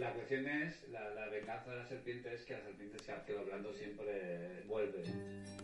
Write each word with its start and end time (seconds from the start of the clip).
La 0.00 0.14
cuestión 0.14 0.48
es, 0.48 0.88
la, 0.90 1.10
la 1.10 1.28
venganza 1.28 1.70
de 1.72 1.76
la 1.76 1.86
serpiente 1.86 2.34
es 2.34 2.40
que 2.46 2.54
la 2.54 2.62
serpiente 2.62 2.98
se 3.04 3.12
hace 3.12 3.38
hablando 3.38 3.70
siempre 3.74 4.62
vuelve. 4.66 5.04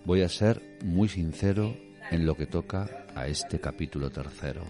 Voy 0.04 0.20
a 0.20 0.28
ser 0.28 0.60
muy 0.84 1.08
sincero 1.08 1.74
en 2.10 2.26
lo 2.26 2.36
que 2.36 2.44
toca 2.44 3.06
a 3.14 3.26
este 3.28 3.58
capítulo 3.58 4.10
tercero. 4.10 4.66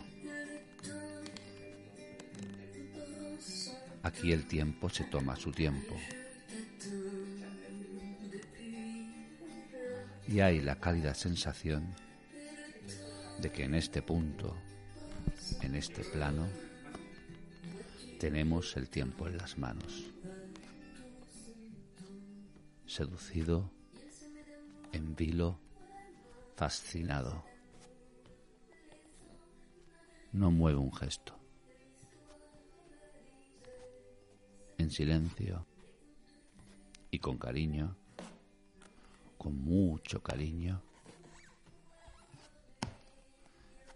Aquí 4.05 4.31
el 4.31 4.47
tiempo 4.47 4.89
se 4.89 5.03
toma 5.07 5.35
su 5.35 5.51
tiempo. 5.51 5.97
Y 10.29 10.39
hay 10.39 10.61
la 10.61 10.77
cálida 10.77 11.13
sensación 11.13 11.93
de 13.41 13.51
que 13.51 13.65
en 13.65 13.75
este 13.75 14.01
punto, 14.01 14.57
en 15.61 15.75
este 15.75 16.05
plano, 16.05 16.47
tenemos 18.19 18.77
el 18.77 18.89
tiempo 18.89 19.27
en 19.27 19.37
las 19.37 19.59
manos. 19.59 20.05
Seducido, 22.87 23.71
en 24.93 25.15
vilo, 25.15 25.59
fascinado. 26.55 27.45
No 30.33 30.51
mueve 30.51 30.79
un 30.79 30.93
gesto. 30.93 31.39
En 34.79 34.91
silencio 34.91 35.67
y 37.11 37.19
con 37.19 37.39
cariño, 37.39 37.97
con 39.39 39.57
mucho 39.63 40.23
cariño, 40.23 40.83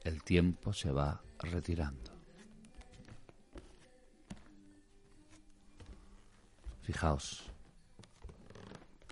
el 0.05 0.23
tiempo 0.23 0.73
se 0.73 0.91
va 0.91 1.23
retirando. 1.39 2.20
Fijaos, 6.91 7.45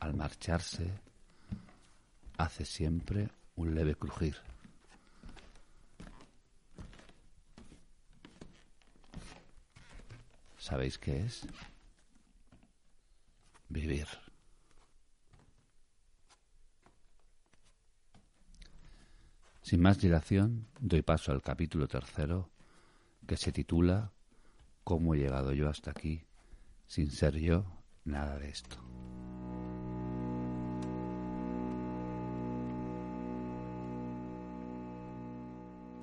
al 0.00 0.12
marcharse 0.12 0.90
hace 2.36 2.64
siempre 2.64 3.28
un 3.54 3.72
leve 3.72 3.94
crujir. 3.94 4.36
¿Sabéis 10.58 10.98
qué 10.98 11.20
es? 11.20 11.46
Vivir. 13.68 14.08
Sin 19.62 19.80
más 19.80 20.00
dilación, 20.00 20.66
doy 20.80 21.02
paso 21.02 21.30
al 21.30 21.42
capítulo 21.42 21.86
tercero, 21.86 22.50
que 23.28 23.36
se 23.36 23.52
titula 23.52 24.10
¿Cómo 24.82 25.14
he 25.14 25.18
llegado 25.18 25.52
yo 25.52 25.68
hasta 25.68 25.92
aquí 25.92 26.27
sin 26.89 27.11
ser 27.11 27.34
yo 27.39 27.64
nada 28.05 28.39
de 28.39 28.48
esto? 28.50 28.77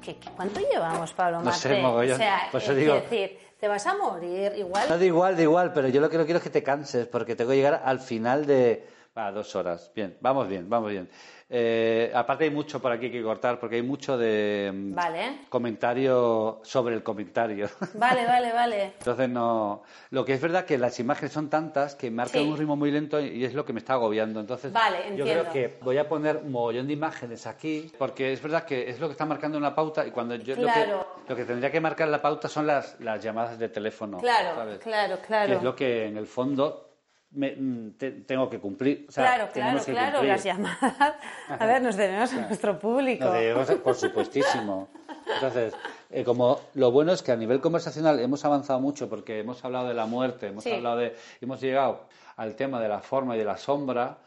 ¿Qué, 0.02 0.18
qué- 0.18 0.30
cuánto 0.36 0.60
llevamos, 0.60 1.14
Pablo 1.14 1.42
No 1.42 1.52
sé, 1.52 1.82
mogollón. 1.82 2.14
O 2.14 2.18
sea, 2.18 2.48
Pues 2.52 2.68
es 2.70 2.76
digo- 2.78 2.94
decir, 2.96 3.40
te 3.60 3.68
vas 3.68 3.86
a 3.88 3.98
morir 3.98 4.54
igual. 4.56 4.88
No, 4.88 4.98
da 4.98 5.06
igual, 5.06 5.36
da 5.36 5.42
igual, 5.42 5.74
pero 5.74 5.88
yo 5.88 6.00
lo 6.00 6.10
que 6.10 6.18
no 6.18 6.26
quiero 6.26 6.38
es 6.38 6.44
que 6.44 6.50
te 6.52 6.62
canses, 6.64 7.08
porque 7.08 7.36
tengo 7.36 7.50
que 7.52 7.58
llegar 7.58 7.82
al 7.84 8.00
final 8.00 8.46
de... 8.46 8.88
Va, 9.18 9.32
dos 9.32 9.56
horas. 9.56 9.92
Bien, 9.96 10.18
vamos 10.20 10.46
bien, 10.50 10.70
vamos 10.70 10.92
bien. 10.92 11.10
Eh, 11.50 12.12
aparte 12.14 12.44
hay 12.44 12.50
mucho 12.50 12.82
por 12.82 12.92
aquí 12.92 13.10
que 13.10 13.24
cortar, 13.24 13.58
porque 13.62 13.78
hay 13.78 13.82
mucho 13.82 14.18
de 14.18 14.70
mm, 14.74 14.94
Vale. 14.94 15.38
comentario 15.48 16.60
sobre 16.64 16.96
el 16.96 17.02
comentario. 17.04 17.70
Vale, 17.94 18.26
vale, 18.26 18.52
vale. 18.52 18.84
Entonces 18.98 19.30
no... 19.30 19.84
Lo 20.10 20.26
que 20.26 20.34
es 20.34 20.42
verdad 20.42 20.66
que 20.66 20.78
las 20.78 21.00
imágenes 21.00 21.32
son 21.32 21.50
tantas 21.50 21.96
que 21.96 22.12
marcan 22.12 22.42
Sí. 22.42 22.50
un 22.50 22.58
ritmo 22.58 22.76
muy 22.76 22.92
lento 22.92 23.22
y 23.22 23.46
es 23.46 23.54
lo 23.54 23.64
que 23.64 23.72
me 23.72 23.80
está 23.80 23.94
agobiando. 23.94 24.42
Entonces 24.42 24.74
Vale, 24.74 24.98
yo 25.16 25.24
entiendo. 25.26 25.44
creo 25.50 25.54
que 25.54 25.78
voy 25.82 25.98
a 25.98 26.10
poner 26.10 26.38
un 26.38 26.52
mogollón 26.52 26.88
de 26.88 26.94
imágenes 26.94 27.48
aquí 27.48 27.90
porque 27.98 28.34
es 28.34 28.42
verdad 28.42 28.66
que 28.66 28.90
es 28.90 29.00
lo 29.00 29.08
que 29.08 29.14
está 29.14 29.26
marcando 29.26 29.58
una 29.58 29.74
pauta 29.74 30.06
y 30.06 30.12
cuando 30.12 30.36
yo 30.36 30.56
Claro. 30.56 30.98
lo, 30.98 31.04
que, 31.24 31.30
lo 31.30 31.36
que 31.38 31.46
tendría 31.46 31.72
que 31.72 31.80
marcar 31.80 32.10
la 32.10 32.22
pauta 32.22 32.50
son 32.50 32.68
las, 32.68 33.00
las 33.00 33.24
llamadas 33.24 33.58
de 33.58 33.70
teléfono. 33.70 34.18
Claro, 34.18 34.56
¿sabes? 34.56 34.80
claro, 34.80 35.22
Que 35.22 35.28
claro. 35.28 35.54
es 35.54 35.64
lo 35.64 35.74
que 35.74 36.08
en 36.08 36.18
el 36.18 36.26
fondo 36.28 36.95
me- 37.32 37.56
mm, 37.56 37.92
te- 37.98 38.12
tengo 38.12 38.50
que 38.50 38.60
cumplir. 38.60 39.06
O 39.10 39.12
sea, 39.12 39.26
claro, 39.36 39.52
claro, 39.54 39.84
que 39.84 39.92
claro, 39.92 40.12
cumplir. 40.20 40.32
las 40.34 40.44
llamadas. 40.44 41.16
A 41.50 41.66
ver, 41.66 41.82
nos 41.82 41.96
debemos 41.96 42.34
a 42.34 42.42
nuestro 42.42 42.80
público. 42.80 43.26
Nos 43.26 43.34
debemos, 43.34 43.72
por 43.84 43.96
supuestísimo. 43.96 44.88
Entonces, 45.36 45.74
eh, 46.12 46.24
como 46.24 46.60
lo 46.76 46.92
bueno 46.92 47.12
es 47.12 47.22
que 47.24 47.32
a 47.32 47.36
nivel 47.36 47.60
conversacional 47.60 48.20
hemos 48.20 48.46
avanzado 48.46 48.80
mucho 48.80 49.10
porque 49.10 49.40
hemos 49.40 49.64
hablado 49.66 49.88
de 49.88 49.94
la 49.94 50.06
muerte, 50.06 50.48
hemos 50.48 50.64
Sí. 50.64 50.72
hablado 50.72 50.98
de, 50.98 51.16
hemos 51.42 51.60
llegado 51.62 52.06
al 52.38 52.56
tema 52.56 52.80
de 52.82 52.90
la 52.90 53.00
forma 53.00 53.36
y 53.36 53.40
de 53.40 53.46
la 53.46 53.58
sombra. 53.58 54.18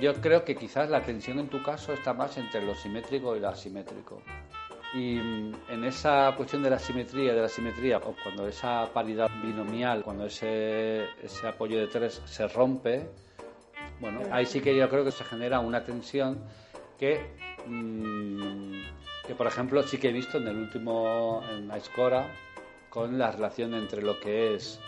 Yo 0.00 0.14
creo 0.14 0.44
que 0.44 0.54
quizás 0.54 0.88
la 0.88 1.02
tensión 1.02 1.40
en 1.40 1.48
tu 1.48 1.62
caso 1.62 1.92
está 1.92 2.14
más 2.14 2.36
entre 2.38 2.62
lo 2.62 2.74
simétrico 2.74 3.34
y 3.36 3.40
lo 3.40 3.48
asimétrico. 3.48 4.22
Y 4.94 5.16
mm, 5.16 5.54
en 5.70 5.84
esa 5.84 6.32
cuestión 6.36 6.62
de 6.62 6.70
la 6.70 6.78
simetría, 6.78 7.34
de 7.34 7.42
la 7.42 7.48
simetría, 7.48 7.98
o 7.98 8.14
cuando 8.22 8.46
esa 8.46 8.86
paridad 8.92 9.28
binomial, 9.42 10.02
cuando 10.02 10.26
ese, 10.26 11.04
ese 11.22 11.48
apoyo 11.48 11.78
de 11.78 11.88
tres 11.88 12.22
se 12.24 12.46
rompe, 12.46 13.08
bueno, 14.00 14.20
ahí 14.30 14.46
sí 14.46 14.60
que 14.60 14.76
yo 14.76 14.88
creo 14.88 15.04
que 15.04 15.10
se 15.10 15.24
genera 15.24 15.58
una 15.58 15.84
tensión 15.84 16.38
que, 16.96 17.20
mm, 17.66 18.82
que 19.26 19.34
por 19.34 19.48
ejemplo, 19.48 19.82
sí 19.82 19.98
que 19.98 20.10
he 20.10 20.12
visto 20.12 20.38
en 20.38 20.46
el 20.46 20.56
último, 20.56 21.42
en 21.50 21.70
Aiscora, 21.70 22.28
con 22.88 23.18
la 23.18 23.32
relación 23.32 23.74
entre 23.74 24.02
lo 24.02 24.18
que 24.20 24.54
es 24.54 24.80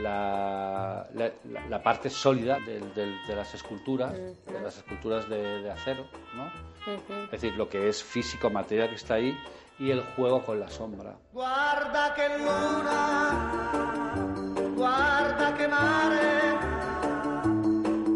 la, 0.00 1.06
la- 1.14 1.30
la- 1.68 1.82
parte 1.82 2.08
sólida 2.10 2.58
del- 2.60 2.94
del- 2.94 3.26
de 3.26 3.34
las 3.36 3.52
esculturas, 3.54 4.12
de 4.12 4.60
las 4.62 4.76
esculturas 4.78 5.28
de, 5.28 5.62
de 5.62 5.70
acero, 5.70 6.06
¿no? 6.34 6.50
Es 7.24 7.30
decir, 7.30 7.54
lo 7.56 7.68
que 7.68 7.88
es 7.88 8.02
físico, 8.02 8.48
material 8.50 8.88
que 8.88 8.94
está 8.96 9.14
ahí, 9.14 9.36
y 9.78 9.90
el 9.90 10.02
juego 10.16 10.42
con 10.44 10.58
la 10.60 10.68
sombra. 10.68 11.16
Guarda 11.32 12.14
che 12.14 12.38
luna, 12.38 13.70
guarda 14.74 15.52
che 15.56 15.66
mare, 15.68 16.58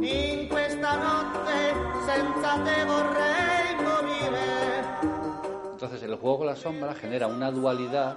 in 0.01 0.49
questa 0.49 0.97
notte 0.97 1.75
senza 2.07 2.59
te 2.65 2.85
vorrei 2.85 3.46
el 6.17 6.21
juego 6.23 6.39
con 6.39 6.47
la 6.47 6.57
sombra 6.57 6.95
genera 6.95 7.27
una 7.27 7.51
dualidad 7.51 8.17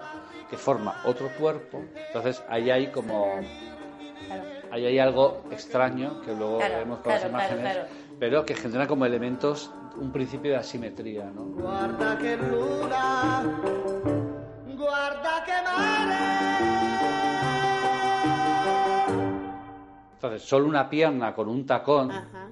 que 0.49 0.57
forma 0.57 0.95
otro 1.05 1.29
cuerpo. 1.37 1.83
Entonces 2.07 2.41
ahí 2.49 2.69
hay 2.71 2.87
como 2.87 3.25
Claro. 4.27 4.43
ahí 4.71 4.85
hay 4.85 4.99
algo 4.99 5.43
extraño 5.51 6.21
que 6.21 6.33
luego 6.33 6.57
Claro, 6.59 6.77
vemos 6.77 6.99
con 6.99 7.11
las 7.11 7.21
claro, 7.21 7.33
imágenes, 7.35 7.73
claro. 7.73 7.89
pero 8.19 8.45
que 8.45 8.55
genera 8.55 8.87
como 8.87 9.05
elementos 9.05 9.71
un 9.99 10.11
principio 10.11 10.51
de 10.51 10.57
asimetría, 10.57 11.25
¿no? 11.25 11.43
Guarda 11.45 12.17
che 12.19 12.37
luna, 12.37 13.43
guarda 14.77 15.43
che 15.45 15.51
mare. 15.65 17.19
Entonces 20.13 20.41
solo 20.43 20.67
una 20.67 20.89
pierna 20.89 21.33
con 21.33 21.47
un 21.49 21.65
tacón, 21.65 22.11
Ajá. 22.11 22.47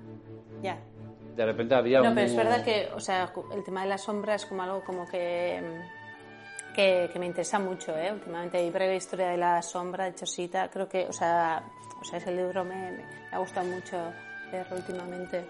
De 1.37 1.45
repente 1.45 1.75
había 1.75 2.01
No, 2.01 2.09
un 2.09 2.15
pero 2.15 2.25
es 2.25 2.35
verdad 2.35 2.65
que, 2.65 2.89
o 2.95 2.99
sea, 2.99 3.31
el 3.53 3.63
tema 3.63 3.83
de 3.83 3.89
la 3.89 3.99
sombra 3.99 4.33
es 4.33 4.45
como 4.47 4.63
algo 4.63 4.83
como 4.83 5.07
que, 5.07 5.61
mm, 5.61 6.73
que, 6.73 7.11
que 7.13 7.19
me 7.19 7.27
interesa 7.27 7.59
mucho, 7.59 7.95
¿eh? 7.95 8.11
Últimamente 8.11 8.57
hay 8.57 8.71
breve 8.71 8.95
historia 8.95 9.27
de 9.27 9.37
la 9.37 9.61
sombra 9.61 10.05
de 10.05 10.15
Chosita, 10.15 10.67
creo 10.69 10.89
que, 10.89 11.05
o 11.05 11.13
sea, 11.13 11.61
o 12.01 12.03
sea 12.03 12.17
ese 12.17 12.31
libro 12.31 12.65
me, 12.65 12.91
me 12.91 13.05
ha 13.31 13.37
gustado 13.37 13.67
mucho 13.67 14.11
leerlo 14.51 14.77
últimamente. 14.77 15.45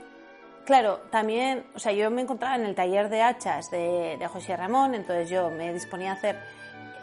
Claro, 0.66 1.04
también, 1.10 1.66
o 1.74 1.80
sea, 1.80 1.94
yo 1.94 2.12
me 2.12 2.22
encontraba 2.22 2.58
en 2.58 2.66
el 2.66 2.76
taller 2.76 3.08
de 3.08 3.22
hachas 3.22 3.72
de, 3.72 4.18
de 4.20 4.28
José 4.28 4.58
Ramón, 4.58 4.94
entonces 4.94 5.30
yo 5.30 5.50
me 5.50 5.72
disponía 5.72 6.12
a 6.12 6.16
hacer 6.16 6.38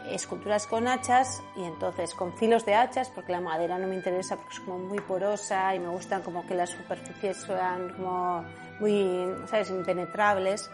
esculturas 0.09 0.67
con 0.67 0.87
hachas 0.87 1.43
y 1.55 1.63
entonces 1.63 2.13
con 2.13 2.33
filos 2.33 2.65
de 2.65 2.75
hachas, 2.75 3.09
porque 3.09 3.31
la 3.31 3.41
madera 3.41 3.77
no 3.77 3.87
me 3.87 3.95
interesa 3.95 4.35
porque 4.35 4.53
es 4.53 4.59
como 4.59 4.79
muy 4.79 4.99
porosa 4.99 5.73
y 5.75 5.79
me 5.79 5.89
gustan 5.89 6.21
como 6.21 6.45
que 6.45 6.55
las 6.55 6.69
superficies 6.69 7.37
sean 7.37 7.93
como 7.95 8.45
muy, 8.79 9.27
¿sabes?, 9.47 9.69
impenetrables. 9.69 10.69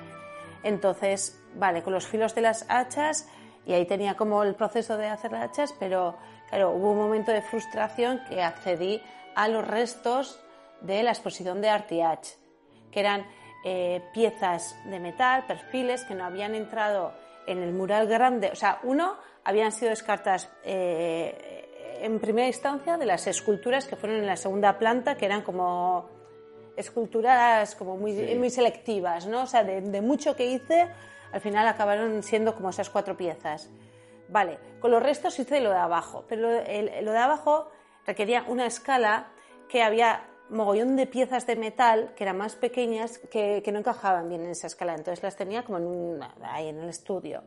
Entonces, 0.64 1.42
vale, 1.56 1.84
con 1.84 1.94
los 1.94 2.08
filos 2.08 2.36
de 2.36 2.42
las 2.42 2.66
hachas 2.70 3.28
y 3.66 3.74
ahí 3.74 3.86
tenía 3.86 4.16
como 4.16 4.44
el 4.44 4.56
proceso 4.56 4.98
de 4.98 5.08
hacer 5.08 5.32
las 5.32 5.44
hachas, 5.50 5.74
pero 5.80 6.18
claro, 6.50 6.72
hubo 6.72 6.92
un 6.92 6.98
momento 6.98 7.32
de 7.32 7.42
frustración 7.42 8.22
que 8.28 8.42
accedí 8.42 9.02
a 9.36 9.48
los 9.48 9.66
restos 9.68 10.40
de 10.82 11.04
la 11.04 11.12
exposición 11.12 11.62
de 11.62 11.70
Artiach, 11.70 12.28
que 12.92 13.00
eran 13.00 13.26
eh, 13.64 14.02
piezas 14.14 14.76
de 14.86 15.00
metal, 15.00 15.46
perfiles 15.46 16.04
que 16.04 16.16
no 16.16 16.26
habían 16.26 16.56
entrado 16.56 17.14
en 17.48 17.62
el 17.64 17.74
mural 17.74 18.08
grande. 18.08 18.50
O 18.52 18.56
sea, 18.56 18.80
uno, 18.84 19.16
habían 19.44 19.72
sido 19.72 19.90
descartadas 19.90 20.50
eh, 20.64 22.00
en 22.02 22.20
primera 22.20 22.48
instancia 22.48 22.98
de 22.98 23.06
las 23.06 23.28
esculturas 23.28 23.86
que 23.86 23.96
fueron 23.96 24.20
en 24.20 24.28
la 24.28 24.36
segunda 24.38 24.78
planta, 24.80 25.16
que 25.18 25.26
eran 25.26 25.42
como 25.42 26.10
esculturas 26.76 27.76
como 27.76 27.98
muy, 27.98 28.14
muy 28.36 28.50
selectivas, 28.50 29.28
¿no? 29.28 29.44
O 29.44 29.48
sea, 29.48 29.64
de, 29.64 29.82
de 29.82 30.02
mucho 30.02 30.36
que 30.36 30.46
hice, 30.46 30.88
al 31.32 31.42
final 31.42 31.68
acabaron 31.68 32.24
siendo 32.24 32.56
como 32.56 32.70
esas 32.70 32.90
cuatro 32.90 33.16
piezas. 33.18 33.70
Vale, 34.30 34.58
con 34.80 34.92
los 34.92 35.04
restos 35.04 35.38
hice 35.40 35.60
lo 35.60 35.72
de 35.72 35.78
abajo, 35.78 36.26
pero 36.28 36.44
lo, 36.44 36.50
el- 36.62 37.04
lo 37.06 37.12
de 37.12 37.18
abajo 37.18 37.70
requería 38.06 38.46
una 38.48 38.66
escala 38.66 39.28
que 39.68 39.84
había 39.84 40.24
mogollón 40.52 40.96
de 40.96 41.08
piezas 41.08 41.48
de 41.48 41.56
metal 41.56 42.14
que 42.16 42.24
eran 42.24 42.38
más 42.38 42.56
pequeñas 42.56 43.18
que, 43.32 43.64
no 43.72 43.80
encajaban 43.80 44.30
bien 44.30 44.42
en 44.42 44.52
esa 44.52 44.68
escala, 44.68 44.94
entonces 44.94 45.24
las 45.24 45.36
tenía 45.36 45.64
como 45.64 45.78
en 45.78 46.20
ahí 46.44 46.68
en 46.68 46.80
el 46.80 46.90
estudio. 46.90 47.42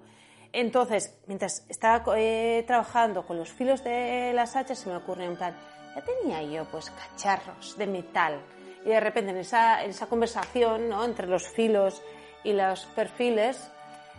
Entonces, 0.52 1.16
mientras 1.26 1.66
estaba 1.68 2.02
eh, 2.16 2.62
trabajando 2.66 3.26
con 3.26 3.36
los 3.36 3.50
filos 3.50 3.82
de 3.82 4.32
las 4.34 4.56
hachas, 4.56 4.78
se 4.78 4.88
me 4.88 4.96
ocurrió 4.96 5.26
en 5.26 5.36
plan, 5.36 5.54
ya 5.94 6.02
tenía 6.02 6.42
yo 6.42 6.64
pues 6.70 6.90
cacharros 6.90 7.76
de 7.76 7.86
metal. 7.86 8.40
Y 8.84 8.88
de 8.88 9.00
repente 9.00 9.30
en 9.32 9.38
esa, 9.38 9.82
en 9.82 9.90
esa 9.90 10.06
conversación 10.06 10.88
¿no? 10.88 11.04
entre 11.04 11.26
los 11.26 11.48
filos 11.48 12.02
y 12.44 12.52
los 12.52 12.84
perfiles 12.86 13.70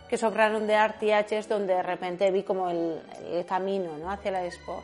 que 0.08 0.16
sobraron 0.16 0.66
de 0.66 0.76
RTH, 0.76 1.48
donde 1.48 1.74
de 1.74 1.82
repente 1.82 2.30
vi 2.30 2.42
como 2.42 2.68
el, 2.70 3.00
el 3.30 3.46
camino 3.46 3.96
¿no? 3.96 4.10
hacia 4.10 4.30
la 4.30 4.44
expo. 4.44 4.82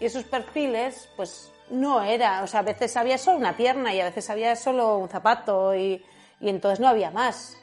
Y 0.00 0.06
esos 0.06 0.24
perfiles, 0.24 1.08
pues 1.16 1.51
no 1.72 2.02
era, 2.02 2.42
o 2.42 2.46
sea, 2.46 2.60
a 2.60 2.62
veces 2.62 2.96
había 2.96 3.18
solo 3.18 3.38
una 3.38 3.56
pierna 3.56 3.92
y 3.94 4.00
a 4.00 4.04
veces 4.04 4.28
había 4.30 4.54
solo 4.56 4.98
un 4.98 5.08
zapato 5.08 5.74
y, 5.74 6.04
y 6.40 6.48
entonces 6.48 6.78
no 6.80 6.88
había 6.88 7.10
más. 7.10 7.58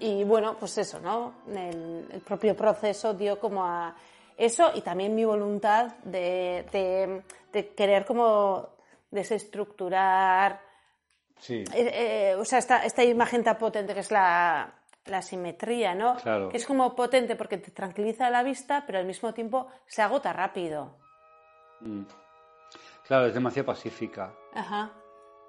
Y 0.00 0.24
bueno, 0.24 0.56
pues 0.58 0.76
eso, 0.78 0.98
¿no? 1.00 1.34
El, 1.48 2.06
el 2.10 2.20
propio 2.20 2.56
proceso 2.56 3.14
dio 3.14 3.38
como 3.38 3.64
a 3.64 3.94
eso 4.36 4.72
y 4.74 4.80
también 4.80 5.14
mi 5.14 5.24
voluntad 5.24 5.92
de, 6.04 6.66
de- 6.72 7.22
de 7.52 7.68
querer 7.74 8.04
como 8.04 8.68
desestructurar, 9.10 10.60
Sí. 11.38 11.62
eh, 11.74 11.90
eh, 12.32 12.34
o 12.36 12.44
sea, 12.44 12.58
esta, 12.58 12.84
esta 12.84 13.04
imagen 13.04 13.44
tan 13.44 13.58
potente 13.58 13.94
que 13.94 14.00
es 14.00 14.10
la, 14.10 14.72
la 15.06 15.22
simetría, 15.22 15.94
¿no? 15.94 16.16
Claro. 16.16 16.48
Que 16.48 16.56
es 16.56 16.66
como 16.66 16.94
potente 16.96 17.36
porque 17.36 17.58
te 17.58 17.70
tranquiliza 17.70 18.30
la 18.30 18.42
vista, 18.42 18.84
pero 18.86 18.98
al 18.98 19.04
mismo 19.04 19.32
tiempo 19.34 19.66
se 19.86 20.02
agota 20.02 20.32
rápido. 20.32 20.96
Claro, 23.06 23.26
es 23.26 23.34
demasiado 23.34 23.66
pacífica. 23.66 24.32
Ajá. 24.54 24.90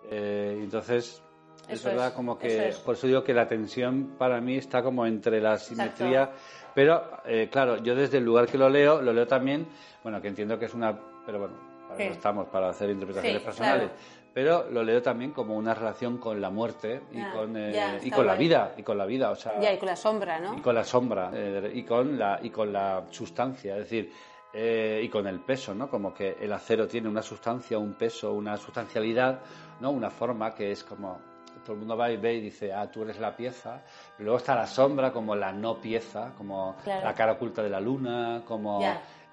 Eh, 0.09 0.59
entonces, 0.61 1.21
es 1.69 1.79
Eso 1.79 1.89
verdad 1.89 2.07
es, 2.09 2.13
como 2.13 2.33
eso 2.33 2.39
que, 2.41 2.67
es. 2.69 2.77
por 2.79 2.95
eso 2.95 3.07
digo 3.07 3.23
que 3.23 3.33
la 3.33 3.47
tensión 3.47 4.15
para 4.17 4.39
mí 4.41 4.57
está 4.57 4.83
como 4.83 5.05
entre 5.05 5.39
la 5.41 5.57
simetría, 5.57 6.31
pero 6.75 7.01
eh, 7.25 7.49
claro, 7.51 7.77
yo 7.77 7.95
desde 7.95 8.17
el 8.17 8.25
lugar 8.25 8.47
que 8.47 8.57
lo 8.57 8.69
leo, 8.69 9.01
lo 9.01 9.13
leo 9.13 9.25
también, 9.25 9.67
bueno, 10.03 10.21
que 10.21 10.27
entiendo 10.27 10.59
que 10.59 10.65
es 10.65 10.73
una, 10.73 10.97
pero 11.25 11.39
bueno, 11.39 11.55
para 11.87 11.99
eso 12.03 12.11
Sí. 12.11 12.17
estamos, 12.17 12.47
para 12.49 12.69
hacer 12.69 12.89
interpretaciones 12.89 13.41
Sí, 13.41 13.45
personales, 13.45 13.89
claro. 13.89 14.29
pero 14.33 14.69
lo 14.69 14.83
leo 14.83 15.01
también 15.01 15.31
como 15.31 15.55
una 15.55 15.73
relación 15.73 16.17
con 16.17 16.39
la 16.41 16.49
muerte 16.49 17.01
y 17.11 17.23
con, 17.31 17.55
eh, 17.57 17.71
ya, 17.73 17.99
y 18.03 18.11
con 18.11 18.27
la 18.27 18.35
vida, 18.35 18.73
y 18.77 18.83
con 18.83 18.97
la 18.97 19.05
vida, 19.05 19.31
o 19.31 19.35
sea, 19.35 19.59
Ya, 19.59 19.73
y 19.73 19.77
con 19.79 19.87
la 19.87 19.95
sombra, 19.95 20.39
¿no? 20.39 20.55
y 20.57 20.61
con 20.61 20.75
la 20.75 20.83
sombra 20.83 21.31
eh, 21.33 21.71
y 21.73 21.83
con 21.83 22.19
la 22.19 22.39
y 22.43 22.49
con 22.49 22.71
la 22.73 23.05
sustancia 23.09 23.73
es 23.77 23.83
decir 23.83 24.11
eh, 24.55 25.01
y 25.03 25.09
con 25.09 25.27
el 25.27 25.39
peso 25.41 25.75
no 25.75 25.89
como 25.89 26.13
que 26.13 26.37
el 26.39 26.51
acero 26.53 26.87
tiene 26.87 27.09
una 27.09 27.21
sustancia 27.21 27.77
un 27.77 27.93
peso 27.93 28.31
una 28.33 28.55
sustancialidad 28.57 29.39
no 29.81 29.91
una 29.91 30.09
forma 30.09 30.55
que 30.55 30.71
es 30.71 30.83
como 30.83 31.19
todo 31.65 31.73
el 31.73 31.79
mundo 31.79 31.97
va 31.97 32.09
y 32.11 32.17
ve 32.17 32.35
y 32.35 32.41
dice 32.41 32.71
ah 32.71 32.89
tú 32.89 33.01
eres 33.03 33.19
la 33.19 33.35
pieza 33.35 33.81
pero 34.15 34.25
luego 34.25 34.37
está 34.37 34.55
la 34.55 34.65
sombra 34.67 35.11
como 35.11 35.35
la 35.35 35.51
no 35.51 35.81
pieza 35.81 36.31
como 36.37 36.75
Claro. 36.83 37.03
la 37.05 37.13
cara 37.13 37.33
oculta 37.33 37.61
de 37.63 37.69
la 37.69 37.79
luna 37.81 38.43
como 38.47 38.81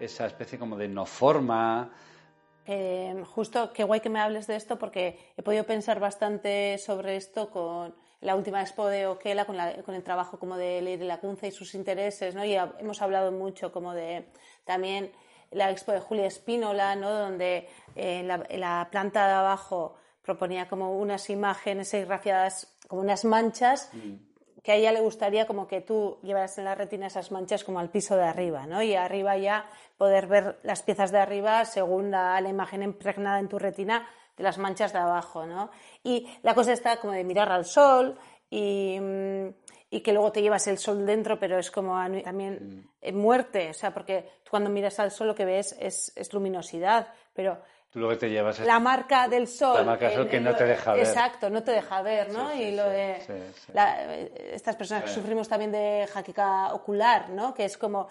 esa 0.00 0.26
especie 0.26 0.58
como 0.58 0.76
de 0.76 0.88
no 0.88 1.06
forma. 1.06 1.88
Eh, 2.66 3.22
justo, 3.34 3.72
qué 3.72 3.82
guay 3.84 4.00
que 4.00 4.08
me 4.08 4.20
hables 4.20 4.46
de 4.46 4.56
esto 4.56 4.78
porque 4.78 5.18
he 5.36 5.42
podido 5.42 5.64
pensar 5.64 5.98
bastante 6.00 6.78
sobre 6.78 7.16
esto 7.16 7.50
con 7.50 7.94
la 8.22 8.34
última 8.36 8.60
expo 8.62 8.86
de 8.88 9.06
Oquela, 9.06 9.44
con, 9.44 9.56
la- 9.56 9.82
con 9.82 9.94
el 9.94 10.02
trabajo 10.02 10.38
como 10.38 10.56
de 10.56 10.80
Leire 10.80 11.04
Lacunza 11.04 11.46
y 11.46 11.50
sus 11.52 11.74
intereses, 11.74 12.34
¿no? 12.34 12.44
Y 12.44 12.56
ha- 12.56 12.72
hemos 12.78 13.02
hablado 13.02 13.30
mucho 13.32 13.70
como 13.72 13.92
de 13.94 14.26
también 14.64 15.12
la 15.50 15.70
expo 15.70 15.92
de 15.92 16.00
Julia 16.00 16.26
Espínola, 16.26 16.96
¿no? 16.96 17.10
Donde 17.10 17.68
eh, 17.94 18.22
la, 18.24 18.88
planta 18.90 19.26
de 19.26 19.34
abajo 19.34 19.96
proponía 20.22 20.68
como 20.68 20.96
unas 20.98 21.28
imágenes 21.28 21.92
ahí 21.92 22.04
grafiadas, 22.04 22.74
como 22.88 23.02
unas 23.02 23.24
manchas, 23.26 23.90
que 24.62 24.70
a 24.72 24.74
ella 24.76 24.92
le 24.92 25.00
gustaría 25.00 25.46
como 25.48 25.66
que 25.66 25.80
tú 25.80 26.18
llevaras 26.22 26.56
en 26.58 26.64
la 26.64 26.76
retina 26.76 27.08
esas 27.08 27.32
manchas 27.32 27.64
como 27.64 27.80
al 27.80 27.90
piso 27.90 28.16
de 28.16 28.22
arriba, 28.22 28.64
¿no? 28.66 28.80
Y 28.80 28.94
arriba 28.94 29.36
ya 29.36 29.66
poder 29.98 30.28
ver 30.28 30.60
las 30.62 30.82
piezas 30.82 31.10
de 31.10 31.18
arriba 31.18 31.64
según 31.64 32.12
la, 32.12 32.40
la 32.40 32.48
imagen 32.48 32.84
impregnada 32.84 33.40
en 33.40 33.48
tu 33.48 33.58
retina 33.58 34.08
de 34.42 34.48
las 34.48 34.58
manchas 34.58 34.92
de 34.92 34.98
abajo, 34.98 35.46
¿no? 35.46 35.70
Y 36.02 36.28
la 36.42 36.54
cosa 36.54 36.72
está 36.72 36.96
como 36.98 37.12
de 37.12 37.24
mirar 37.24 37.50
al 37.52 37.64
sol 37.64 38.18
y, 38.50 38.98
mm, 39.00 39.48
y 39.90 40.00
que 40.00 40.12
luego 40.12 40.32
te 40.32 40.42
llevas 40.42 40.66
el 40.66 40.78
sol 40.78 41.06
dentro, 41.06 41.38
pero 41.38 41.58
es 41.58 41.70
como 41.70 41.94
también 42.22 42.90
eh, 43.00 43.12
muerte, 43.12 43.70
o 43.70 43.74
sea, 43.74 43.92
porque 43.94 44.28
cuando 44.50 44.68
miras 44.70 44.98
al 44.98 45.10
sol 45.10 45.28
lo 45.28 45.34
que 45.34 45.44
ves 45.44 45.76
es, 45.78 46.12
es 46.16 46.32
luminosidad, 46.32 47.08
pero 47.34 47.58
tú 47.90 47.98
lo 48.00 48.08
que 48.08 48.16
te 48.16 48.30
llevas 48.30 48.58
es 48.58 48.66
la 48.66 48.78
marca 48.80 49.28
del 49.28 49.46
sol. 49.46 49.76
La 49.78 49.84
marca 49.84 50.06
del 50.06 50.14
sol 50.16 50.28
que 50.28 50.40
no 50.40 50.54
te 50.56 50.64
deja 50.64 50.94
ver. 50.94 51.06
Exacto, 51.06 51.50
no 51.50 51.62
te 51.62 51.72
deja 51.72 52.00
ver, 52.02 52.30
¿no? 52.30 52.50
Sí, 52.50 52.56
sí, 52.58 52.62
y 52.64 52.76
lo 52.76 52.88
de 52.88 53.20
sí, 53.20 53.32
sí. 53.66 53.72
la- 53.74 54.14
eh, 54.14 54.50
estas 54.54 54.76
personas 54.76 55.04
que 55.04 55.10
sufrimos 55.10 55.48
también 55.48 55.72
de 55.72 56.08
jaquica 56.12 56.72
ocular, 56.74 57.28
¿no? 57.30 57.52
Que 57.54 57.66
es 57.66 57.76
como 57.78 58.08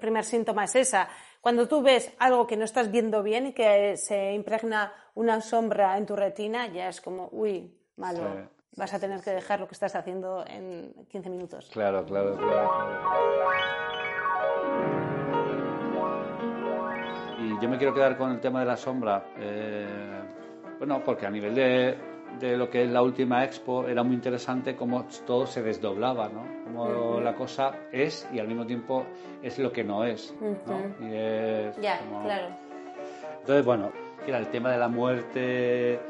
primer 0.00 0.24
síntoma 0.24 0.64
es 0.64 0.74
esa. 0.76 1.08
Cuando 1.44 1.68
tú 1.68 1.82
ves 1.82 2.10
algo 2.20 2.46
que 2.46 2.56
no 2.56 2.64
estás 2.64 2.90
viendo 2.90 3.22
bien 3.22 3.48
y 3.48 3.52
que 3.52 3.98
se 3.98 4.32
impregna 4.32 4.94
una 5.14 5.42
sombra 5.42 5.98
en 5.98 6.06
tu 6.06 6.16
retina, 6.16 6.68
ya 6.68 6.88
es 6.88 7.02
como, 7.02 7.28
uy, 7.32 7.70
malo. 7.98 8.20
Sí, 8.20 8.48
Vas 8.78 8.94
a 8.94 8.98
tener 8.98 9.20
que 9.20 9.30
dejar 9.32 9.60
lo 9.60 9.68
que 9.68 9.74
estás 9.74 9.94
haciendo 9.94 10.42
en 10.46 10.94
15 11.10 11.28
minutos. 11.28 11.68
Claro, 11.70 12.02
claro, 12.06 12.38
claro. 12.38 12.70
Y 17.40 17.62
yo 17.62 17.68
me 17.68 17.76
quiero 17.76 17.92
quedar 17.92 18.16
con 18.16 18.30
el 18.30 18.40
tema 18.40 18.60
de 18.60 18.66
la 18.66 18.78
sombra. 18.78 19.26
eh, 19.36 20.22
bueno, 20.78 21.04
porque 21.04 21.26
a 21.26 21.30
nivel 21.30 21.54
de, 21.54 21.98
de 22.40 22.56
lo 22.56 22.68
que 22.70 22.84
es 22.84 22.90
la 22.90 23.02
última 23.02 23.44
expo 23.44 23.86
era 23.88 24.02
muy 24.02 24.14
interesante 24.14 24.74
cómo 24.76 25.06
todo 25.26 25.46
se 25.46 25.62
desdoblaba, 25.62 26.28
¿no? 26.28 26.42
Cómo 26.64 27.20
la 27.20 27.34
cosa 27.34 27.72
es 27.92 28.28
y 28.32 28.38
al 28.38 28.48
mismo 28.48 28.66
tiempo 28.66 29.04
es 29.42 29.58
lo 29.58 29.72
que 29.72 29.84
no 29.84 30.04
es, 30.04 30.34
¿no? 30.40 31.06
Y 31.06 31.14
es 31.14 31.76
Ya, 31.80 31.98
como- 32.00 32.22
claro. 32.24 32.48
entonces, 33.40 33.64
bueno, 33.64 33.92
era 34.26 34.38
el 34.38 34.48
tema 34.48 34.70
de 34.72 34.78
la 34.78 34.88
muerte 34.88 36.00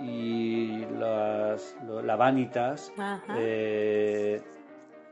y 0.00 0.84
las, 0.98 1.76
lo- 1.86 2.02
la 2.02 2.16
vanitas. 2.16 2.92
Eh, 3.36 4.40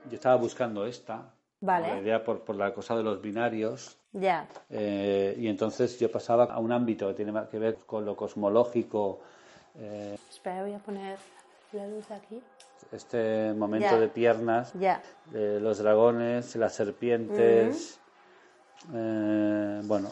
yo 0.09 0.15
estaba 0.15 0.37
buscando 0.37 0.87
esta. 0.87 1.31
Vale. 1.61 1.89
La 1.89 1.99
idea 2.01 2.25
por, 2.25 2.41
por 2.41 2.57
la 2.57 2.73
cosa 2.75 2.97
de 2.97 3.03
los 3.03 3.21
binarios. 3.23 3.99
Ya. 4.13 4.47
eh, 4.71 5.35
y 5.39 5.49
entonces 5.49 5.99
yo 5.99 6.09
pasaba 6.11 6.45
a 6.45 6.59
un 6.61 6.71
ámbito 6.71 7.09
que 7.09 7.15
tiene 7.15 7.33
más 7.33 7.49
que 7.49 7.59
ver 7.59 7.79
con 7.87 8.05
lo 8.05 8.15
cosmológico. 8.15 9.21
Eh, 9.79 10.17
Espera, 10.31 10.63
voy 10.63 10.75
a 10.75 10.79
poner 10.79 11.19
la 11.73 11.87
luz 11.87 12.11
aquí. 12.11 12.41
este 12.93 13.53
momento 13.55 13.89
Ya. 13.91 13.99
de 13.99 14.09
piernas, 14.09 14.73
Ya. 14.75 15.01
de 15.27 15.61
los 15.61 15.79
dragones, 15.79 16.55
las 16.57 16.75
serpientes. 16.75 17.99
eh, 18.93 19.81
bueno, 19.85 20.11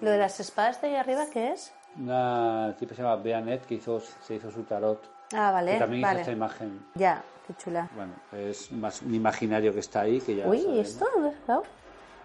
¿Lo 0.00 0.10
de 0.10 0.18
las 0.18 0.38
espadas 0.40 0.80
de 0.80 0.88
ahí 0.88 0.96
arriba 0.96 1.26
qué 1.32 1.52
es? 1.52 1.72
Una 1.98 2.74
tipa 2.78 2.94
se 2.94 3.02
llama 3.02 3.16
Beanet 3.16 3.66
que 3.66 3.74
hizo, 3.74 4.00
se 4.00 4.34
hizo 4.36 4.50
su 4.50 4.62
tarot. 4.64 5.00
Ah, 5.34 5.50
vale. 5.52 5.72
que 5.74 5.78
también 5.78 6.02
vale. 6.02 6.14
hizo 6.14 6.20
esta 6.22 6.32
imagen. 6.32 6.86
Ya, 6.94 7.22
qué 7.46 7.54
chula. 7.54 7.88
Bueno, 7.94 8.12
es 8.32 8.70
más 8.72 9.02
un 9.02 9.14
imaginario 9.14 9.72
que 9.72 9.80
está 9.80 10.02
ahí 10.02 10.20
que 10.20 10.36
ya 10.36 10.46
Uy, 10.48 10.60
sabemos. 10.60 10.86
¿esto? 10.86 11.62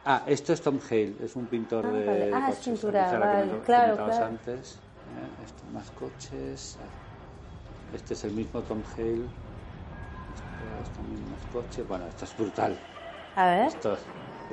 Ah, 0.05 0.23
esto 0.25 0.53
es 0.53 0.61
Tom 0.61 0.79
Hale, 0.89 1.15
es 1.23 1.35
un 1.35 1.47
pintor 1.47 1.85
Ah, 1.85 1.91
de, 1.91 2.05
vale. 2.05 2.31
Ah, 2.33 2.49
es 2.49 2.55
coches. 2.57 2.63
pintura, 2.73 3.05
es 3.05 3.11
que 3.11 3.17
vale. 3.17 3.59
Claro, 3.65 3.95
claro. 3.95 4.25
antes. 4.25 4.79
Eh, 5.17 5.43
Esto, 5.45 5.63
más 5.73 5.89
coches. 5.91 6.77
Este 7.93 8.13
es 8.13 8.23
el 8.23 8.31
mismo 8.31 8.61
Tom 8.61 8.81
Hale. 8.95 9.25
Esto 9.25 10.43
es 10.83 10.89
también 10.95 11.31
más 11.31 11.41
coches. 11.51 11.87
Bueno, 11.87 12.05
esto 12.07 12.25
es 12.25 12.37
brutal. 12.37 12.77
A 13.35 13.45
ver. 13.47 13.67
Esto, 13.67 13.97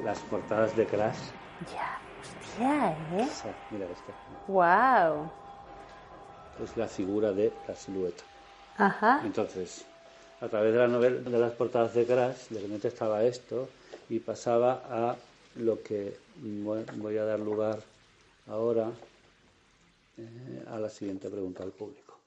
las 0.04 0.18
portadas 0.20 0.76
de 0.76 0.86
Crash. 0.86 1.18
Ya, 1.72 1.98
hostia, 2.20 2.90
¿eh? 3.18 3.28
Sí, 3.30 3.48
mira 3.70 3.86
esto. 3.86 4.12
Wow. 4.48 5.30
Es 6.62 6.76
la 6.76 6.86
figura 6.86 7.32
de 7.32 7.52
la 7.66 7.74
silueta. 7.74 8.22
Ajá. 8.78 9.20
Entonces, 9.24 9.84
a 10.40 10.48
través 10.48 10.72
de 10.72 10.78
la 10.78 10.88
novela, 10.88 11.20
de 11.28 11.38
las 11.38 11.52
portadas 11.52 11.94
de 11.94 12.06
Crash, 12.06 12.48
de 12.50 12.60
repente 12.60 12.88
estaba 12.88 13.22
esto 13.24 13.68
y 14.08 14.18
pasaba 14.18 14.82
a 14.88 15.16
lo 15.56 15.82
que 15.82 16.16
voy 16.96 17.16
a 17.18 17.24
dar 17.24 17.40
lugar 17.40 17.78
ahora 18.48 18.90
eh, 20.16 20.64
a 20.68 20.78
la 20.78 20.88
siguiente 20.88 21.28
pregunta 21.28 21.64
del 21.64 21.72
público. 21.72 22.20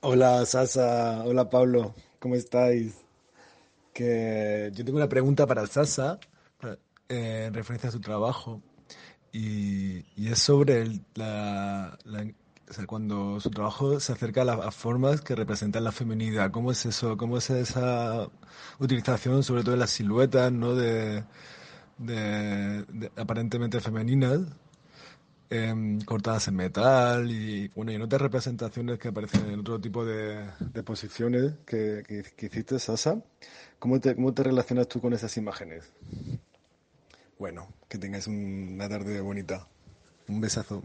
Hola 0.00 0.46
Sasa, 0.46 1.24
hola 1.24 1.50
Pablo, 1.50 1.94
¿cómo 2.18 2.34
estáis? 2.34 2.94
Que 3.92 4.70
yo 4.74 4.84
tengo 4.84 4.96
una 4.96 5.08
pregunta 5.08 5.46
para 5.46 5.66
Sasa 5.66 6.18
eh, 7.08 7.44
en 7.48 7.54
referencia 7.54 7.90
a 7.90 7.92
su 7.92 8.00
trabajo 8.00 8.62
y, 9.32 9.98
y 10.16 10.28
es 10.28 10.38
sobre 10.38 11.00
la 11.14 11.98
o 12.68 12.72
sea, 12.72 12.86
cuando 12.86 13.40
su 13.40 13.50
trabajo 13.50 14.00
se 14.00 14.12
acerca 14.12 14.42
a 14.42 14.44
las 14.44 14.74
formas 14.74 15.20
que 15.20 15.34
representan 15.36 15.84
la 15.84 15.92
feminidad. 15.92 16.50
¿Cómo 16.50 16.72
es 16.72 16.84
eso? 16.86 17.16
¿Cómo 17.16 17.38
es 17.38 17.50
esa 17.50 18.28
utilización, 18.80 19.42
sobre 19.44 19.62
todo 19.62 19.72
de 19.72 19.78
las 19.78 19.90
siluetas, 19.90 20.52
¿no? 20.52 20.74
de, 20.74 21.24
aparentemente 23.16 23.80
femeninas? 23.80 24.40
em, 25.48 26.00
cortadas 26.00 26.48
en 26.48 26.56
metal 26.56 27.30
y 27.30 27.68
bueno 27.68 27.92
y 27.92 27.94
en 27.94 28.02
otras 28.02 28.20
representaciones 28.20 28.98
que 28.98 29.08
aparecen 29.08 29.48
en 29.48 29.60
otro 29.60 29.80
tipo 29.80 30.04
de, 30.04 30.44
de 30.74 30.82
posiciones 30.82 31.52
que, 31.64 32.02
que, 32.36 32.46
hiciste, 32.46 32.78
Sasa. 32.80 33.22
¿Cómo 33.78 34.00
te, 34.00 34.14
¿Cómo 34.16 34.34
te 34.34 34.42
relacionas 34.42 34.88
tú 34.88 35.00
con 35.00 35.12
esas 35.12 35.36
imágenes? 35.36 35.84
Bueno, 37.38 37.68
que 37.88 37.98
tengáis 37.98 38.26
un- 38.26 38.70
una 38.74 38.88
tarde 38.88 39.20
bonita. 39.20 39.66
Un 40.28 40.40
besazo. 40.40 40.82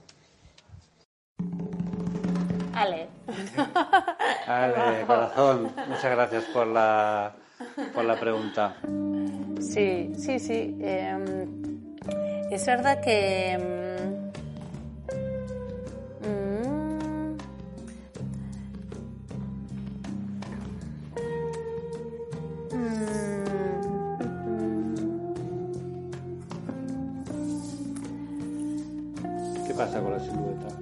Ale. 2.73 3.07
Ale, 4.47 5.05
corazón, 5.05 5.71
muchas 5.88 6.11
gracias 6.11 6.43
por 6.45 6.67
la, 6.67 7.33
por 7.93 8.05
la 8.05 8.19
pregunta. 8.19 8.75
Sí, 9.59 10.13
sí, 10.17 10.39
sí. 10.39 10.77
em, 10.81 11.97
es 12.50 12.65
verdad 12.65 13.00
que... 13.01 13.51
em, 13.51 13.61
mm, 16.23 17.38
¿Qué 29.67 29.73
pasa 29.73 30.01
con 30.01 30.11
la 30.13 30.19
silueta? 30.19 30.80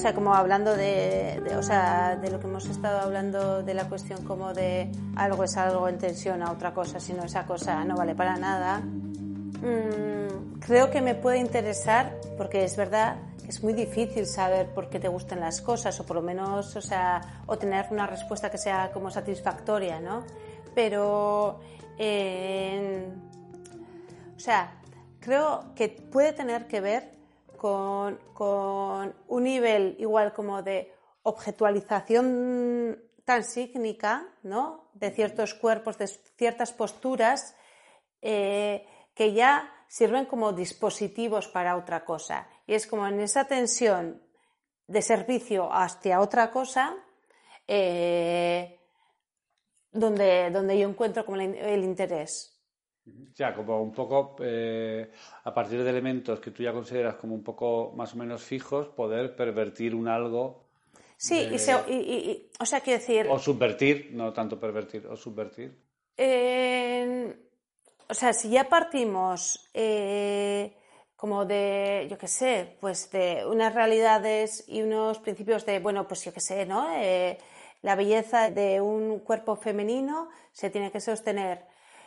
Sea, 0.00 0.14
como 0.14 0.32
hablando 0.32 0.76
de, 0.76 1.42
o 1.58 1.62
sea, 1.62 2.14
de 2.14 2.30
lo 2.30 2.38
que 2.38 2.46
hemos 2.46 2.66
estado 2.66 3.00
hablando 3.00 3.64
de 3.64 3.74
la 3.74 3.88
cuestión 3.88 4.24
como 4.24 4.54
de 4.54 4.92
algo 5.16 5.42
es 5.42 5.56
algo 5.56 5.88
en 5.88 5.98
tensión 5.98 6.40
a 6.40 6.52
otra 6.52 6.72
cosa, 6.72 7.00
si 7.00 7.12
no 7.14 7.24
esa 7.24 7.44
cosa 7.46 7.84
no 7.84 7.96
vale 7.96 8.14
para 8.14 8.36
nada. 8.36 8.78
Mm, 8.78 10.60
creo 10.60 10.88
que 10.90 11.00
me 11.00 11.16
puede 11.16 11.38
interesar 11.38 12.16
porque 12.36 12.62
es 12.62 12.76
verdad 12.76 13.16
que 13.42 13.48
es 13.48 13.60
muy 13.64 13.72
difícil 13.72 14.24
saber 14.26 14.68
por 14.68 14.88
qué 14.88 15.00
te 15.00 15.08
gustan 15.08 15.40
las 15.40 15.60
cosas 15.60 15.98
o 15.98 16.06
por 16.06 16.14
lo 16.14 16.22
menos, 16.22 16.76
o 16.76 16.80
sea, 16.80 17.42
o 17.46 17.58
tener 17.58 17.86
una 17.90 18.06
respuesta 18.06 18.50
que 18.52 18.58
sea 18.58 18.92
como 18.92 19.10
satisfactoria, 19.10 19.98
¿no? 19.98 20.22
Pero, 20.76 21.58
eh, 21.98 23.08
o 24.36 24.38
sea, 24.38 24.74
creo 25.18 25.74
que 25.74 25.88
puede 25.88 26.32
tener 26.32 26.68
que 26.68 26.80
ver 26.80 27.17
con, 27.58 28.16
con 28.32 29.14
un 29.26 29.42
nivel 29.42 29.96
igual 29.98 30.32
como 30.32 30.62
de 30.62 30.94
objetualización 31.22 32.98
tan 33.24 33.44
sígnica, 33.44 34.26
¿no? 34.42 34.90
De 34.94 35.10
ciertos 35.10 35.52
cuerpos, 35.52 35.98
de 35.98 36.06
ciertas 36.06 36.72
posturas, 36.72 37.54
eh, 38.22 38.86
que 39.14 39.34
ya 39.34 39.70
sirven 39.88 40.24
como 40.24 40.52
dispositivos 40.52 41.48
para 41.48 41.76
otra 41.76 42.04
cosa. 42.04 42.48
Y 42.66 42.72
es 42.74 42.86
como 42.86 43.06
en 43.06 43.20
esa 43.20 43.44
tensión 43.44 44.22
de 44.86 45.02
servicio 45.02 45.68
hacia 45.70 46.20
otra 46.20 46.50
cosa, 46.50 46.96
eh, 47.66 48.80
donde, 49.92 50.50
donde 50.50 50.78
yo 50.78 50.88
encuentro 50.88 51.26
como 51.26 51.40
el, 51.40 51.54
el 51.54 51.84
interés. 51.84 52.57
O 53.32 53.36
sea, 53.36 53.54
como 53.54 53.80
un 53.82 53.92
poco 53.92 54.36
eh, 54.40 55.10
a 55.44 55.54
partir 55.54 55.82
de 55.82 55.90
elementos 55.90 56.40
que 56.40 56.50
tú 56.50 56.62
ya 56.62 56.72
consideras 56.72 57.14
como 57.16 57.34
un 57.34 57.42
poco 57.44 57.92
más 57.96 58.14
o 58.14 58.16
menos 58.16 58.42
fijos, 58.42 58.88
poder 58.88 59.36
pervertir 59.36 59.94
un 59.94 60.08
algo 60.08 60.64
Sí, 61.16 61.48
y, 61.52 61.58
se- 61.58 61.72
y- 61.88 61.94
y- 61.94 62.30
y- 62.30 62.50
o 62.60 62.64
sea, 62.64 62.80
quiero 62.80 63.00
decir, 63.00 63.26
o 63.28 63.38
subvertir, 63.38 64.10
no 64.12 64.32
tanto 64.32 64.58
pervertir, 64.58 65.04
o 65.08 65.16
subvertir. 65.16 65.76
Eh, 66.16 67.36
o 68.08 68.14
sea, 68.14 68.32
si 68.32 68.50
ya 68.50 68.68
partimos 68.68 69.68
eh, 69.74 70.76
como 71.16 71.44
de, 71.44 72.06
yo 72.08 72.16
qué 72.18 72.28
sé, 72.28 72.76
pues 72.80 73.10
de 73.10 73.44
unas 73.46 73.74
realidades 73.74 74.64
y 74.68 74.82
unos 74.82 75.18
principios 75.18 75.66
de, 75.66 75.80
bueno, 75.80 76.06
pues 76.06 76.24
yo 76.24 76.32
qué 76.32 76.40
sé, 76.40 76.64
¿no? 76.66 76.88
Eh, 76.94 77.36
la 77.82 77.96
belleza 77.96 78.50
de 78.50 78.80
un 78.80 79.18
cuerpo 79.20 79.56
femenino 79.56 80.28
se 80.52 80.70
tiene 80.70 80.90
que 80.92 81.00
sostener 81.00 81.64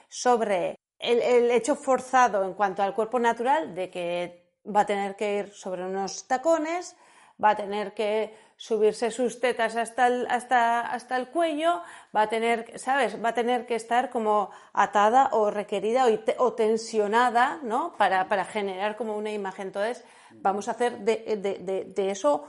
sobre 0.09 0.75
el, 1.01 1.21
el 1.21 1.51
hecho 1.51 1.75
forzado 1.75 2.43
en 2.43 2.53
cuanto 2.53 2.83
al 2.83 2.93
cuerpo 2.93 3.19
natural 3.19 3.73
de 3.75 3.89
que 3.89 4.53
va 4.65 4.81
a 4.81 4.85
tener 4.85 5.15
que 5.15 5.37
ir 5.39 5.51
sobre 5.53 5.83
unos 5.85 6.27
tacones, 6.27 6.95
va 7.43 7.51
a 7.51 7.55
tener 7.55 7.93
que 7.93 8.35
subirse 8.55 9.09
sus 9.09 9.39
tetas 9.39 9.75
hasta 9.75 10.05
el, 10.05 10.27
hasta, 10.29 10.81
hasta 10.81 11.17
el 11.17 11.29
cuello, 11.29 11.81
va 12.15 12.23
a 12.23 12.29
tener, 12.29 12.77
¿sabes? 12.79 13.17
Va 13.23 13.29
a 13.29 13.33
tener 13.33 13.65
que 13.65 13.73
estar 13.73 14.11
como 14.11 14.51
atada 14.73 15.29
o 15.31 15.49
requerida 15.49 16.05
o, 16.05 16.19
te- 16.19 16.35
o 16.37 16.53
tensionada, 16.53 17.59
¿no? 17.63 17.93
Para, 17.97 18.27
para 18.27 18.45
generar 18.45 18.95
como 18.97 19.17
una 19.17 19.31
imagen. 19.31 19.67
Entonces, 19.67 20.03
vamos 20.29 20.67
a 20.67 20.71
hacer 20.71 20.99
de, 20.99 21.37
de- 21.41 21.57
de- 21.59 21.85
de 21.85 22.11
eso 22.11 22.45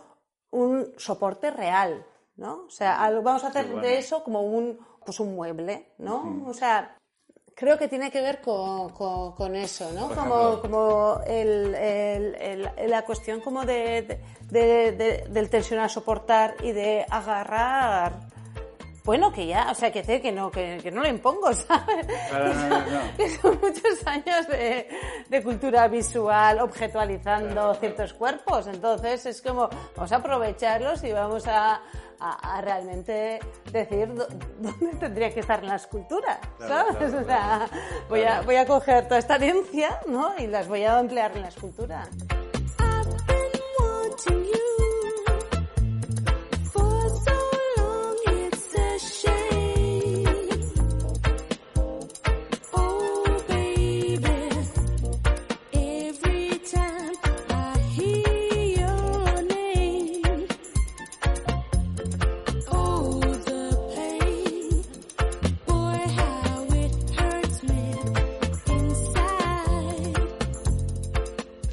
un 0.50 0.92
soporte 0.98 1.50
real, 1.50 2.04
¿no? 2.36 2.64
O 2.66 2.70
sea, 2.70 3.08
vamos 3.22 3.44
a 3.44 3.48
hacer 3.48 3.66
bueno. 3.68 3.80
de 3.80 3.96
eso 3.96 4.22
como 4.22 4.42
un, 4.42 4.78
pues 5.06 5.18
un 5.18 5.34
mueble, 5.34 5.94
¿no? 5.96 6.44
O 6.46 6.52
sea, 6.52 6.94
Creo 7.54 7.78
que 7.78 7.86
tiene 7.86 8.10
que 8.10 8.20
ver 8.20 8.40
con, 8.40 8.90
con- 8.90 9.32
con 9.32 9.54
eso, 9.54 9.90
¿no? 9.92 10.08
Por 10.08 10.16
Como, 10.16 10.60
como 10.60 11.20
el- 11.26 11.74
el- 11.74 12.34
el- 12.76 12.90
la 12.90 13.02
cuestión 13.04 13.40
como 13.40 13.64
de, 13.64 14.02
de- 14.02 14.18
de- 14.50 14.92
de- 14.92 15.24
del 15.28 15.50
tensionar, 15.50 15.90
soportar 15.90 16.54
y 16.62 16.72
de 16.72 17.04
agarrar. 17.10 18.31
Bueno, 19.04 19.32
que 19.32 19.46
ya, 19.46 19.68
o 19.70 19.74
sea, 19.74 19.90
que 19.90 20.02
decir 20.02 20.22
que 20.22 20.30
no, 20.30 20.50
que, 20.50 20.78
que 20.82 20.90
no 20.92 21.02
lo 21.02 21.08
impongo, 21.08 21.52
¿sabes? 21.54 22.06
Claro, 22.28 22.54
no, 22.54 22.68
no, 22.68 22.78
no. 22.78 23.00
Que 23.16 23.28
son 23.30 23.58
muchos 23.60 24.06
años 24.06 24.46
de, 24.48 24.88
de 25.28 25.42
cultura 25.42 25.88
visual 25.88 26.60
objetualizando 26.60 27.74
ciertos 27.74 28.12
cuerpos. 28.14 28.66
Entonces 28.68 29.26
es 29.26 29.42
como, 29.42 29.68
vamos 29.96 30.12
a 30.12 30.16
aprovecharlos 30.16 31.02
y 31.02 31.12
vamos 31.12 31.46
a, 31.48 31.80
a- 32.20 32.56
a 32.58 32.60
realmente 32.60 33.40
decir 33.72 34.08
dó- 34.14 34.28
dónde 34.60 34.96
tendría 35.00 35.34
que 35.34 35.40
estar 35.40 35.58
en 35.60 35.68
la 35.68 35.76
escultura, 35.76 36.38
¿sabes? 36.60 37.12
o 37.12 37.24
sea, 37.24 37.66
voy, 38.08 38.22
a, 38.22 38.42
voy 38.42 38.54
a 38.56 38.66
coger 38.66 39.08
toda 39.08 39.18
esta 39.18 39.34
herencia, 39.34 40.00
¿no? 40.06 40.32
Y 40.38 40.46
las 40.46 40.68
voy 40.68 40.84
a 40.84 41.00
emplear 41.00 41.32
en 41.34 41.42
la 41.42 41.48
escultura. 41.48 42.06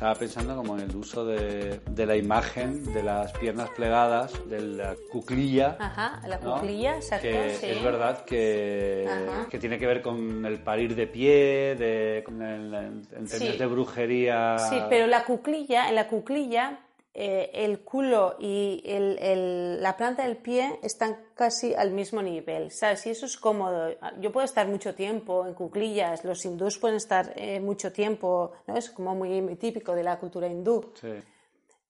Estaba 0.10 0.20
pensando 0.22 0.56
como 0.56 0.76
en 0.76 0.90
el 0.90 0.96
uso 0.96 1.24
de, 1.24 1.82
de 1.88 2.06
la 2.08 2.16
imagen, 2.16 2.84
de 2.96 3.04
las 3.04 3.32
piernas 3.34 3.70
plegadas, 3.76 4.34
de 4.50 4.60
la 4.60 4.96
cuclilla. 5.12 5.78
Ajá, 5.80 6.20
la 6.28 6.40
¿no? 6.40 6.56
cuclilla, 6.56 6.96
exacto, 6.96 7.28
Que 7.28 7.52
sí. 7.60 7.68
es 7.68 7.84
verdad 7.84 8.26
que, 8.26 9.08
tiene 9.60 9.78
que 9.78 9.86
ver 9.86 10.02
con 10.02 10.44
el 10.48 10.64
parir 10.64 10.96
de 10.96 11.06
pie, 11.06 11.76
de, 11.78 12.24
con 12.26 12.42
el- 12.42 12.74
en 12.74 13.04
términos 13.04 13.30
Sí. 13.34 13.58
de 13.60 13.66
brujería. 13.68 14.58
Sí, 14.58 14.78
pero 14.90 15.06
la 15.06 15.26
cuclilla, 15.26 15.90
en 15.90 15.94
la 15.96 16.08
cuclilla, 16.08 16.80
eh, 17.22 17.52
el 17.66 17.82
culo 17.82 18.38
y 18.40 18.82
el- 18.86 19.18
el- 19.20 19.82
la 19.84 19.98
planta 19.98 20.24
del 20.24 20.38
pie 20.38 20.80
están 20.84 21.18
casi 21.34 21.74
al 21.76 21.92
mismo 21.92 22.22
nivel, 22.22 22.72
¿sabes? 22.72 23.06
Y 23.08 23.10
eso 23.10 23.26
es 23.26 23.36
cómodo. 23.38 23.90
Yo 24.22 24.32
puedo 24.32 24.46
estar 24.46 24.66
mucho 24.68 24.96
tiempo 24.96 25.46
en 25.46 25.54
cuclillas, 25.54 26.24
los 26.24 26.46
hindús 26.46 26.78
pueden 26.78 26.96
estar 26.96 27.34
eh, 27.36 27.60
mucho 27.60 27.92
tiempo, 27.92 28.54
¿no? 28.68 28.78
Es 28.78 28.90
como 28.90 29.16
muy, 29.16 29.42
muy 29.42 29.58
típico 29.58 29.94
de 29.96 30.04
la 30.04 30.18
cultura 30.18 30.48
hindú. 30.48 30.94
Sí. 31.02 31.10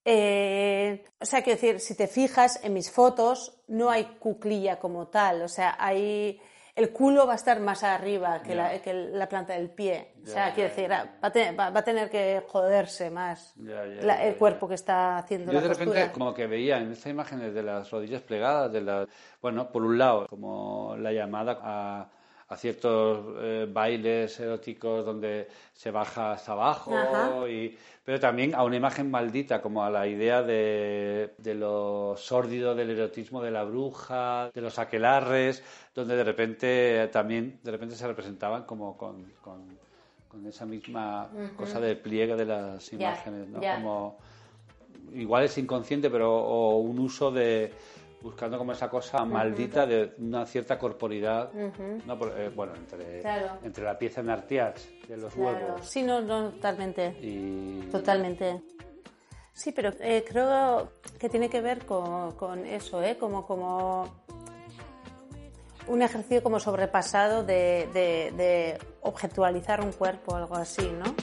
Eh, 0.05 1.03
o 1.19 1.25
sea, 1.25 1.43
quiero 1.43 1.59
decir, 1.61 1.79
si 1.79 1.95
te 1.95 2.07
fijas 2.07 2.59
en 2.63 2.73
mis 2.73 2.89
fotos, 2.89 3.53
no 3.67 3.89
hay 3.91 4.05
cuclilla 4.19 4.79
como 4.79 5.07
tal. 5.09 5.41
O 5.43 5.47
sea, 5.47 5.75
hay. 5.77 6.39
El 6.79 6.91
culo 6.91 7.27
va 7.27 7.33
a 7.33 7.35
estar 7.35 7.59
más 7.59 7.83
arriba 7.83 8.41
que, 8.41 8.55
la, 8.55 8.79
que 8.81 8.93
la 8.93 9.27
planta 9.27 9.53
del 9.53 9.69
pie. 9.69 10.13
o 10.23 10.27
sea, 10.27 10.55
ya, 10.55 10.63
decir, 10.63 10.89
va 10.89 11.05
a, 11.21 11.29
tener, 11.31 11.59
va- 11.59 11.67
a 11.67 11.81
tener 11.83 12.09
que 12.09 12.41
joderse 12.47 13.09
más 13.09 13.53
la- 13.57 14.23
el 14.25 14.35
cuerpo 14.35 14.67
que 14.67 14.75
está 14.75 15.17
haciendo 15.17 15.51
Yo 15.51 15.57
la 15.59 15.63
de 15.67 15.67
repente 15.73 15.93
postura. 15.95 16.11
como 16.13 16.33
que 16.33 16.47
veía 16.47 16.77
en 16.77 16.91
estas 16.91 17.11
imágenes 17.11 17.53
de 17.53 17.63
las 17.63 17.91
rodillas 17.91 18.21
plegadas, 18.21 18.71
de 18.71 18.81
la, 18.81 19.05
bueno, 19.41 19.69
por 19.71 19.83
un 19.83 19.97
lado, 19.97 20.25
como 20.27 20.95
la 20.97 21.11
llamada 21.11 21.59
a, 21.61 22.09
a 22.49 22.57
ciertos 22.57 23.37
eh, 23.41 23.67
bailes 23.71 24.39
eróticos 24.39 25.05
donde 25.05 25.47
se 25.73 25.91
baja 25.91 26.31
hasta 26.31 26.53
abajo, 26.53 26.97
Ajá. 26.97 27.47
y, 27.47 27.77
pero 28.03 28.19
también 28.19 28.55
a 28.55 28.63
una 28.63 28.75
imagen 28.75 29.11
maldita, 29.11 29.61
como 29.61 29.83
a 29.83 29.91
la 29.91 30.07
idea 30.07 30.41
de, 30.41 31.35
de 31.37 31.53
lo 31.53 32.15
sórdido 32.17 32.73
del 32.73 32.89
erotismo 32.89 33.41
de 33.43 33.51
la 33.51 33.63
bruja, 33.63 34.49
de 34.51 34.61
los 34.61 34.79
aquelarres, 34.79 35.63
donde 35.93 36.15
de 36.15 36.23
repente 36.23 37.07
también 37.13 37.59
de 37.63 37.71
repente 37.71 37.95
se 37.95 38.07
representaban 38.07 38.63
como 38.63 38.97
con, 38.97 39.31
con, 39.41 39.77
con 40.27 40.45
esa 40.47 40.65
misma 40.65 41.29
cosa 41.55 41.79
de 41.79 41.95
pliegue 41.95 42.35
de 42.35 42.45
las 42.45 42.91
imágenes, 42.91 43.47
¿no? 43.47 43.59
Como, 43.59 44.17
igual 45.13 45.43
es 45.43 45.55
inconsciente, 45.59 46.09
pero 46.09 46.35
o 46.35 46.77
un 46.77 46.97
uso 46.97 47.29
de 47.31 47.71
buscando 48.21 48.57
como 48.57 48.71
esa 48.73 48.89
cosa 48.89 49.23
maldita 49.25 49.85
de 49.85 50.13
una 50.17 50.45
cierta 50.45 50.77
corporidad, 50.77 51.51
eh, 51.55 52.51
bueno, 52.55 52.73
entre, 52.75 53.21
Claro. 53.21 53.59
entre 53.63 53.83
la 53.83 53.97
pieza 53.97 54.21
en 54.21 54.29
artiax 54.29 54.89
de 55.07 55.17
los 55.17 55.33
Claro. 55.33 55.57
huevos 55.67 55.87
Sí, 55.89 56.03
no, 56.03 56.21
no, 56.21 56.49
totalmente. 56.51 57.15
y 57.21 57.87
Totalmente. 57.91 58.61
Sí, 59.53 59.71
pero 59.73 59.91
eh, 59.99 60.23
creo 60.27 60.91
que 61.19 61.27
tiene 61.29 61.49
que 61.49 61.59
ver 61.61 61.85
con, 61.85 62.33
con 62.33 62.65
eso, 62.65 63.01
¿eh? 63.03 63.17
Como, 63.17 63.45
como 63.45 64.07
un 65.87 66.01
ejercicio 66.01 66.43
como 66.43 66.59
sobrepasado 66.59 67.43
de, 67.43 67.89
de, 67.93 68.31
de 68.37 68.77
objetualizar 69.01 69.81
un 69.81 69.91
cuerpo 69.91 70.33
o 70.33 70.35
algo 70.35 70.55
así, 70.55 70.89
¿no? 70.91 71.13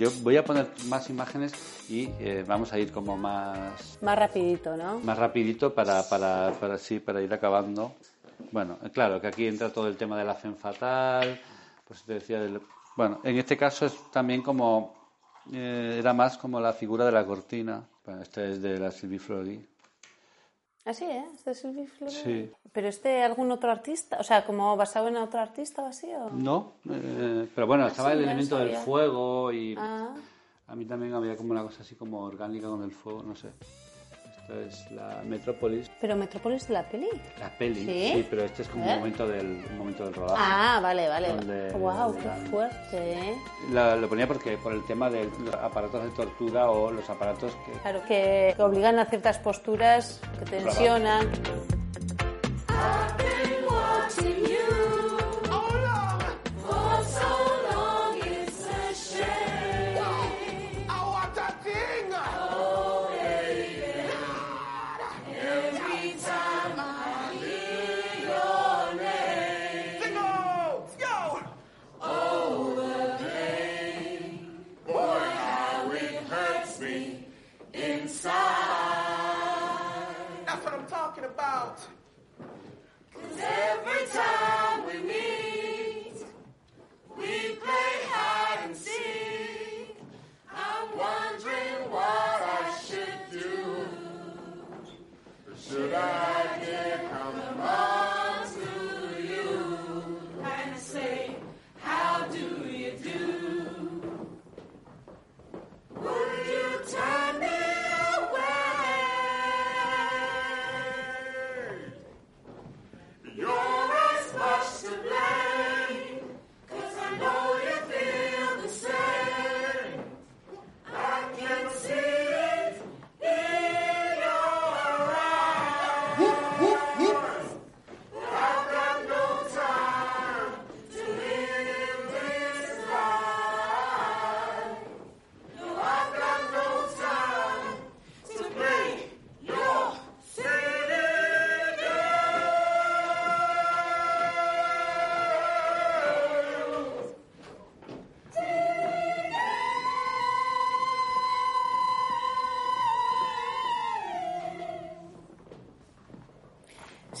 Yo 0.00 0.10
voy 0.22 0.38
a 0.38 0.44
poner 0.44 0.66
más 0.86 1.10
imágenes 1.10 1.52
y 1.90 2.04
eh, 2.20 2.42
vamos 2.48 2.72
a 2.72 2.78
ir 2.78 2.90
como 2.90 3.18
más 3.18 3.98
Más 4.00 4.18
rapidito, 4.18 4.74
¿no? 4.74 4.98
más 5.00 5.18
rapidito 5.18 5.74
para, 5.74 6.08
para, 6.08 6.52
para, 6.58 6.78
sí, 6.78 6.98
para 7.00 7.20
ir 7.20 7.32
acabando. 7.34 7.92
Bueno, 8.50 8.78
eh, 8.82 8.88
claro 8.90 9.20
que 9.20 9.26
aquí 9.26 9.46
entra 9.46 9.70
todo 9.70 9.88
el 9.88 9.98
tema 9.98 10.16
de 10.18 10.24
la 10.24 10.34
fen 10.34 10.56
fatal, 10.56 11.38
pues 11.86 12.02
te 12.04 12.14
decía 12.14 12.40
del- 12.40 12.62
bueno, 12.96 13.20
en 13.24 13.36
este 13.36 13.56
caso 13.58 13.84
es 13.86 13.94
también 14.10 14.40
como 14.42 14.94
eh, 15.52 15.96
era 15.98 16.14
más 16.14 16.38
como 16.38 16.58
la 16.60 16.72
figura 16.72 17.04
de 17.04 17.12
la 17.12 17.24
cortina. 17.26 17.82
Bueno, 18.06 18.22
este 18.22 18.52
es 18.52 18.62
de 18.62 18.78
la 18.78 18.90
Sylvie 18.90 19.18
Flori. 19.18 19.66
Así, 20.84 21.04
¿eh? 21.04 21.24
¿Este 21.34 21.54
Flores? 21.86 22.20
Sí. 22.24 22.50
¿Pero 22.72 22.88
este 22.88 23.22
algún 23.22 23.50
otro 23.52 23.70
artista? 23.70 24.18
O 24.18 24.24
sea, 24.24 24.44
como 24.46 24.76
basado 24.76 25.08
en 25.08 25.16
otro 25.16 25.40
artista 25.40 25.82
o 25.82 25.86
así, 25.86 26.08
¿o? 26.14 26.30
No, 26.30 26.72
eh, 26.88 27.46
pero 27.54 27.66
bueno, 27.66 27.86
estaba 27.86 28.10
sí, 28.10 28.16
el 28.18 28.24
elemento 28.24 28.58
del 28.58 28.76
fuego 28.76 29.52
y 29.52 29.74
Ah, 29.78 30.14
a 30.68 30.74
mí 30.74 30.86
también 30.86 31.12
había 31.14 31.36
como 31.36 31.50
una 31.50 31.62
cosa 31.62 31.82
así 31.82 31.96
como 31.96 32.22
orgánica 32.22 32.68
con 32.68 32.82
el 32.82 32.92
fuego, 32.92 33.22
no 33.22 33.36
sé. 33.36 33.48
Esta 34.42 34.54
es 34.66 34.90
la 34.90 35.22
Metrópolis, 35.24 35.90
pero 36.00 36.16
Metrópolis 36.16 36.66
de 36.66 36.74
la 36.74 36.82
peli. 36.82 37.08
la 37.38 37.50
peli, 37.50 37.84
¿Sí? 37.84 38.12
sí, 38.14 38.26
pero 38.28 38.42
este 38.44 38.62
es 38.62 38.68
como 38.68 38.84
un 38.90 38.98
momento 38.98 39.26
del 39.28 39.64
un 39.70 39.78
momento 39.78 40.04
del 40.04 40.14
rodaje. 40.14 40.42
Ah, 40.44 40.80
vale, 40.82 41.08
vale. 41.08 41.28
Donde- 41.28 41.70
wow, 41.72 42.16
qué 42.16 42.48
fuerte, 42.50 43.12
¿eh? 43.12 43.34
La- 43.70 43.94
lo 43.96 44.08
ponía 44.08 44.26
porque 44.26 44.56
por 44.58 44.72
el 44.72 44.84
tema 44.86 45.08
de 45.10 45.24
los 45.44 45.54
aparatos 45.54 46.02
de 46.02 46.10
tortura 46.10 46.70
o 46.70 46.90
los 46.90 47.08
aparatos 47.08 47.52
que 47.66 47.72
Claro, 47.80 48.02
que, 48.08 48.54
que 48.56 48.62
obligan 48.62 48.98
a 48.98 49.04
ciertas 49.06 49.38
posturas, 49.38 50.20
que 50.38 50.44
tensionan. 50.46 51.28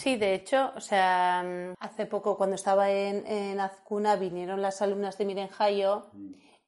Sí, 0.00 0.16
de 0.16 0.32
hecho, 0.32 0.72
o 0.74 0.80
sea, 0.80 1.44
mm, 1.44 1.74
hace 1.78 2.06
poco 2.06 2.38
cuando 2.38 2.56
estaba 2.56 2.90
en, 2.90 3.26
en 3.26 3.60
Azcuna 3.60 4.16
vinieron 4.16 4.62
las 4.62 4.80
alumnas 4.80 5.18
de 5.18 5.26
Miren 5.26 5.50
Hayo 5.58 6.06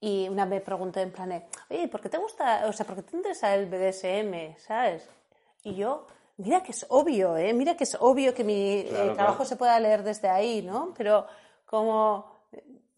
y 0.01 0.29
una 0.29 0.45
vez 0.45 0.61
pregunté 0.63 1.01
en 1.01 1.13
plan, 1.13 1.31
de, 1.31 1.47
oye, 1.71 1.89
¿por 1.89 2.03
qué 2.03 2.11
te 2.11 2.19
gusta, 2.19 2.65
o 2.69 2.73
sea, 2.75 2.85
por 2.85 2.97
qué 2.97 3.03
te 3.03 3.17
interesa 3.17 3.55
el 3.55 3.71
BDSM, 3.71 4.59
sabes? 4.59 5.09
Y 5.63 5.77
yo, 5.77 6.07
mira 6.37 6.63
que 6.63 6.73
es 6.73 6.85
obvio, 6.91 7.39
¿eh? 7.39 7.55
Mira 7.55 7.75
que 7.75 7.85
es 7.85 7.97
obvio 7.99 8.35
que 8.35 8.45
mi 8.45 8.81
eh, 8.81 9.13
trabajo 9.15 9.37
claro. 9.37 9.45
se 9.47 9.57
pueda 9.57 9.81
leer 9.81 10.03
desde 10.03 10.29
ahí, 10.29 10.61
¿no? 10.61 10.93
Pero 10.95 11.27
como, 11.65 12.27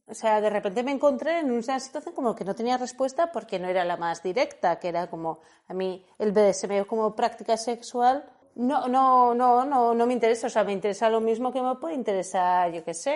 o 0.09 0.15
sea, 0.15 0.41
de 0.41 0.51
repente 0.51 0.83
me 0.83 0.91
encontré 0.91 1.39
en 1.39 1.53
una 1.53 1.79
situación 1.79 2.13
como 2.13 2.35
que 2.35 2.45
no 2.45 2.57
tenía 2.57 2.77
respuesta 2.77 3.31
porque 3.31 3.61
no 3.61 3.69
era 3.69 3.85
la 3.85 3.97
más 3.97 4.21
directa, 4.21 4.81
que 4.81 4.89
era 4.89 5.07
como, 5.09 5.39
a 5.69 5.75
mí 5.75 6.05
el 6.19 6.33
BDSM 6.33 6.87
como 6.87 7.15
práctica 7.15 7.57
sexual 7.57 8.29
no, 8.57 8.87
no, 8.89 9.35
no, 9.35 9.65
no, 9.65 9.95
no 9.95 10.07
me 10.07 10.13
interesa, 10.13 10.47
o 10.47 10.51
sea, 10.51 10.65
me 10.65 10.73
interesa 10.73 11.11
lo 11.11 11.21
mismo 11.21 11.53
que 11.53 11.61
me 11.61 11.75
puede 11.77 11.95
interesar, 11.95 12.71
yo 12.73 12.85
qué 12.85 12.95
sé, 12.95 13.13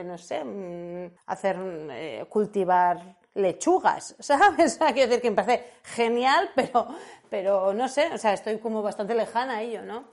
eh, 0.00 0.04
no 0.04 0.18
sé, 0.18 0.42
mm, 0.44 1.10
hacer, 1.26 1.56
eh, 1.90 2.26
cultivar 2.28 3.16
lechugas, 3.34 4.16
¿sabes? 4.20 4.74
O 4.74 4.78
sea, 4.78 4.92
quiero 4.92 5.08
decir 5.08 5.22
que 5.22 5.30
me 5.30 5.36
parece 5.36 5.64
genial, 5.84 6.50
pero, 6.54 6.88
pero 7.30 7.74
no 7.74 7.88
sé, 7.88 8.08
o 8.12 8.18
sea, 8.18 8.32
estoy 8.32 8.58
como 8.58 8.82
bastante 8.82 9.14
lejana 9.14 9.58
a 9.58 9.62
ello, 9.62 9.82
¿no? 9.82 10.04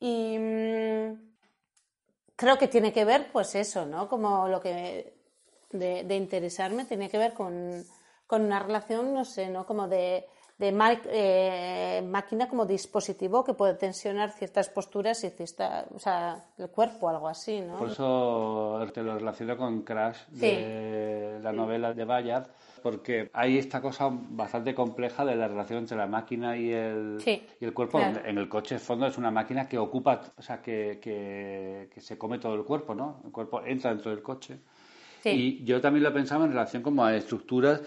Y 0.00 0.38
mm, 0.38 1.30
creo 2.36 2.58
que 2.58 2.68
tiene 2.68 2.92
que 2.92 3.04
ver, 3.04 3.30
pues 3.32 3.54
eso, 3.54 3.86
¿no? 3.86 4.08
Como 4.08 4.48
lo 4.48 4.60
que 4.60 5.14
de, 5.70 6.04
de 6.04 6.16
interesarme 6.16 6.84
tiene 6.84 7.08
que 7.08 7.18
ver 7.18 7.32
con, 7.34 7.84
con 8.26 8.42
una 8.42 8.58
relación, 8.58 9.14
no 9.14 9.24
sé, 9.24 9.48
¿no? 9.48 9.66
Como 9.66 9.86
de, 9.88 10.26
de 10.60 10.76
eh, 11.10 12.02
máquina 12.06 12.46
como 12.46 12.66
dispositivo 12.66 13.42
que 13.42 13.54
puede 13.54 13.72
tensionar 13.74 14.30
ciertas 14.30 14.68
posturas 14.68 15.24
y 15.24 15.30
cierta, 15.30 15.86
o 15.94 15.98
sea, 15.98 16.44
el 16.58 16.68
cuerpo, 16.68 17.08
algo 17.08 17.28
así, 17.28 17.62
¿no? 17.62 17.78
Por 17.78 17.88
eso 17.88 18.78
te 18.92 19.02
lo 19.02 19.18
relaciono 19.18 19.56
con 19.56 19.80
Crash, 19.80 20.18
de 20.28 21.40
la 21.42 21.50
novela 21.50 21.94
de 21.94 22.04
Bayard, 22.04 22.48
porque 22.82 23.30
hay 23.32 23.56
esta 23.56 23.80
cosa 23.80 24.10
bastante 24.12 24.74
compleja 24.74 25.24
de 25.24 25.34
la 25.34 25.48
relación 25.48 25.78
entre 25.78 25.96
la 25.96 26.06
máquina 26.06 26.54
y 26.58 26.70
el, 26.70 27.18
Sí, 27.24 27.42
y 27.58 27.64
el 27.64 27.72
cuerpo. 27.72 27.96
claro. 27.96 28.20
En 28.22 28.36
el 28.36 28.46
coche, 28.50 28.74
en 28.74 28.82
fondo, 28.82 29.06
es 29.06 29.16
una 29.16 29.30
máquina 29.30 29.66
que 29.66 29.78
ocupa, 29.78 30.20
o 30.36 30.42
sea, 30.42 30.60
que, 30.60 30.98
que, 31.00 31.88
que 31.90 32.00
se 32.02 32.18
come 32.18 32.38
todo 32.38 32.54
el 32.54 32.64
cuerpo, 32.64 32.94
¿no? 32.94 33.22
El 33.24 33.32
cuerpo 33.32 33.62
entra 33.64 33.94
dentro 33.94 34.10
del 34.10 34.22
coche. 34.22 34.58
Sí. 35.22 35.30
Y 35.30 35.64
yo 35.64 35.80
también 35.80 36.04
lo 36.04 36.12
pensaba 36.12 36.44
en 36.44 36.50
relación 36.52 36.82
como 36.82 37.02
a 37.02 37.16
estructuras 37.16 37.80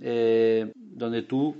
eh, 0.00 0.72
donde 0.74 1.22
tú, 1.22 1.54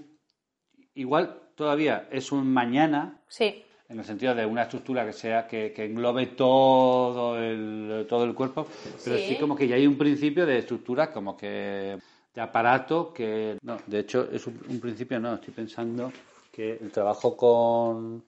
igual 0.97 1.41
todavía 1.55 2.09
es 2.11 2.33
un 2.33 2.53
mañana, 2.53 3.21
Sí, 3.29 3.63
en 3.89 3.99
el 4.01 4.05
sentido 4.05 4.35
de 4.35 4.45
una 4.45 4.63
estructura 4.63 5.07
que 5.07 5.13
sea 5.13 5.47
que, 5.47 5.73
que 5.73 5.85
englobe 5.85 6.27
todo 6.27 7.39
el, 7.39 8.07
todo 8.09 8.25
el 8.25 8.35
cuerpo, 8.35 8.67
pero 9.05 9.17
sí. 9.17 9.27
Sí. 9.29 9.37
como 9.37 9.55
que 9.57 9.69
ya 9.69 9.77
hay 9.77 9.87
un 9.87 9.97
principio 9.97 10.45
de 10.45 10.59
estructura 10.59 11.13
como 11.13 11.37
que 11.37 11.97
de 12.35 12.41
aparato 12.41 13.13
que 13.13 13.57
no, 13.63 13.79
de 13.87 14.01
hecho 14.01 14.29
es 14.31 14.47
un, 14.47 14.61
un 14.69 14.81
principio 14.81 15.21
no, 15.21 15.35
estoy 15.35 15.55
pensando 15.55 16.13
que 16.51 16.73
el 16.73 16.91
trabajo 16.91 17.37
con 17.37 18.25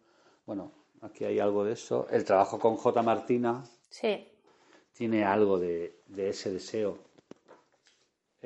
bueno, 0.47 0.73
aquí 1.03 1.25
hay 1.25 1.39
algo 1.41 1.65
de 1.65 1.73
eso, 1.73 2.07
el 2.11 2.25
trabajo 2.25 2.59
con 2.59 2.77
J. 2.77 3.03
Martina 3.03 3.65
sí. 3.91 4.27
tiene 4.95 5.25
algo 5.25 5.59
de, 5.59 5.97
de 6.07 6.31
ese 6.31 6.51
deseo. 6.51 6.99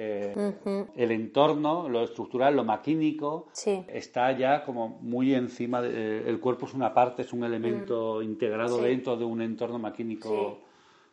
Eh, 0.04 0.86
El 0.96 1.10
entorno, 1.12 1.88
lo 1.88 2.02
estructural, 2.02 2.56
lo 2.56 2.64
maquínico, 2.64 3.46
Sí. 3.52 3.84
está 3.88 4.32
ya 4.36 4.64
como 4.64 4.88
muy 5.00 5.34
encima. 5.34 5.80
De, 5.80 5.90
eh, 5.90 6.24
el 6.26 6.40
cuerpo 6.40 6.66
es 6.66 6.74
una 6.74 6.92
parte, 6.92 7.22
es 7.22 7.32
un 7.32 7.44
elemento 7.44 8.20
integrado 8.22 8.78
Mm. 8.78 8.80
Sí. 8.82 8.86
dentro 8.88 9.16
de 9.16 9.24
un 9.24 9.42
entorno 9.42 9.78
maquínico. 9.78 10.58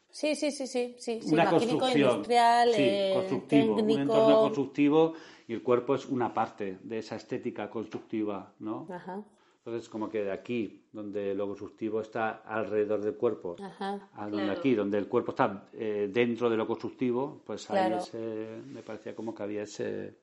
Sí, 0.10 0.34
sí, 0.36 0.50
sí, 0.52 0.66
sí, 0.66 0.96
sí, 0.98 1.20
sí, 1.22 1.34
Una 1.34 1.44
maquínico, 1.44 1.78
construcción, 1.80 2.10
industrial, 2.12 2.72
eh, 2.76 3.12
constructivo, 3.16 3.76
un 3.76 3.90
entorno 3.92 4.40
constructivo 4.42 5.14
y 5.48 5.54
el 5.54 5.62
cuerpo 5.62 5.94
es 5.96 6.08
una 6.08 6.34
parte 6.34 6.80
de 6.82 6.98
esa 6.98 7.16
estética 7.16 7.70
constructiva, 7.70 8.54
¿no? 8.60 8.88
Ajá, 8.90 9.22
Entonces, 9.60 9.90
como 9.90 10.10
que 10.10 10.24
de 10.24 10.32
aquí, 10.32 10.88
donde 10.92 11.36
lo 11.36 11.46
constructivo 11.48 12.02
está 12.02 12.42
alrededor 12.46 13.02
del 13.02 13.16
cuerpo, 13.16 13.58
Ajá, 13.62 14.10
a 14.14 14.24
donde 14.24 14.46
claro. 14.46 14.60
aquí, 14.60 14.74
donde 14.74 14.98
el 14.98 15.08
cuerpo 15.08 15.32
está 15.32 15.68
eh, 15.74 16.10
dentro 16.12 16.50
de 16.50 16.58
lo 16.58 16.66
constructivo, 16.66 17.42
pues 17.46 17.70
ahí 17.70 17.94
ese, 17.94 18.62
me 18.66 18.82
parecía 18.82 19.14
como 19.14 19.36
que 19.36 19.44
había 19.44 19.64
ese, 19.64 20.18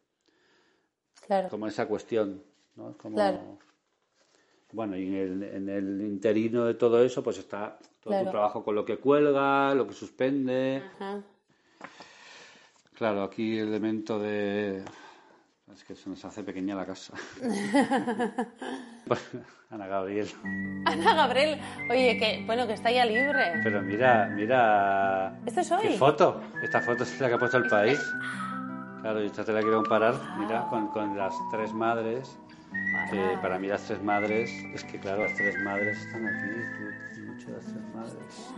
claro. 1.26 1.48
como 1.50 1.66
esa 1.66 1.86
cuestión, 1.86 2.42
¿no? 2.76 2.96
Como, 2.96 3.16
Claro. 3.16 3.58
Bueno, 4.72 4.96
y 4.96 5.06
en 5.06 5.14
el, 5.14 5.42
en 5.42 5.68
el 5.68 6.00
interino 6.02 6.64
de 6.64 6.74
todo 6.74 7.02
eso, 7.02 7.22
pues 7.22 7.38
está 7.38 7.78
todo 8.00 8.18
tu 8.24 8.30
trabajo 8.30 8.64
con 8.64 8.74
lo 8.74 8.84
que 8.84 8.98
cuelga, 8.98 9.74
lo 9.74 9.86
que 9.86 9.94
suspende. 9.94 10.82
Ajá. 10.94 11.22
Claro, 12.94 13.22
aquí 13.22 13.58
el 13.58 13.68
elemento 13.68 14.18
de... 14.18 14.82
Es 15.72 15.82
que 15.82 15.96
se 15.96 16.08
nos 16.08 16.24
hace 16.24 16.44
pequeña 16.44 16.76
la 16.76 16.86
casa. 16.86 17.12
Ana 19.70 19.86
Gabriel. 19.88 20.28
Ana 20.84 21.14
Gabriel, 21.14 21.60
oye, 21.90 22.16
que 22.18 22.44
bueno, 22.46 22.66
que 22.68 22.74
está 22.74 22.90
ya 22.90 23.04
libre. 23.04 23.60
Pero 23.64 23.82
mira, 23.82 24.26
mira. 24.28 25.36
¿Esto 25.44 25.60
es 25.60 25.72
hoy? 25.72 25.82
¿Qué 25.82 25.98
foto? 25.98 26.40
Esta 26.62 26.80
foto 26.80 27.02
es 27.02 27.20
la 27.20 27.28
que 27.28 27.34
ha 27.34 27.38
puesto 27.38 27.56
el 27.58 27.68
país. 27.68 27.98
Claro, 29.02 29.22
y 29.22 29.26
esta 29.26 29.44
te 29.44 29.52
la 29.52 29.60
quiero 29.60 29.78
comparar, 29.78 30.14
mira, 30.38 30.66
con, 30.70 30.88
con 30.88 31.16
las 31.16 31.34
tres 31.50 31.72
madres. 31.72 32.38
Que 33.10 33.38
para 33.42 33.58
mí 33.58 33.68
las 33.68 33.82
tres 33.82 34.02
madres, 34.02 34.50
es 34.74 34.84
que 34.84 34.98
claro, 34.98 35.24
las 35.24 35.34
tres 35.34 35.56
madres 35.64 35.98
están 35.98 36.26
aquí. 36.26 36.50
Tú, 37.14 37.20
mucho 37.22 37.50
las 37.50 37.64
tres 37.64 37.84
madres. 37.94 38.50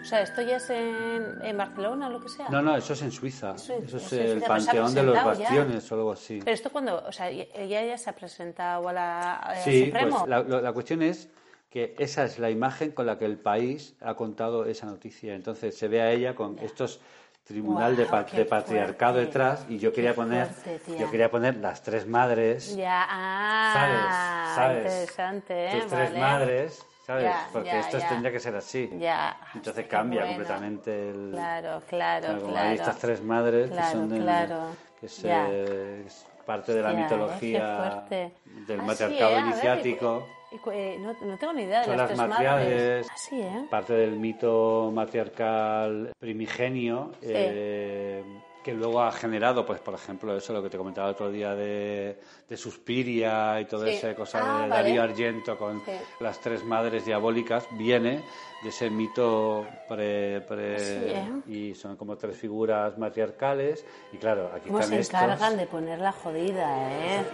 O 0.00 0.04
sea, 0.04 0.22
esto 0.22 0.40
ya 0.42 0.56
es 0.56 0.70
en, 0.70 1.38
en 1.42 1.56
Barcelona 1.56 2.06
o 2.08 2.10
lo 2.10 2.20
que 2.20 2.28
sea. 2.28 2.48
No, 2.48 2.62
no, 2.62 2.76
eso 2.76 2.94
es 2.94 3.02
en 3.02 3.12
Suiza. 3.12 3.54
Eso 3.54 3.74
Eso 3.76 3.96
es- 3.98 4.12
el 4.12 4.40
ya, 4.40 4.46
panteón 4.48 4.94
de 4.94 5.02
los 5.02 5.12
presentado 5.14 5.32
ya. 5.38 5.44
bastiones 5.48 5.92
o 5.92 5.94
algo 5.94 6.12
así. 6.12 6.40
Pero 6.42 6.54
esto 6.54 6.70
cuando, 6.70 7.04
o 7.06 7.12
sea, 7.12 7.28
ella 7.30 7.84
ya 7.84 7.98
se 7.98 8.10
ha 8.10 8.14
presentado 8.14 8.88
a 8.88 8.92
la 8.92 9.32
al 9.36 9.56
Sí, 9.58 9.86
Supremo. 9.86 10.24
pues 10.26 10.62
la, 10.62 10.72
cuestión 10.72 11.02
es 11.02 11.28
que 11.68 11.94
esa 11.98 12.24
es 12.24 12.38
la 12.38 12.50
imagen 12.50 12.92
con 12.92 13.06
la 13.06 13.18
que 13.18 13.26
el 13.26 13.38
país 13.38 13.94
ha 14.00 14.14
contado 14.14 14.64
esa 14.64 14.86
noticia. 14.86 15.34
Entonces 15.34 15.76
se 15.76 15.86
ve 15.88 16.00
a 16.00 16.10
ella 16.10 16.34
con 16.34 16.58
estos 16.58 17.00
tribunal 17.44 17.96
de, 17.96 18.06
pa- 18.06 18.24
patriarcado 18.48 19.14
fuerte. 19.14 19.26
detrás 19.26 19.66
y 19.68 19.78
yo 19.78 19.92
quería 19.92 20.14
poner 20.14 20.46
fuerte, 20.46 20.98
yo 20.98 21.10
quería 21.10 21.30
poner 21.30 21.56
las 21.56 21.82
tres 21.82 22.06
madres 22.06 22.76
Ya, 22.76 23.04
ah, 23.08 24.52
¿Sabes? 24.54 24.54
¿Sabes? 24.54 24.76
interesante, 24.78 25.66
¿eh? 25.66 25.80
tus 25.80 25.90
tres 25.90 26.10
Vale. 26.10 26.20
madres 26.20 26.86
sabes 27.10 27.24
Ya, 27.24 27.48
porque 27.52 27.66
ya, 27.68 27.80
esto 27.80 27.98
ya. 27.98 28.08
tendría 28.08 28.32
que 28.32 28.40
ser 28.40 28.54
así 28.56 28.90
Ya. 28.98 29.36
entonces 29.54 29.84
Qué 29.84 29.90
cambia 29.90 30.20
bueno. 30.20 30.36
completamente 30.36 31.10
el 31.10 31.30
Claro, 31.32 31.82
claro, 31.88 32.40
como 32.40 32.52
claro. 32.52 32.68
hay 32.68 32.74
estas 32.76 32.98
tres 32.98 33.22
madres 33.22 33.70
Claro, 33.70 33.86
que 33.86 33.96
son 33.96 34.08
del- 34.08 34.22
claro. 34.22 34.60
que 35.00 35.06
eh, 35.24 36.02
es 36.06 36.26
parte 36.46 36.72
de 36.72 36.82
la 36.82 36.92
mitología 36.92 38.04
del 38.10 38.80
Ah, 38.80 38.84
matriarcado 38.84 39.30
sí, 39.30 39.36
¿eh? 39.38 39.42
Ver, 39.42 39.44
iniciático 39.44 40.26
eh, 40.72 40.96
no, 41.00 41.12
no 41.22 41.36
tengo 41.38 41.52
ni 41.52 41.62
idea 41.62 41.80
de 41.80 41.86
Son 41.86 41.96
las, 41.96 42.10
las 42.16 42.28
madres. 42.28 43.06
Ah, 43.10 43.14
sí, 43.16 43.40
¿eh? 43.40 43.66
parte 43.70 43.92
del 43.92 44.16
mito 44.16 44.90
matriarcal 44.92 46.12
primigenio, 46.18 47.12
eh, 47.22 48.22
que 48.62 48.74
luego 48.74 49.00
ha 49.00 49.10
generado, 49.12 49.64
pues 49.64 49.80
por 49.80 49.94
ejemplo, 49.94 50.36
eso 50.36 50.52
lo 50.52 50.62
que 50.62 50.68
te 50.68 50.76
comentaba 50.76 51.08
el 51.08 51.14
otro 51.14 51.30
día 51.30 51.54
de, 51.54 52.20
de 52.48 52.56
Suspiria 52.56 53.58
y 53.60 53.64
toda 53.64 53.86
Sí. 53.86 53.92
esa 53.94 54.14
cosa 54.14 54.38
Ah, 54.42 54.62
de 54.64 54.68
vale. 54.68 54.82
Darío 54.82 55.02
Argento 55.02 55.56
con 55.56 55.80
Sí. 55.84 55.92
las 56.20 56.40
tres 56.40 56.62
madres 56.64 57.04
diabólicas, 57.06 57.66
viene 57.72 58.22
de 58.62 58.68
ese 58.68 58.90
mito 58.90 59.66
pre, 59.88 60.42
pre- 60.42 60.78
Sí, 60.78 60.94
¿eh? 61.06 61.30
y 61.70 61.74
son 61.74 61.96
como 61.96 62.16
tres 62.16 62.36
figuras 62.36 62.98
matriarcales 62.98 63.84
y 64.12 64.18
claro, 64.18 64.50
aquí 64.54 64.66
¿Cómo 64.68 64.80
están 64.80 64.94
se 64.94 65.00
estos. 65.00 65.20
encargan 65.22 65.56
de 65.56 65.66
poner 65.66 65.98
la 65.98 66.12
jodida, 66.12 66.92
eh? 66.92 67.24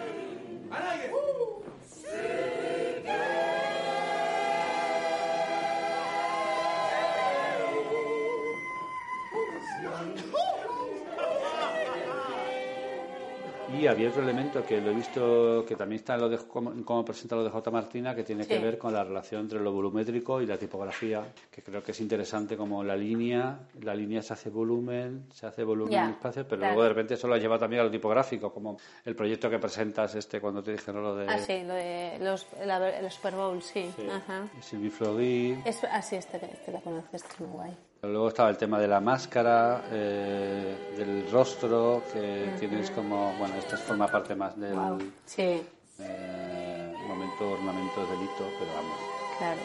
Y 13.79 13.87
había 13.87 14.09
otro 14.09 14.23
elemento 14.23 14.65
que 14.65 14.81
lo 14.81 14.91
he 14.91 14.95
visto, 14.95 15.65
que 15.67 15.77
también 15.77 15.99
está 16.01 16.15
en 16.15 16.21
lo 16.23 16.29
de 16.29 16.39
cómo 16.39 17.05
presenta 17.05 17.37
lo 17.37 17.45
de 17.45 17.51
J. 17.51 17.71
Martina, 17.71 18.15
que 18.15 18.25
tiene 18.25 18.47
que 18.47 18.59
ver 18.59 18.79
con 18.79 18.93
la 18.93 19.05
relación 19.05 19.43
entre 19.43 19.61
lo 19.61 19.71
volumétrico 19.73 20.41
y 20.41 20.47
la 20.47 20.57
tipografía, 20.57 21.25
que 21.51 21.63
creo 21.63 21.83
que 21.83 21.93
es 21.93 22.01
interesante 22.01 22.57
como 22.57 22.83
la 22.83 22.97
línea, 22.97 23.59
la 23.83 23.95
línea 23.95 24.23
se 24.23 24.33
hace 24.33 24.49
volumen, 24.51 25.27
se 25.33 25.47
hace 25.47 25.63
volumen 25.65 25.93
Ya, 25.93 26.05
en 26.07 26.11
espacio, 26.13 26.45
pero 26.45 26.59
claro. 26.61 26.75
luego 26.75 26.83
de 26.85 26.89
repente 26.91 27.15
eso 27.15 27.29
lo 27.29 27.37
lleva 27.37 27.59
también 27.59 27.81
a 27.81 27.85
lo 27.85 27.91
tipográfico, 27.91 28.53
como 28.53 28.79
el 29.05 29.15
proyecto 29.15 29.51
que 29.51 29.59
presentas 29.59 30.15
este 30.15 30.41
cuando 30.41 30.63
te 30.63 30.73
dijeron 30.73 31.03
lo 31.03 31.15
de 31.17 31.27
Ah, 31.29 31.39
sí, 31.39 31.63
lo 31.65 31.75
de 31.75 32.19
los, 32.21 32.47
la- 32.65 32.99
el 32.99 33.11
Super 33.11 33.35
Bowl, 33.35 33.61
sí. 33.63 33.91
sí, 33.95 34.07
Ajá. 34.11 34.47
Fleury. 34.91 35.59
Es, 35.65 35.83
ah, 35.85 36.01
sí, 36.01 36.17
este, 36.17 36.37
este 36.53 36.73
la 36.73 36.81
conozco, 36.81 37.11
este 37.15 37.29
es 37.35 37.41
muy 37.41 37.49
guay. 37.51 37.77
Luego 38.03 38.29
estaba 38.29 38.51
el 38.51 38.57
tema 38.57 38.79
de 38.79 38.87
la 38.87 39.01
máscara, 39.01 39.83
eh, 39.91 40.95
del 40.97 41.29
rostro, 41.31 42.03
que 42.13 42.53
tienes 42.59 42.91
como, 42.93 43.33
bueno, 43.39 43.55
esto 43.57 43.77
forma 43.79 44.07
parte 44.07 44.35
más 44.37 44.57
del 44.61 44.75
Wow. 44.75 44.99
Sí, 45.25 45.63
eh, 45.99 46.95
momento 47.09 47.51
ornamento 47.51 48.03
delito, 48.07 48.49
pero 48.59 48.73
vamos. 48.75 48.97
claro, 49.39 49.61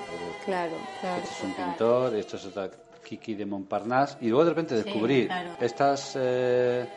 claro, 0.45 0.71
claro. 1.01 1.21
Este 1.23 1.33
es 1.35 1.43
un 1.43 1.53
pintor, 1.53 2.15
esto 2.15 2.37
es 2.37 2.45
otra 2.45 2.69
Kiki 3.03 3.35
de 3.35 3.45
Montparnasse. 3.45 4.17
Y 4.21 4.29
luego 4.29 4.45
de 4.45 4.49
repente 4.51 4.77
Sí, 4.77 4.83
descubrí 4.85 5.27
claro. 5.27 5.49
estas. 5.59 6.13
eh, 6.19 6.87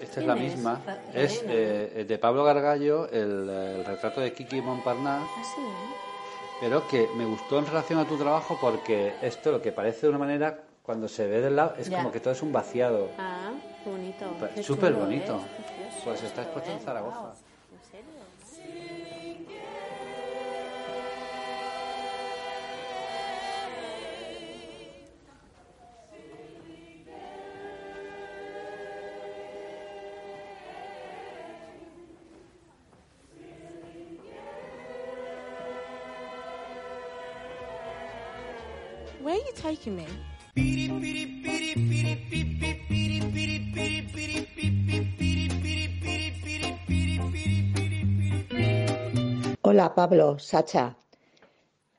esta 0.00 0.20
es 0.20 0.26
la 0.26 0.34
misma. 0.34 0.80
Es 1.12 1.42
eh, 1.46 2.04
de 2.08 2.18
Pablo 2.18 2.44
Gargallo, 2.44 3.08
el, 3.10 3.48
el 3.48 3.84
retrato 3.84 4.20
de 4.20 4.32
Kiki 4.32 4.60
Montparnasse, 4.62 5.26
Ah, 5.36 5.42
sí, 5.54 5.60
¿eh? 5.60 6.05
Pero 6.60 6.86
que 6.88 7.08
me 7.16 7.24
gustó 7.24 7.58
en 7.58 7.66
relación 7.66 7.98
a 7.98 8.04
tu 8.06 8.16
trabajo 8.16 8.56
porque 8.60 9.14
esto, 9.22 9.52
lo 9.52 9.60
que 9.62 9.72
parece 9.72 10.02
de 10.02 10.08
una 10.10 10.18
manera, 10.18 10.62
cuando 10.82 11.08
se 11.08 11.26
ve 11.26 11.40
del 11.40 11.56
lado, 11.56 11.74
es 11.78 11.88
Ya. 11.88 11.98
como 11.98 12.12
que 12.12 12.20
todo 12.20 12.32
es 12.32 12.42
un 12.42 12.52
vaciado. 12.52 13.08
Ah, 13.18 13.50
bonito. 13.84 14.26
Súper 14.62 14.92
bonito. 14.94 15.36
¿eh? 15.36 15.90
Pues 16.04 16.22
está 16.22 16.42
esto, 16.42 16.42
expuesto 16.42 16.70
en 16.70 16.76
¿eh? 16.78 16.80
Zaragoza. 16.84 17.32
Hola 49.62 49.92
Pablo, 49.92 50.38
Sacha. 50.38 50.96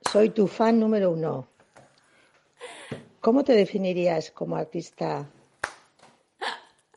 Soy 0.09 0.29
tu 0.29 0.47
fan 0.47 0.79
número 0.79 1.11
uno. 1.11 1.49
¿Cómo 3.19 3.43
te 3.43 3.51
definirías 3.51 4.31
como 4.31 4.55
artista 4.55 5.25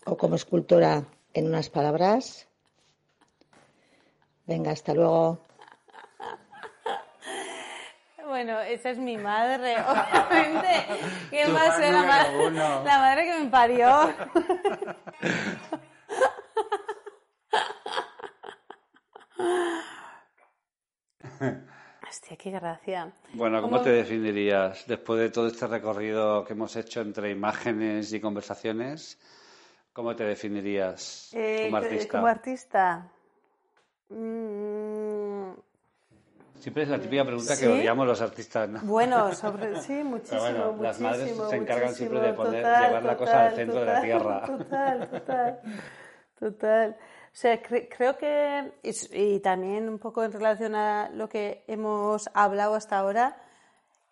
o 0.06 0.16
como 0.16 0.36
escultora 0.36 1.04
en 1.34 1.48
unas 1.48 1.68
palabras? 1.68 2.46
Venga, 4.46 4.70
hasta 4.70 4.94
luego. 4.94 5.49
Bueno, 8.42 8.58
esa 8.62 8.88
es 8.88 8.96
mi 8.96 9.18
madre, 9.18 9.76
obviamente. 9.86 10.86
¿Qué 11.30 11.44
Tu 11.44 11.50
más 11.52 11.74
fan 11.74 11.82
es 11.82 11.92
la, 11.92 12.02
ma- 12.04 12.24
número 12.24 12.46
uno. 12.48 12.84
la 12.86 12.98
madre 12.98 13.24
que 13.26 13.38
me 13.44 13.50
parió? 13.50 14.14
Hostia, 22.08 22.36
qué 22.36 22.50
gracia. 22.50 23.12
Bueno, 23.34 23.60
¿cómo 23.62 23.72
¿Cómo- 23.76 23.84
te 23.84 23.90
definirías 23.90 24.86
después 24.86 25.20
de 25.20 25.30
todo 25.30 25.46
este 25.48 25.66
recorrido 25.66 26.44
que 26.44 26.54
hemos 26.54 26.74
hecho 26.76 27.00
entre 27.00 27.30
imágenes 27.30 28.12
y 28.12 28.20
conversaciones? 28.20 29.18
¿Cómo 29.92 30.14
te 30.16 30.24
definirías 30.24 31.30
Eh, 31.32 31.62
como 31.64 31.76
artista? 31.76 32.12
Como 32.18 32.26
artista. 32.26 33.08
Mm, 34.08 35.09
Siempre 36.60 36.82
es 36.84 36.88
la 36.90 37.00
típica 37.00 37.24
pregunta 37.24 37.56
¿Sí? 37.56 37.62
que 37.62 37.68
odiamos 37.72 38.06
los 38.06 38.20
artistas, 38.20 38.68
¿no? 38.68 38.80
Bueno, 38.82 39.34
sobre, 39.34 39.80
sí, 39.80 40.04
muchísimo, 40.04 40.40
bueno, 40.40 40.76
las 40.82 41.00
madres 41.00 41.20
muchísimo, 41.22 41.48
se 41.48 41.56
encargan 41.56 41.94
siempre 41.94 42.20
de 42.20 42.32
muchísimo, 42.32 42.44
poner- 42.50 42.62
total, 42.62 42.84
llevar 42.86 43.02
la 43.04 43.16
cosa 43.16 43.32
al 43.32 43.38
total, 43.50 43.56
centro 43.56 43.80
de 43.80 43.86
la 43.86 43.92
total, 43.94 44.04
tierra. 44.04 44.46
Total, 44.46 45.10
total, 45.10 45.60
total. 46.38 46.96
O 47.32 47.36
sea, 47.36 47.62
cre- 47.62 47.88
creo 47.96 48.16
que, 48.16 48.72
y, 48.82 49.34
y 49.34 49.40
también 49.40 49.88
un 49.88 49.98
poco 49.98 50.22
en 50.24 50.32
relación 50.32 50.74
a 50.74 51.08
lo 51.10 51.28
que 51.28 51.64
hemos 51.66 52.28
hablado 52.34 52.74
hasta 52.74 52.98
ahora, 52.98 53.36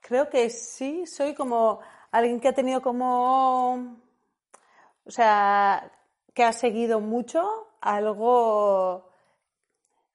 creo 0.00 0.30
que 0.30 0.48
sí, 0.50 1.04
soy 1.06 1.34
como 1.34 1.80
alguien 2.12 2.40
que 2.40 2.48
ha 2.48 2.54
tenido 2.54 2.80
como, 2.80 3.98
o 5.04 5.10
sea, 5.10 5.90
que 6.32 6.44
ha 6.44 6.52
seguido 6.52 7.00
mucho 7.00 7.66
algo 7.80 9.07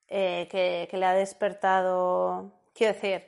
eh, 0.07 0.47
que, 0.49 0.97
le 0.97 1.05
ha 1.05 1.13
despertado, 1.13 2.51
quiero 2.73 2.93
decir, 2.93 3.23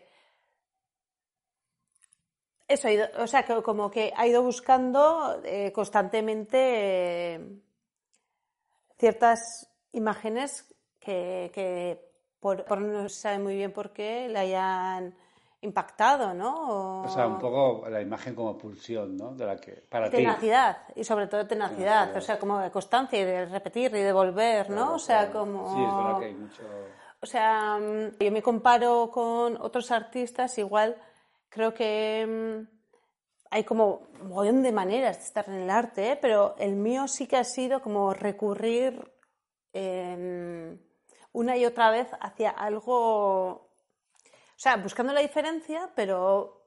eso, 2.67 2.87
o 3.19 3.27
sea, 3.27 3.45
como 3.63 3.91
que 3.91 4.11
ha 4.15 4.25
ido 4.27 4.41
buscando 4.41 5.41
eh, 5.43 5.71
constantemente 5.71 6.57
eh, 7.35 7.39
ciertas 8.97 9.69
imágenes 9.91 10.73
que, 10.99 11.51
que 11.53 12.11
por, 12.39 12.65
por 12.65 12.81
no 12.81 13.07
sabe 13.09 13.39
muy 13.39 13.55
bien 13.55 13.71
por 13.71 13.93
qué 13.93 14.27
le 14.29 14.39
hayan 14.39 15.15
impactado, 15.65 16.33
¿no? 16.33 17.03
O 17.03 17.09
sea, 17.09 17.27
un 17.27 17.37
poco 17.39 17.89
la 17.89 18.01
imagen 18.01 18.33
como 18.33 18.57
pulsión, 18.57 19.17
¿no? 19.17 19.33
De 19.33 19.45
la 19.45 19.57
que, 19.57 19.73
para 19.89 20.09
ti. 20.09 20.17
Tenacidad, 20.17 20.77
y 20.95 21.03
sobre 21.03 21.27
todo 21.27 21.45
tenacidad, 21.45 22.15
o 22.15 22.21
sea, 22.21 22.39
como 22.39 22.59
de 22.59 22.71
constancia 22.71 23.19
y 23.19 23.25
de 23.25 23.45
repetir 23.45 23.93
y 23.95 24.01
de 24.01 24.13
volver, 24.13 24.69
¿no? 24.69 24.93
o 24.93 24.99
sea, 24.99 25.31
como... 25.31 25.73
Sí, 25.73 25.83
es 25.83 25.95
verdad 25.95 26.19
que 26.19 26.25
hay 26.25 26.33
mucho... 26.33 26.63
O 27.21 27.25
sea, 27.25 27.77
mm, 27.77 28.17
yo 28.19 28.31
me 28.31 28.41
comparo 28.41 29.09
con 29.11 29.57
otros 29.59 29.91
artistas, 29.91 30.57
igual 30.57 30.95
creo 31.49 31.73
que 31.73 32.25
mm, 32.27 32.75
hay 33.51 33.63
como 33.63 34.07
un 34.21 34.29
montón 34.29 34.63
de 34.63 34.71
maneras 34.71 35.17
de 35.17 35.23
estar 35.23 35.47
en 35.47 35.55
el 35.55 35.69
arte, 35.69 36.11
¿eh? 36.11 36.19
pero 36.21 36.55
el 36.59 36.75
mío 36.75 37.07
sí 37.07 37.25
que 37.27 37.37
ha 37.37 37.43
sido 37.43 37.81
como 37.81 38.13
recurrir 38.13 39.11
em, 39.71 40.77
una 41.31 41.57
y 41.57 41.65
otra 41.65 41.89
vez 41.91 42.07
hacia 42.19 42.49
algo, 42.49 43.64
sea, 44.65 44.77
buscando 44.77 45.13
la 45.13 45.21
diferencia, 45.21 45.89
pero 45.95 46.61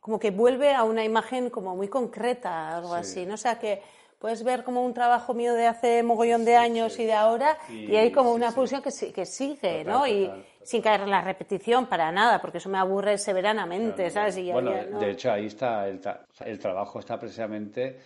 como 0.00 0.18
que 0.18 0.30
vuelve 0.30 0.74
a 0.74 0.82
una 0.84 1.04
imagen 1.04 1.48
como 1.50 1.74
muy 1.76 1.88
concreta, 1.88 2.76
algo 2.76 2.94
Sí. 2.94 3.00
así, 3.00 3.26
¿no? 3.26 3.34
O 3.34 3.36
sea, 3.38 3.58
que 3.58 3.80
puedes 4.18 4.42
ver 4.44 4.62
como 4.64 4.84
un 4.84 4.94
trabajo 4.94 5.32
mío 5.34 5.54
de 5.54 5.66
hace 5.66 6.02
mogollón 6.02 6.44
de 6.44 6.56
años 6.56 6.98
y 6.98 7.04
de 7.06 7.12
ahora, 7.12 7.58
y, 7.68 7.92
Y- 7.92 7.96
hay 7.96 8.12
como 8.12 8.30
sí, 8.30 8.36
una 8.36 8.50
sí. 8.50 8.54
pulsión 8.56 8.82
que, 8.82 8.90
sí- 8.90 9.12
que 9.12 9.26
sigue, 9.26 9.78
Total, 9.80 9.86
¿no? 9.86 10.06
Y 10.06 10.26
total, 10.26 10.44
sin 10.62 10.82
caer 10.82 11.00
en 11.02 11.10
la 11.10 11.22
repetición 11.22 11.86
para 11.86 12.12
nada, 12.12 12.40
porque 12.40 12.58
eso 12.58 12.68
me 12.68 12.78
aburre 12.78 13.18
severanamente, 13.18 14.10
¿sabes? 14.10 14.36
Y 14.38 14.52
bueno, 14.52 14.72
ya 14.72 14.84
no- 14.86 14.98
de 15.00 15.10
hecho 15.10 15.32
ahí 15.32 15.46
está 15.46 15.88
el, 15.88 16.00
tra- 16.00 16.20
el 16.44 16.58
trabajo 16.58 16.98
está 17.00 17.18
precisamente 17.18 17.98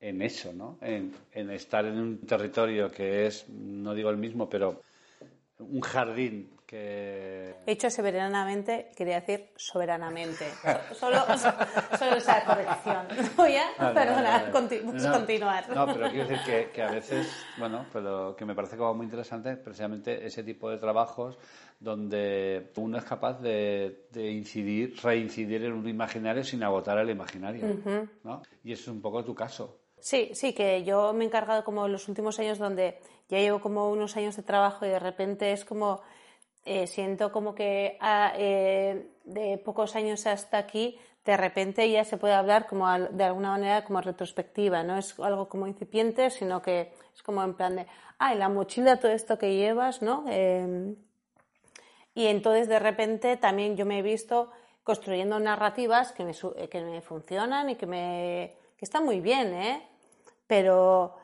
en 0.00 0.22
eso, 0.22 0.52
¿no? 0.52 0.78
En, 0.80 1.12
en 1.32 1.50
estar 1.50 1.84
en 1.86 1.98
un 1.98 2.18
territorio 2.26 2.90
que 2.90 3.26
es, 3.26 3.48
no 3.48 3.94
digo 3.94 4.10
el 4.10 4.16
mismo, 4.16 4.48
pero 4.48 4.82
un 5.58 5.80
jardín 5.80 6.50
que 6.78 7.54
He 7.66 7.70
dicho 7.70 7.88
severanamente, 7.88 8.90
quería 8.96 9.20
decir 9.20 9.50
soberanamente. 9.56 10.44
So- 10.90 10.94
Solo, 10.94 11.18
solo 11.98 12.16
esa 12.16 12.44
corrección. 12.44 13.06
Voy 13.36 13.54
a, 13.56 13.64
Vale, 13.78 13.94
perdona, 13.94 14.22
vale, 14.22 14.50
vale. 14.50 14.52
conti- 14.52 14.78
puedes 14.84 15.02
No, 15.04 15.12
continuar. 15.12 15.68
No, 15.74 15.86
pero 15.86 16.10
quiero 16.10 16.28
decir 16.28 16.44
que, 16.44 16.70
que 16.72 16.82
a 16.82 16.90
veces, 16.90 17.26
bueno, 17.58 17.86
pero 17.92 18.34
que 18.36 18.44
me 18.44 18.54
parece 18.54 18.76
como 18.76 18.94
muy 18.94 19.04
interesante 19.06 19.56
precisamente 19.56 20.26
ese 20.26 20.42
tipo 20.42 20.68
de 20.68 20.78
trabajos 20.78 21.38
donde 21.80 22.70
uno 22.76 22.98
es 22.98 23.04
capaz 23.04 23.40
de, 23.40 24.06
de 24.10 24.30
incidir, 24.30 24.94
reincidir 25.02 25.64
en 25.64 25.72
un 25.72 25.88
imaginario 25.88 26.42
sin 26.44 26.62
agotar 26.62 26.98
el 26.98 27.10
imaginario. 27.10 27.66
¿no? 28.24 28.42
Y 28.62 28.72
eso 28.72 28.82
es 28.82 28.88
un 28.88 29.00
poco 29.00 29.24
tu 29.24 29.34
caso. 29.34 29.78
Sí, 30.00 30.30
sí, 30.34 30.52
que 30.52 30.84
yo 30.84 31.14
me 31.14 31.24
he 31.24 31.26
encargado 31.28 31.64
como 31.64 31.86
en 31.86 31.92
los 31.92 32.08
últimos 32.08 32.38
años 32.38 32.58
donde 32.58 32.98
ya 33.28 33.38
llevo 33.38 33.60
como 33.60 33.88
unos 33.90 34.16
años 34.18 34.36
de 34.36 34.42
trabajo 34.42 34.84
y 34.84 34.90
de 34.90 34.98
repente 34.98 35.52
es 35.52 35.64
como, 35.64 36.02
eh, 36.64 36.86
siento 36.86 37.30
como 37.32 37.54
que 37.54 37.96
ah, 38.00 38.32
eh, 38.36 39.08
de 39.24 39.58
pocos 39.58 39.96
años 39.96 40.26
hasta 40.26 40.58
aquí, 40.58 40.98
de 41.24 41.36
repente 41.36 41.88
ya 41.90 42.04
se 42.04 42.16
puede 42.18 42.34
hablar 42.34 42.66
como 42.66 42.86
al- 42.86 43.16
de 43.16 43.24
alguna 43.24 43.50
manera 43.52 43.84
como 43.84 44.00
retrospectiva, 44.00 44.82
no 44.82 44.96
es 44.98 45.18
algo 45.20 45.48
como 45.48 45.66
incipiente, 45.66 46.30
sino 46.30 46.60
que 46.62 46.92
es 47.14 47.22
como 47.22 47.42
en 47.42 47.54
plan 47.54 47.76
de, 47.76 47.86
ah, 48.18 48.34
la 48.34 48.48
mochila, 48.48 48.98
todo 49.00 49.12
esto 49.12 49.38
que 49.38 49.56
llevas, 49.56 50.02
¿no? 50.02 50.24
Eh, 50.28 50.94
y 52.14 52.26
entonces 52.26 52.68
de 52.68 52.78
repente 52.78 53.36
también 53.36 53.76
yo 53.76 53.86
me 53.86 53.98
he 53.98 54.02
visto 54.02 54.50
construyendo 54.84 55.38
narrativas 55.40 56.12
que 56.12 56.24
me, 56.24 56.32
eh, 56.56 56.68
que 56.68 56.80
me 56.82 57.00
funcionan 57.00 57.70
y 57.70 57.76
que, 57.76 57.86
me, 57.86 58.56
que 58.76 58.84
están 58.84 59.04
muy 59.04 59.20
bien, 59.20 59.52
¿eh? 59.54 59.82
Pero 60.46 61.16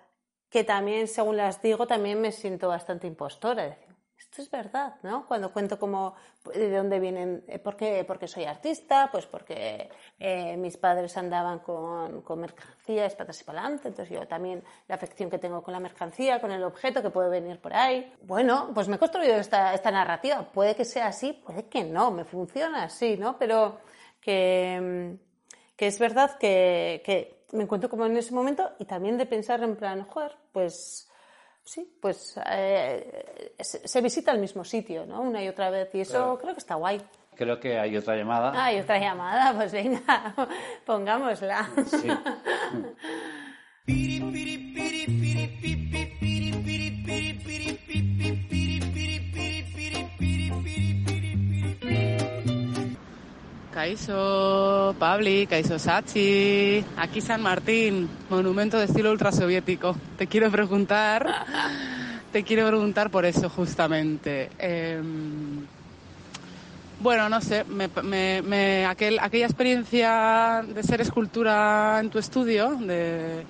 que 0.48 0.64
también, 0.64 1.06
según 1.06 1.36
las 1.36 1.62
digo, 1.62 1.86
también 1.86 2.20
me 2.20 2.32
siento 2.32 2.68
bastante 2.68 3.06
impostora. 3.06 3.76
Esto 4.20 4.42
es 4.42 4.50
verdad, 4.50 4.96
¿no? 5.02 5.26
Cuando 5.26 5.50
cuento 5.50 5.78
como 5.78 6.14
de 6.54 6.76
dónde 6.76 7.00
vienen, 7.00 7.42
eh, 7.48 7.58
¿por 7.58 7.74
qué, 7.74 8.04
porque 8.06 8.28
soy 8.28 8.44
artista? 8.44 9.08
Pues 9.10 9.24
porque 9.24 9.88
eh, 10.18 10.58
mis 10.58 10.76
padres 10.76 11.16
andaban 11.16 11.60
con, 11.60 12.20
con 12.20 12.38
mercancía, 12.38 13.06
es 13.06 13.14
patas 13.14 13.40
y 13.40 13.44
para 13.44 13.66
entonces 13.66 14.10
yo 14.10 14.28
también 14.28 14.62
la 14.88 14.96
afección 14.96 15.30
que 15.30 15.38
tengo 15.38 15.62
con 15.62 15.72
la 15.72 15.80
mercancía, 15.80 16.38
con 16.38 16.52
el 16.52 16.62
objeto 16.62 17.00
que 17.00 17.08
puede 17.08 17.30
venir 17.30 17.60
por 17.60 17.72
ahí. 17.72 18.12
Bueno, 18.20 18.70
pues 18.74 18.88
me 18.88 18.96
he 18.96 18.98
construido 18.98 19.36
esta, 19.36 19.72
esta 19.72 19.90
narrativa. 19.90 20.42
Puede 20.52 20.76
que 20.76 20.84
sea 20.84 21.06
así, 21.06 21.32
puede 21.32 21.64
que 21.68 21.82
no, 21.82 22.10
me 22.10 22.26
funciona 22.26 22.84
así, 22.84 23.16
¿no? 23.16 23.38
Pero 23.38 23.78
que, 24.20 25.16
mm, 25.18 25.76
que 25.76 25.86
es 25.86 25.98
verdad 25.98 26.36
que, 26.36 27.00
que 27.06 27.46
me 27.52 27.62
encuentro 27.62 27.88
como 27.88 28.04
en 28.04 28.18
ese 28.18 28.34
momento 28.34 28.70
y 28.78 28.84
también 28.84 29.16
de 29.16 29.24
pensar 29.24 29.62
en 29.62 29.76
plan, 29.76 30.04
joder, 30.04 30.36
pues 30.52 31.09
sí, 31.72 31.88
pues 32.00 32.38
eh, 32.46 33.54
se, 33.60 33.86
se 33.86 34.00
visita 34.00 34.32
el 34.32 34.38
mismo 34.40 34.64
sitio, 34.64 35.06
¿no? 35.06 35.20
Una 35.20 35.42
y 35.42 35.48
otra 35.48 35.70
vez 35.70 35.94
y 35.94 36.00
eso 36.00 36.12
Claro. 36.12 36.38
creo 36.40 36.54
que 36.54 36.58
está 36.60 36.74
guay. 36.74 37.00
Creo 37.36 37.58
que 37.60 37.78
hay 37.78 37.96
otra 37.96 38.16
llamada. 38.16 38.52
Ah, 38.54 38.72
y 38.72 38.80
otra 38.80 38.98
llamada, 38.98 39.54
pues 39.56 39.72
venga, 39.72 40.34
pongámosla. 40.84 41.70
Sí. 41.86 42.08
Caizo, 53.72 54.94
Pabli, 54.98 55.46
Caizo 55.46 55.78
Sachi, 55.78 56.84
aquí 56.96 57.20
San 57.20 57.40
Martín, 57.40 58.08
monumento 58.28 58.76
de 58.78 58.86
estilo 58.86 59.12
ultrasoviético. 59.12 59.94
Te 60.18 60.26
quiero 60.26 60.50
preguntar, 60.50 61.26
te 62.32 62.42
quiero 62.42 62.66
preguntar 62.66 63.10
por 63.10 63.24
eso 63.24 63.48
justamente. 63.48 64.50
Em, 64.58 65.64
bueno, 67.00 67.28
no 67.28 67.40
sé, 67.40 67.64
me, 67.64 67.88
me- 68.02 68.42
me- 68.42 68.86
aquel- 68.86 69.20
aquella 69.20 69.46
experiencia 69.46 70.62
de 70.66 70.82
ser 70.82 71.00
escultura 71.00 72.00
en 72.00 72.10
tu 72.10 72.18
estudio, 72.18 72.74
de, 72.74 73.44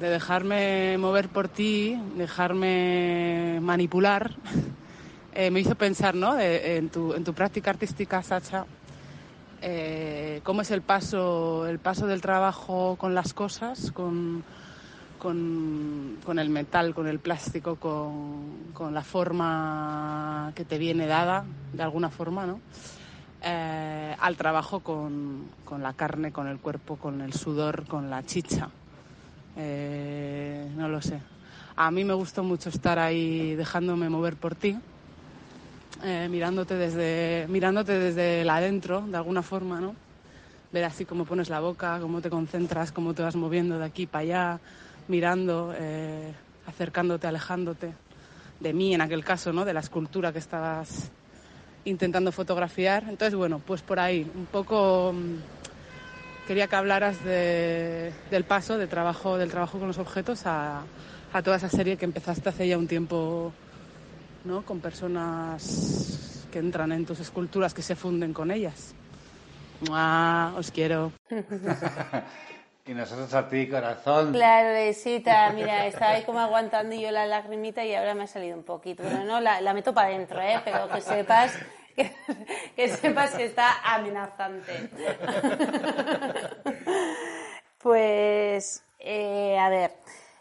de 0.00 0.08
dejarme 0.10 0.98
mover 0.98 1.28
por 1.28 1.46
ti, 1.48 1.96
dejarme 2.16 3.60
manipular, 3.62 4.32
eh, 5.34 5.50
me 5.52 5.60
hizo 5.60 5.76
pensar 5.76 6.16
¿no? 6.16 6.36
En 6.38 6.90
tu 6.90 7.32
práctica 7.32 7.70
artística, 7.70 8.22
Sacha, 8.24 8.66
eh, 9.62 10.40
cómo 10.42 10.62
es 10.62 10.70
el 10.70 10.82
paso, 10.82 11.66
el 11.66 11.78
paso 11.78 12.06
del 12.06 12.20
trabajo 12.20 12.96
con 12.96 13.14
las 13.14 13.34
cosas, 13.34 13.92
con, 13.92 14.42
con, 15.18 16.38
el 16.38 16.48
metal, 16.48 16.94
con 16.94 17.06
el 17.06 17.18
plástico, 17.18 17.76
con, 17.76 18.72
con 18.72 18.94
la 18.94 19.02
forma 19.02 20.52
que 20.54 20.64
te 20.64 20.78
viene 20.78 21.06
dada, 21.06 21.44
de 21.72 21.82
alguna 21.82 22.10
forma, 22.10 22.46
¿no? 22.46 22.60
Eh, 23.42 24.16
al 24.18 24.36
trabajo 24.36 24.80
con, 24.80 25.46
con 25.64 25.82
la 25.82 25.94
carne, 25.94 26.30
con 26.30 26.46
el 26.46 26.58
cuerpo, 26.58 26.96
con 26.96 27.20
el 27.22 27.32
sudor, 27.32 27.86
con 27.86 28.10
la 28.10 28.22
chicha. 28.24 28.68
Eh, 29.56 30.70
no 30.76 30.88
lo 30.88 31.00
sé. 31.00 31.20
A 31.76 31.90
mí 31.90 32.04
me 32.04 32.12
gustó 32.12 32.42
mucho 32.42 32.68
estar 32.68 32.98
ahí 32.98 33.54
dejándome 33.54 34.10
mover 34.10 34.36
por 34.36 34.54
ti, 34.54 34.78
eh, 36.04 36.28
mirándote 36.30 36.74
desde 36.74 37.46
mirándote 37.48 37.98
desde 37.98 38.42
el 38.42 38.50
adentro, 38.50 39.02
de 39.02 39.16
alguna 39.16 39.42
forma, 39.42 39.80
¿no? 39.80 39.94
Ver 40.72 40.84
así 40.84 41.04
cómo 41.04 41.24
pones 41.24 41.48
la 41.48 41.60
boca, 41.60 41.98
cómo 42.00 42.20
te 42.20 42.30
concentras, 42.30 42.92
cómo 42.92 43.12
te 43.14 43.22
vas 43.22 43.36
moviendo 43.36 43.78
de 43.78 43.84
aquí 43.84 44.06
para 44.06 44.22
allá, 44.22 44.60
mirando, 45.08 45.74
eh, 45.76 46.32
acercándote, 46.66 47.26
alejándote 47.26 47.92
de 48.60 48.72
mí 48.72 48.94
en 48.94 49.00
aquel 49.00 49.24
caso, 49.24 49.52
¿no? 49.52 49.64
De 49.64 49.72
la 49.74 49.80
escultura 49.80 50.32
que 50.32 50.38
estabas 50.38 51.10
intentando 51.84 52.30
fotografiar. 52.30 53.04
Entonces, 53.08 53.34
bueno, 53.34 53.60
pues 53.66 53.82
por 53.82 53.98
ahí, 53.98 54.30
un 54.34 54.46
poco 54.46 55.12
mm, 55.14 56.46
quería 56.46 56.68
que 56.68 56.76
hablaras 56.76 57.22
de- 57.24 58.12
del 58.30 58.44
paso 58.44 58.78
de 58.78 58.86
trabajo, 58.86 59.38
del 59.38 59.50
trabajo 59.50 59.78
con 59.78 59.88
los 59.88 59.98
objetos 59.98 60.42
a 60.46 60.84
toda 61.42 61.56
esa 61.56 61.68
serie 61.68 61.96
que 61.96 62.04
empezaste 62.04 62.48
hace 62.48 62.68
ya 62.68 62.76
un 62.76 62.86
tiempo, 62.88 63.52
¿no? 64.44 64.64
Con 64.64 64.80
personas 64.80 66.46
que 66.50 66.58
entran 66.58 66.92
en 66.92 67.06
tus 67.06 67.20
esculturas, 67.20 67.74
que 67.74 67.82
se 67.82 67.96
funden 67.96 68.32
con 68.32 68.50
ellas. 68.50 68.94
¡Mua! 69.88 70.54
Os 70.56 70.70
quiero. 70.70 71.12
Y 72.86 72.94
nosotros 72.94 73.32
a 73.34 73.48
ti, 73.48 73.68
corazón. 73.68 74.32
Claro, 74.32 74.70
besita, 74.70 75.52
mira, 75.52 75.86
estaba 75.86 76.12
ahí 76.12 76.24
como 76.24 76.40
aguantando 76.40 76.96
yo 76.96 77.12
la 77.12 77.24
lagrimita 77.24 77.84
y 77.84 77.94
ahora 77.94 78.14
me 78.14 78.24
ha 78.24 78.26
salido 78.26 78.56
un 78.56 78.64
poquito. 78.64 79.04
Pero 79.04 79.22
no, 79.22 79.40
la, 79.40 79.60
la 79.60 79.74
meto 79.74 79.94
para 79.94 80.08
adentro, 80.08 80.40
¿eh? 80.40 80.60
Pero 80.64 80.88
que 80.88 81.00
sepas 81.00 81.56
que, 81.94 82.12
que 82.74 82.88
sepas 82.88 83.30
que 83.32 83.44
está 83.44 83.94
amenazante. 83.94 84.72
Pues, 87.82 88.84
eh, 88.98 89.58
a 89.58 89.70
ver, 89.70 89.92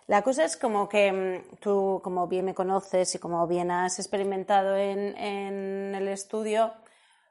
la 0.09 0.21
cosa 0.23 0.43
es 0.45 0.57
como 0.57 0.89
que 0.89 1.11
mm, 1.11 1.57
tú, 1.59 2.01
como 2.03 2.27
bien 2.27 2.45
me 2.45 2.53
conoces 2.55 3.13
y 3.15 3.19
como 3.19 3.45
bien 3.47 3.71
has 3.71 3.99
experimentado 3.99 4.75
en, 4.75 5.15
en 5.17 5.93
el 5.95 6.07
estudio, 6.07 6.73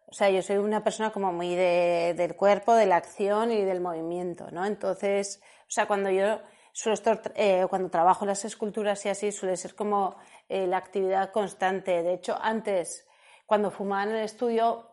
o 0.06 0.12
sea, 0.14 0.30
yo 0.30 0.40
soy 0.42 0.56
una 0.58 0.82
persona 0.84 1.12
como 1.12 1.32
muy 1.32 1.54
de- 1.54 2.14
del 2.16 2.34
cuerpo, 2.36 2.74
de 2.74 2.86
la 2.86 2.96
acción 2.96 3.52
y 3.52 3.62
del 3.64 3.80
movimiento, 3.80 4.50
¿no? 4.52 4.64
Entonces, 4.64 5.40
o 5.62 5.70
sea, 5.70 5.86
cuando 5.86 6.10
yo 6.10 6.40
suelo 6.72 6.94
estar, 6.94 7.32
eh, 7.34 7.66
cuando 7.68 7.90
trabajo 7.90 8.24
las 8.24 8.44
esculturas 8.44 9.04
y 9.06 9.08
así, 9.10 9.32
suele 9.32 9.56
ser 9.56 9.74
como 9.74 10.16
eh, 10.48 10.66
la 10.66 10.78
actividad 10.78 11.30
constante. 11.32 12.02
De 12.02 12.14
hecho, 12.14 12.36
antes, 12.40 13.06
cuando 13.46 13.70
fumaba 13.70 14.04
en 14.04 14.10
el 14.16 14.24
estudio, 14.24 14.88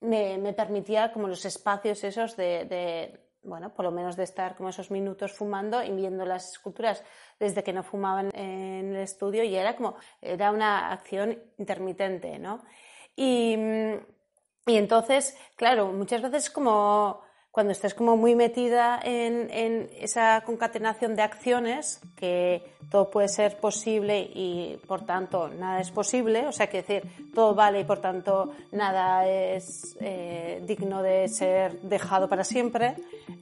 me, 0.00 0.38
me 0.38 0.52
permitía 0.52 1.12
como 1.12 1.28
los 1.28 1.44
espacios 1.44 2.04
esos 2.04 2.36
de, 2.36 2.64
de, 2.66 3.23
bueno, 3.44 3.72
por 3.72 3.84
lo 3.84 3.90
menos 3.90 4.16
de 4.16 4.24
estar 4.24 4.56
como 4.56 4.68
esos 4.68 4.90
minutos 4.90 5.32
fumando 5.32 5.82
y 5.82 5.90
viendo 5.90 6.24
las 6.24 6.52
esculturas 6.52 7.02
desde 7.38 7.62
que 7.62 7.72
no 7.72 7.82
fumaba 7.82 8.20
en, 8.20 8.36
en 8.36 8.94
el 8.94 9.02
estudio 9.02 9.44
y 9.44 9.54
era 9.54 9.76
como, 9.76 9.96
era 10.20 10.50
una 10.50 10.92
acción 10.92 11.38
intermitente, 11.58 12.38
¿no? 12.38 12.62
Y, 13.16 13.56
mm, 13.56 13.94
y 14.66 14.76
entonces, 14.76 15.36
claro, 15.56 15.92
muchas 15.92 16.22
veces 16.22 16.50
como 16.50 17.20
cuando 17.54 17.70
estás 17.70 17.94
como 17.94 18.16
muy 18.16 18.34
metida 18.34 18.98
en, 19.04 19.88
esa 20.00 20.40
concatenación 20.40 21.14
de 21.14 21.22
acciones, 21.22 22.00
que 22.16 22.64
todo 22.90 23.12
puede 23.12 23.28
ser 23.28 23.58
posible 23.58 24.28
y 24.34 24.76
por 24.88 25.06
tanto 25.06 25.48
nada 25.50 25.80
es 25.80 25.92
posible, 25.92 26.48
o 26.48 26.52
sea, 26.52 26.66
que 26.66 26.78
decir, 26.78 27.04
todo 27.32 27.54
vale 27.54 27.78
y 27.78 27.84
por 27.84 28.00
tanto 28.00 28.50
nada 28.72 29.28
es 29.28 29.96
eh, 30.00 30.64
digno 30.66 31.00
de 31.00 31.28
ser 31.28 31.80
dejado 31.82 32.28
para 32.28 32.42
siempre, 32.42 32.96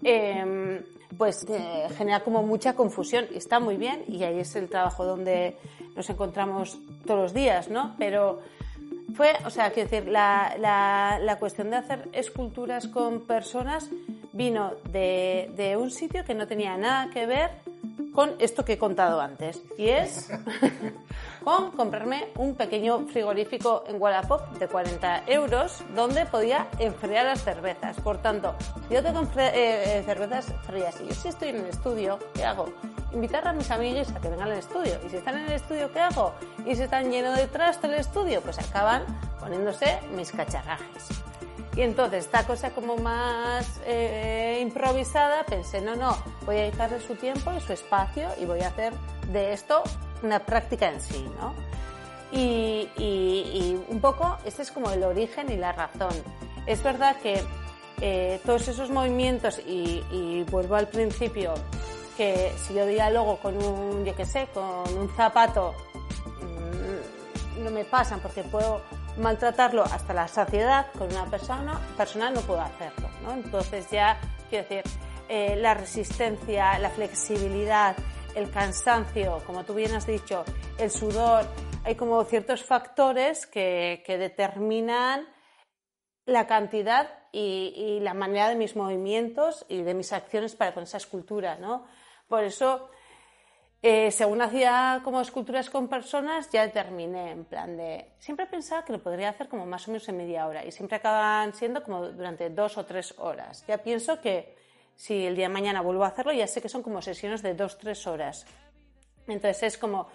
eh, 0.04 0.82
pues 1.16 1.46
eh, 1.48 1.88
genera 1.96 2.20
como 2.20 2.42
mucha 2.42 2.74
confusión 2.74 3.24
y 3.32 3.38
está 3.38 3.60
muy 3.60 3.78
bien. 3.78 4.04
Y 4.08 4.22
ahí 4.24 4.40
es 4.40 4.54
el 4.56 4.68
trabajo 4.68 5.06
donde 5.06 5.56
nos 5.96 6.10
encontramos 6.10 6.78
todos 7.06 7.18
los 7.18 7.32
días, 7.32 7.70
¿no? 7.70 7.94
Pero 7.98 8.40
fue, 9.14 9.32
o 9.44 9.50
sea, 9.50 9.70
quiero 9.70 9.88
decir, 9.88 10.08
la, 10.08 10.56
la, 10.58 11.18
la 11.20 11.38
cuestión 11.38 11.70
de 11.70 11.76
hacer 11.76 12.08
esculturas 12.12 12.88
con 12.88 13.26
personas 13.26 13.88
vino 14.32 14.72
de, 14.90 15.50
de 15.56 15.76
un 15.76 15.90
sitio 15.90 16.24
que 16.24 16.34
no 16.34 16.46
tenía 16.46 16.76
nada 16.76 17.10
que 17.12 17.26
ver 17.26 17.50
con 18.12 18.34
esto 18.38 18.64
que 18.64 18.74
he 18.74 18.78
contado 18.78 19.20
antes. 19.20 19.62
Y 19.78 19.88
es 19.88 20.30
con 21.44 21.72
comprarme 21.72 22.28
un 22.36 22.54
pequeño 22.54 23.06
frigorífico 23.08 23.84
en 23.86 24.00
Wallapop 24.00 24.58
de 24.58 24.68
40 24.68 25.24
euros 25.26 25.82
donde 25.94 26.26
podía 26.26 26.68
enfriar 26.78 27.26
las 27.26 27.42
cervezas. 27.42 28.00
Por 28.00 28.18
tanto, 28.18 28.54
si 28.88 28.94
yo 28.94 29.02
tengo 29.02 29.22
eh, 29.36 29.98
eh, 29.98 30.02
cervezas 30.04 30.46
frías 30.62 31.00
y 31.00 31.08
yo 31.08 31.14
sí 31.14 31.28
estoy 31.28 31.48
en 31.48 31.56
el 31.56 31.66
estudio, 31.66 32.18
¿qué 32.34 32.44
hago? 32.44 32.72
Invitar 33.12 33.46
a 33.46 33.52
mis 33.52 33.70
amigos 33.70 34.10
a 34.10 34.20
que 34.20 34.28
vengan 34.28 34.50
al 34.50 34.58
estudio. 34.58 34.94
Y 35.06 35.10
si 35.10 35.16
están 35.16 35.38
en 35.38 35.44
el 35.46 35.52
estudio, 35.52 35.92
¿qué 35.92 36.00
hago? 36.00 36.32
Y 36.66 36.74
si 36.74 36.82
están 36.82 37.10
llenos 37.10 37.36
de 37.36 37.46
trasto 37.46 37.86
el 37.86 37.94
estudio, 37.94 38.40
pues 38.40 38.58
acaban 38.58 39.04
poniéndose 39.40 39.98
mis 40.16 40.30
cacharrajes. 40.32 41.31
Y 41.76 41.80
entonces, 41.82 42.24
esta 42.26 42.46
cosa 42.46 42.70
como 42.70 42.96
más 42.96 43.80
eh, 43.86 44.58
improvisada, 44.60 45.44
pensé, 45.44 45.80
no, 45.80 45.96
no, 45.96 46.16
voy 46.44 46.56
a 46.58 46.62
dedicarle 46.64 47.00
su 47.00 47.14
tiempo 47.14 47.50
y 47.56 47.60
su 47.60 47.72
espacio 47.72 48.28
y 48.40 48.44
voy 48.44 48.60
a 48.60 48.68
hacer 48.68 48.92
de 49.32 49.52
esto 49.54 49.82
una 50.22 50.40
práctica 50.40 50.88
en 50.88 51.00
sí, 51.00 51.26
¿no? 51.40 51.54
Y, 52.30 52.88
y- 52.98 53.50
y 53.54 53.84
un 53.88 54.00
poco, 54.00 54.36
este 54.44 54.62
es 54.62 54.70
como 54.70 54.90
el 54.90 55.02
origen 55.02 55.50
y 55.50 55.56
la 55.56 55.72
razón. 55.72 56.12
Es 56.66 56.82
verdad 56.82 57.16
que 57.22 57.42
eh, 58.00 58.40
todos 58.44 58.68
esos 58.68 58.90
movimientos, 58.90 59.58
y, 59.66 60.02
y 60.10 60.44
vuelvo 60.50 60.74
al 60.76 60.88
principio, 60.88 61.54
que 62.16 62.52
si 62.58 62.74
yo 62.74 62.84
diálogo 62.86 63.38
con 63.38 63.56
un, 63.62 64.04
yo 64.04 64.14
qué 64.14 64.26
sé, 64.26 64.46
con 64.52 64.62
un 64.98 65.08
zapato, 65.16 65.74
mm, 66.40 67.64
no 67.64 67.70
me 67.70 67.84
pasan 67.84 68.20
porque 68.20 68.42
puedo 68.42 68.82
maltratarlo 69.18 69.82
hasta 69.82 70.14
la 70.14 70.28
saciedad 70.28 70.86
con 70.98 71.12
una 71.12 71.26
persona, 71.26 71.80
persona 71.96 72.30
no 72.30 72.40
puedo 72.40 72.60
hacerlo, 72.60 73.08
¿no? 73.22 73.32
Entonces 73.32 73.90
ya, 73.90 74.20
quiero 74.48 74.68
decir, 74.68 74.84
eh, 75.28 75.56
la 75.56 75.74
resistencia, 75.74 76.78
la 76.78 76.90
flexibilidad, 76.90 77.96
el 78.34 78.50
cansancio, 78.50 79.42
como 79.46 79.64
tú 79.64 79.74
bien 79.74 79.94
has 79.94 80.06
dicho, 80.06 80.44
el 80.78 80.90
sudor, 80.90 81.44
hay 81.84 81.94
como 81.94 82.22
ciertos 82.24 82.62
factores 82.62 83.46
que, 83.46 84.02
que 84.06 84.18
determinan 84.18 85.26
la 86.24 86.46
cantidad 86.46 87.08
y, 87.32 87.72
y 87.76 88.00
la 88.00 88.14
manera 88.14 88.48
de 88.48 88.54
mis 88.54 88.76
movimientos 88.76 89.66
y 89.68 89.82
de 89.82 89.94
mis 89.94 90.12
acciones 90.12 90.54
para 90.54 90.72
con 90.72 90.84
esa 90.84 90.98
escultura, 90.98 91.56
¿no? 91.56 91.86
Por 92.28 92.44
eso, 92.44 92.88
eh, 93.82 94.10
según 94.12 94.40
hacía 94.42 95.00
como 95.02 95.20
esculturas 95.20 95.68
con 95.68 95.88
personas, 95.88 96.48
ya 96.50 96.70
terminé 96.70 97.32
en 97.32 97.44
plan 97.44 97.76
de... 97.76 98.12
Siempre 98.20 98.46
pensaba 98.46 98.84
que 98.84 98.92
lo 98.92 99.02
podría 99.02 99.30
hacer 99.30 99.48
como 99.48 99.66
más 99.66 99.88
o 99.88 99.90
menos 99.90 100.08
en 100.08 100.16
media 100.18 100.46
hora 100.46 100.64
y 100.64 100.70
siempre 100.70 100.98
acaban 100.98 101.52
siendo 101.52 101.82
como 101.82 102.06
durante 102.08 102.48
dos 102.50 102.78
o 102.78 102.84
tres 102.86 103.14
horas. 103.18 103.64
Ya 103.66 103.78
pienso 103.78 104.20
que 104.20 104.56
si 104.94 105.26
el 105.26 105.34
día 105.34 105.48
de 105.48 105.52
mañana 105.54 105.80
vuelvo 105.80 106.04
a 106.04 106.08
hacerlo, 106.08 106.32
ya 106.32 106.46
sé 106.46 106.62
que 106.62 106.68
son 106.68 106.82
como 106.84 107.02
sesiones 107.02 107.42
de 107.42 107.54
dos, 107.54 107.76
tres 107.78 108.06
horas. 108.06 108.46
Entonces 109.26 109.62
es 109.64 109.78
como 109.78 110.06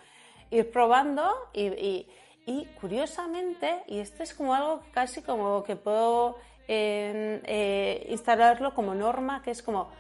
ir 0.50 0.72
probando 0.72 1.30
y, 1.54 1.66
y- 1.68 2.10
y 2.46 2.66
curiosamente, 2.80 3.84
y 3.88 4.00
esto 4.00 4.24
es 4.24 4.34
como 4.34 4.54
algo 4.56 4.80
que 4.82 4.92
casi 4.92 5.22
como 5.22 5.62
que 5.66 5.76
puedo 5.76 6.38
eh, 6.70 7.42
eh, 7.44 8.06
instalarlo 8.10 8.74
como 8.74 8.96
norma, 8.96 9.42
que 9.44 9.52
es 9.52 9.62
como 9.62 9.92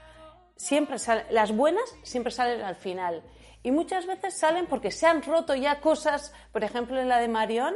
siempre 0.55 0.95
las 1.31 1.51
buenas 1.53 1.83
siempre 2.03 2.31
salen 2.31 2.61
al 2.61 2.77
final. 2.77 3.21
Y 3.67 3.71
muchas 3.71 4.05
veces 4.05 4.37
salen 4.39 4.65
porque 4.65 4.91
se 4.91 5.07
han 5.07 5.21
roto 5.21 5.53
ya 5.53 5.81
cosas, 5.81 6.33
por 6.53 6.63
ejemplo 6.63 7.01
en 7.01 7.09
la 7.09 7.17
de 7.19 7.27
Marión, 7.27 7.75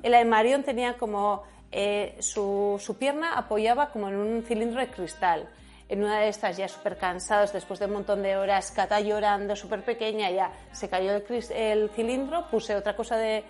en 0.00 0.12
la 0.12 0.18
de 0.18 0.24
Marión 0.24 0.62
tenía 0.62 0.96
como 0.96 1.42
eh, 1.72 2.14
su, 2.20 2.80
su 2.80 2.96
pierna 2.96 3.34
apoyaba 3.36 3.90
como 3.90 4.08
en 4.08 4.14
un 4.14 4.44
cilindro 4.44 4.80
de 4.80 4.86
cristal. 4.90 5.48
En 5.88 6.04
una 6.04 6.20
de 6.20 6.28
estas 6.28 6.56
ya 6.56 6.68
súper 6.68 6.96
cansados, 6.98 7.52
después 7.52 7.80
de 7.80 7.86
un 7.86 7.94
montón 7.94 8.22
de 8.22 8.36
horas, 8.36 8.70
Cata 8.70 9.00
llorando, 9.00 9.56
súper 9.56 9.82
pequeña, 9.84 10.30
ya 10.30 10.52
se 10.70 10.88
cayó 10.88 11.16
el, 11.16 11.24
el 11.50 11.90
cilindro, 11.90 12.48
puse 12.48 12.76
otra 12.76 12.94
cosa 12.94 13.16
de... 13.16 13.42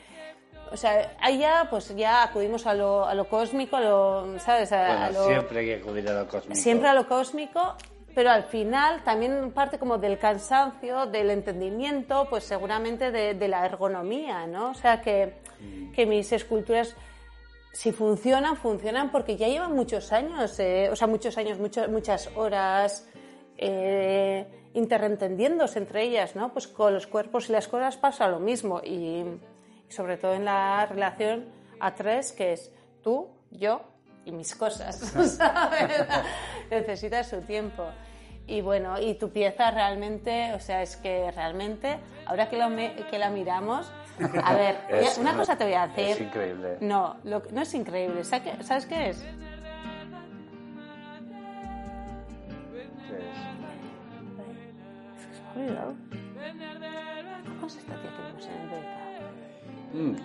O 0.72 0.78
sea, 0.78 1.12
ahí 1.20 1.36
ya, 1.38 1.66
pues 1.68 1.94
ya 1.94 2.22
acudimos 2.22 2.66
a 2.66 2.72
lo, 2.72 3.04
a 3.04 3.12
lo 3.14 3.28
cósmico, 3.28 3.76
a 3.76 3.80
lo, 3.80 4.38
¿sabes? 4.40 4.72
A, 4.72 4.86
a 4.86 5.10
Bueno, 5.10 5.20
lo- 5.20 5.26
siempre 5.26 5.58
hay 5.60 5.66
que 5.66 5.74
acudir 5.82 6.08
a 6.08 6.14
lo 6.14 6.28
cósmico. 6.28 6.54
siempre 6.58 6.88
a 6.88 6.94
lo 6.94 7.06
cósmico, 7.06 7.76
pero 8.14 8.30
al 8.30 8.44
final 8.44 9.02
también 9.02 9.50
parte 9.52 9.78
como 9.78 9.98
del 9.98 10.18
cansancio, 10.18 11.06
del 11.06 11.30
entendimiento, 11.30 12.26
pues 12.30 12.44
seguramente 12.44 13.10
de, 13.10 13.34
de 13.34 13.48
la 13.48 13.64
ergonomía, 13.66 14.46
¿no? 14.46 14.70
O 14.70 14.74
sea, 14.74 15.00
que, 15.00 15.34
que 15.94 16.06
mis 16.06 16.32
esculturas 16.32 16.94
si 17.72 17.90
funcionan, 17.90 18.56
funcionan 18.56 19.10
porque 19.10 19.36
ya 19.36 19.48
llevan 19.48 19.74
muchos 19.74 20.12
años, 20.12 20.58
eh, 20.60 20.88
o 20.92 20.96
sea, 20.96 21.08
muchos 21.08 21.36
años, 21.38 21.58
mucho- 21.58 21.88
muchas 21.88 22.30
horas 22.36 23.08
eh, 23.58 24.46
interentendiéndose 24.74 25.78
entre 25.80 26.02
ellas, 26.02 26.36
¿no? 26.36 26.52
Pues 26.52 26.68
con 26.68 26.94
los 26.94 27.06
cuerpos 27.08 27.48
y 27.48 27.52
las 27.52 27.66
cosas 27.68 27.96
pasa 27.96 28.28
lo 28.28 28.38
mismo 28.38 28.80
y, 28.84 29.24
y 29.88 29.92
sobre 29.92 30.16
todo 30.18 30.34
en 30.34 30.44
la 30.44 30.86
relación 30.86 31.46
a 31.80 31.94
tres, 31.94 32.32
que 32.32 32.52
es 32.52 32.70
tú, 33.02 33.28
yo 33.50 33.80
y 34.24 34.30
mis 34.32 34.54
cosas, 34.54 34.96
¿sabes? 35.36 36.04
Necesita 36.70 37.24
su 37.24 37.40
tiempo. 37.42 37.84
Y 38.46 38.60
bueno, 38.60 39.00
y 39.00 39.14
tu 39.14 39.30
pieza 39.30 39.70
realmente, 39.70 40.52
o 40.54 40.60
sea, 40.60 40.82
es 40.82 40.96
que 40.96 41.30
realmente, 41.30 41.98
ahora 42.26 42.50
que, 42.50 42.58
lo 42.58 42.68
me- 42.68 42.94
que 43.10 43.18
la 43.18 43.30
miramos, 43.30 43.90
a 44.42 44.54
ver, 44.54 44.76
Es- 44.90 45.16
una 45.18 45.34
cosa 45.34 45.56
te 45.56 45.64
voy 45.64 45.72
a 45.74 45.86
decir. 45.88 46.08
Es 46.10 46.20
increíble. 46.20 46.76
No, 46.80 47.16
lo 47.24 47.42
no 47.52 47.62
es 47.62 47.72
increíble. 47.74 48.22
¿Sabes 48.24 48.52
qué, 48.56 48.62
¿sabes 48.64 48.86
qué 48.86 49.08
es? 49.10 49.24
Olvidado. 55.56 55.94
¿Cómo 57.60 57.66
es 57.66 57.76
esta 57.76 57.94
tía 57.94 58.10
que 58.10 58.44
en 58.44 60.02
el? 60.02 60.12
Mm. 60.12 60.16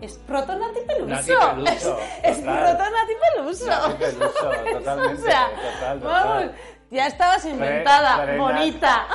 Es 0.00 0.18
proto 0.18 0.54
Nati 0.56 0.80
Peluso. 0.86 1.06
Nati 1.08 1.32
Peluso, 1.32 1.98
Es, 2.22 2.36
es 2.38 2.44
proto 2.44 2.84
Nati 2.90 3.12
Peluso. 3.36 3.66
Nati 3.66 3.94
Peluso, 3.98 4.50
totalmente, 4.72 5.22
o 5.22 5.24
sea, 5.26 5.48
total, 5.48 6.00
total. 6.00 6.00
vamos, 6.00 6.50
ya 6.94 7.06
estabas 7.08 7.44
inventada, 7.44 8.24
Frenat- 8.24 8.38
bonita. 8.38 9.06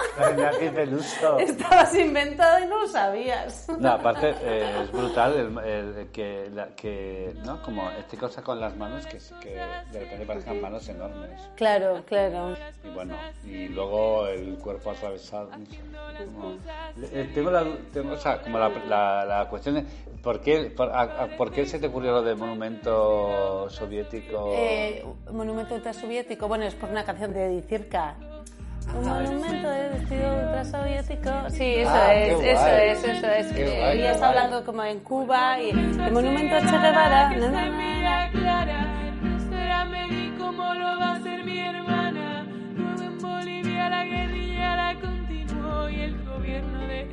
Peluso. 0.75 1.39
Estabas 1.39 1.95
inventada 1.95 2.61
y 2.61 2.67
no 2.67 2.81
lo 2.81 2.87
sabías. 2.87 3.67
No, 3.79 3.91
aparte 3.91 4.35
eh, 4.41 4.81
es 4.83 4.91
brutal 4.91 5.33
el, 5.33 5.57
el- 5.65 6.07
que, 6.11 6.49
la- 6.53 6.67
que, 6.75 7.33
¿no? 7.45 7.61
Como 7.63 7.89
esta 7.91 8.17
cosa 8.17 8.41
con 8.43 8.59
las 8.59 8.75
manos 8.75 9.05
que, 9.05 9.17
que 9.41 9.55
de 9.91 9.99
repente 9.99 10.25
parezcan 10.25 10.61
manos 10.61 10.87
enormes. 10.89 11.39
Claro, 11.55 12.03
claro. 12.05 12.55
Y 12.83 12.89
bueno, 12.89 13.15
y 13.45 13.67
luego 13.69 14.27
el 14.27 14.57
cuerpo 14.57 14.91
atravesado. 14.91 15.49
no 15.57 15.65
sé, 16.17 16.25
como- 16.25 16.57
eh, 17.13 17.31
tengo 17.33 17.49
la, 17.51 17.63
tengo, 17.93 18.13
o 18.13 18.17
sea, 18.17 18.41
como 18.41 18.59
la, 18.59 18.69
la, 18.87 19.25
la 19.25 19.49
cuestión 19.49 19.75
de 19.75 19.85
¿por 20.21 20.41
qué, 20.41 20.65
por, 20.75 20.89
a- 20.89 21.01
a- 21.23 21.27
¿por 21.37 21.51
qué 21.51 21.65
se 21.65 21.79
te 21.79 21.87
ocurrió 21.87 22.11
lo 22.11 22.21
del 22.21 22.35
monumento 22.35 23.69
soviético? 23.69 24.51
Eh, 24.55 25.05
monumento 25.31 25.75
ultrasoviético, 25.75 26.47
bueno, 26.47 26.65
es 26.65 26.75
por 26.75 26.89
una 26.89 27.05
canción 27.05 27.33
de 27.33 27.47
Circa. 27.69 28.15
Un 28.97 29.05
monumento 29.07 29.69
de 29.69 29.89
vestido 29.89 30.35
ultrasoviético. 30.35 31.49
Sí, 31.49 31.75
eso 31.75 31.91
Ah, 31.93 32.09
qué 32.11 32.31
es, 32.31 32.39
eso 32.39 32.61
guay. 32.61 32.89
es, 32.89 33.03
eso 33.03 33.27
es. 33.27 33.53
Guay, 33.53 34.01
está 34.01 34.17
guay. 34.17 34.29
hablando 34.29 34.65
como 34.65 34.83
en 34.83 34.99
Cuba 35.01 35.59
y 35.61 35.69
el 35.69 36.11
monumento 36.11 36.55
a 36.55 36.59
Che 36.61 36.65
Guevara. 36.65 37.29
na, 37.29 37.37
na, 37.37 37.69
na, 37.69 38.01
na. 38.01 38.31
clara, 38.31 38.87
nuestra 39.21 39.85
Mary, 39.85 40.33
¿cómo 40.39 40.73
lo 40.73 40.85
va 40.99 41.11
a 41.11 41.15
hacer 41.17 41.43
mi 41.45 41.59
hermana? 41.59 42.45
Luego 42.75 43.01
en 43.03 43.17
Bolivia 43.19 43.89
la 43.89 44.03
guerrilla 44.05 44.75
la 44.75 44.99
continuó 44.99 45.89
y 45.89 46.01
el 46.01 46.25
gobierno 46.25 46.79
de 46.87 47.05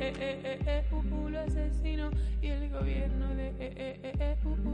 lo 1.29 1.39
asesinó 1.39 2.09
y 2.41 2.47
el 2.47 2.69
gobierno 2.71 3.35
de 3.35 3.51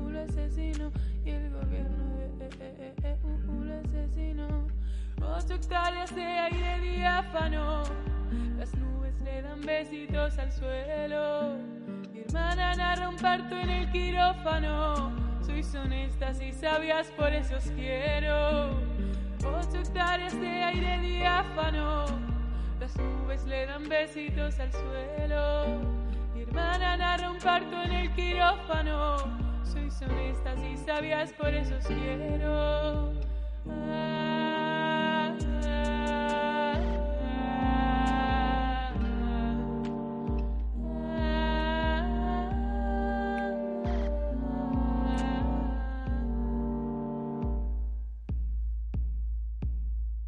lo 0.10 0.20
asesinó 0.22 0.92
y 1.26 1.30
el 1.32 1.52
gobierno 1.52 2.16
de 2.16 2.30
lo 3.66 3.74
asesinó. 3.82 4.68
Ocho 5.26 5.56
hectáreas 5.56 6.16
de 6.16 6.24
aire 6.24 6.80
diáfano, 6.80 7.84
las 8.58 8.74
nubes 8.76 9.20
le 9.22 9.42
dan 9.42 9.62
besitos 9.62 10.38
al 10.38 10.52
suelo. 10.52 11.58
Mi 12.12 12.22
hermana 12.22 12.76
narra 12.76 13.10
un 13.10 13.16
parto 13.18 13.56
en 13.58 13.70
el 13.70 13.92
quirófano. 13.92 15.12
Sois 15.46 15.74
honestas 15.76 16.42
y 16.42 16.52
sabias, 16.52 17.08
por 17.18 17.34
eso 17.34 17.58
os 17.58 17.66
quiero. 17.72 18.72
Ocho 19.46 19.80
hectáreas 19.80 20.40
de 20.40 20.64
aire 20.64 21.00
diáfano, 21.00 22.06
las 22.80 22.96
nubes 22.98 23.44
le 23.46 23.66
dan 23.66 23.88
besitos 23.90 24.60
al 24.60 24.72
suelo. 24.72 25.82
Mi 26.34 26.44
hermana 26.44 26.98
narra 26.98 27.32
un 27.32 27.38
parto 27.38 27.82
en 27.84 27.92
el 27.92 28.12
quirófano. 28.14 29.18
Sois 29.64 30.02
honestas 30.02 30.60
y 30.64 30.78
sabias, 30.78 31.34
por 31.34 31.54
eso 31.54 31.76
os 31.76 31.86
quiero. 31.86 33.12
Ah, 33.70 34.33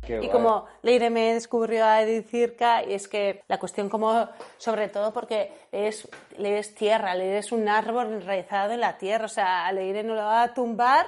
Qué 0.05 0.13
Y 0.13 0.17
guay. 0.17 0.29
como 0.29 0.65
Leire 0.81 1.09
me 1.09 1.33
descubrió 1.33 1.85
a 1.85 2.01
Edith 2.01 2.27
Circa, 2.29 2.83
y 2.83 2.93
es 2.93 3.07
que 3.07 3.43
la 3.47 3.57
cuestión 3.57 3.89
como, 3.89 4.27
sobre 4.57 4.87
todo 4.89 5.11
porque 5.11 5.51
es, 5.71 6.07
Leire 6.37 6.59
es 6.59 6.75
tierra, 6.75 7.15
Leire 7.15 7.39
es 7.39 7.51
un 7.51 7.67
árbol 7.67 8.13
enraizado 8.13 8.73
en 8.73 8.81
la 8.81 8.97
tierra, 8.97 9.25
o 9.25 9.29
sea, 9.29 9.65
a 9.67 9.71
Leire 9.71 10.03
no 10.03 10.15
lo 10.15 10.21
va 10.21 10.43
a 10.43 10.53
tumbar 10.53 11.07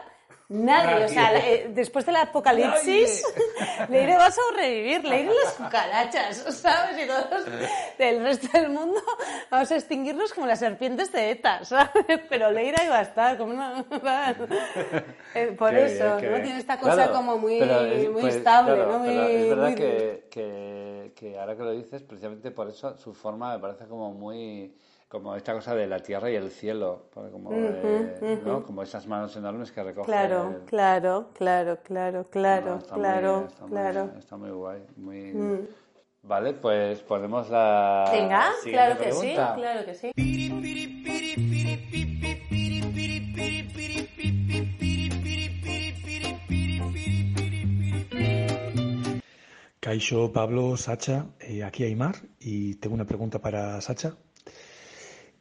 nadie, 0.49 1.05
o 1.05 1.07
sea, 1.09 1.37
eh, 1.37 1.69
después 1.73 2.05
del 2.05 2.15
apocalipsis, 2.17 3.23
Leire 3.89 4.15
va 4.15 4.27
a 4.27 4.31
sobrevivir, 4.31 5.03
Leire 5.03 5.31
las 5.43 5.53
cucarachas, 5.53 6.37
¿sabes? 6.55 7.03
Y 7.03 7.07
todos 7.07 7.45
del 7.97 8.23
resto 8.23 8.47
del 8.57 8.69
mundo 8.69 9.01
vamos 9.51 9.71
a 9.71 9.75
extinguirnos 9.75 10.33
como 10.33 10.47
las 10.47 10.59
serpientes 10.59 11.11
de 11.11 11.31
ETA, 11.31 11.65
¿sabes? 11.65 11.91
Pero 12.29 12.51
Leire 12.51 12.75
ahí 12.81 12.87
va 12.87 12.99
a 12.99 13.01
estar, 13.01 13.37
como 13.37 13.53
una... 13.53 13.83
Eh, 15.35 15.55
Por 15.57 15.71
Qué 15.71 15.85
eso, 15.85 16.03
bien, 16.17 16.31
¿no? 16.31 16.37
bien. 16.37 16.43
Tiene 16.43 16.59
esta 16.59 16.79
cosa 16.79 16.95
Claro, 16.95 17.13
como 17.13 17.37
muy, 17.37 17.59
es- 17.61 18.09
muy 18.09 18.21
pues, 18.21 18.35
estable, 18.35 18.75
claro, 18.75 18.91
¿no? 18.93 18.99
Muy, 18.99 19.09
es 19.15 19.49
verdad 19.49 19.65
muy- 19.67 19.75
que, 19.75 20.27
que, 20.31 21.11
que 21.15 21.39
ahora 21.39 21.55
que 21.55 21.63
lo 21.63 21.71
dices, 21.71 22.03
precisamente 22.03 22.51
por 22.51 22.69
eso 22.69 22.97
su 22.97 23.13
forma 23.13 23.53
me 23.53 23.59
parece 23.59 23.85
como 23.87 24.11
muy 24.13 24.73
como 25.07 25.35
esta 25.35 25.53
cosa 25.53 25.73
de 25.73 25.87
la 25.87 25.99
tierra 25.99 26.29
y 26.29 26.35
el 26.35 26.49
cielo, 26.51 27.09
como, 27.13 27.49
como 28.65 28.83
esas 28.83 29.07
manos 29.07 29.35
enormes 29.37 29.71
que 29.71 29.81
recogen. 29.83 30.05
Claro, 30.05 30.49
el- 30.57 30.65
claro, 30.65 31.29
claro, 31.33 31.79
claro, 31.83 32.25
claro, 32.29 32.65
No, 32.71 32.77
está 32.77 32.93
muy- 32.95 33.01
claro, 33.03 33.45
está 33.47 33.61
muy- 33.65 33.71
claro. 33.71 34.11
está 34.19 34.37
muy 34.37 34.51
guay. 34.51 34.83
Muy... 34.97 35.33
Mm. 35.33 35.67
Vale, 36.23 36.53
pues 36.55 36.99
ponemos 37.03 37.49
la 37.49 38.09
Venga, 38.11 38.51
claro 38.63 38.97
que 38.97 39.11
sí, 39.13 39.33
claro 39.33 39.85
que 39.85 39.93
sí. 39.93 40.11
Caixo, 49.79 50.31
Pablo, 50.33 50.75
Sacha, 50.77 51.27
eh, 51.39 51.63
aquí 51.63 51.83
Aymar 51.83 52.15
y 52.39 52.75
tengo 52.75 52.95
una 52.95 53.05
pregunta 53.05 53.39
para 53.39 53.79
Sacha. 53.81 54.15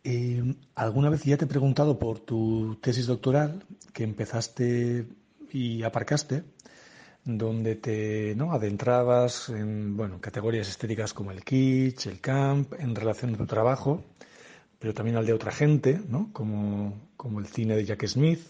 Eh, 0.08 0.54
¿Alguna 0.76 1.10
vez 1.10 1.24
ya 1.24 1.36
te 1.36 1.46
he 1.46 1.48
preguntado 1.48 1.98
por 1.98 2.20
tu 2.20 2.76
tesis 2.80 3.06
doctoral 3.06 3.64
que 3.92 4.04
empezaste 4.04 5.04
y 5.50 5.82
aparcaste, 5.82 6.44
donde 7.24 7.74
te 7.74 8.34
¿no? 8.36 8.52
adentrabas 8.52 9.48
en 9.48 9.96
bueno, 9.96 10.20
categorías 10.20 10.68
estéticas 10.68 11.12
como 11.12 11.32
el 11.32 11.42
kitsch, 11.42 12.06
el 12.06 12.20
camp, 12.20 12.74
en 12.78 12.94
relación 12.94 13.34
a 13.34 13.38
tu 13.38 13.46
trabajo, 13.46 14.04
pero 14.78 14.94
también 14.94 15.16
al 15.16 15.26
de 15.26 15.32
otra 15.32 15.50
gente, 15.50 16.00
¿no? 16.08 16.30
como, 16.32 16.94
como 17.16 17.40
el 17.40 17.46
cine 17.46 17.74
de 17.74 17.84
Jack 17.84 18.06
Smith, 18.06 18.42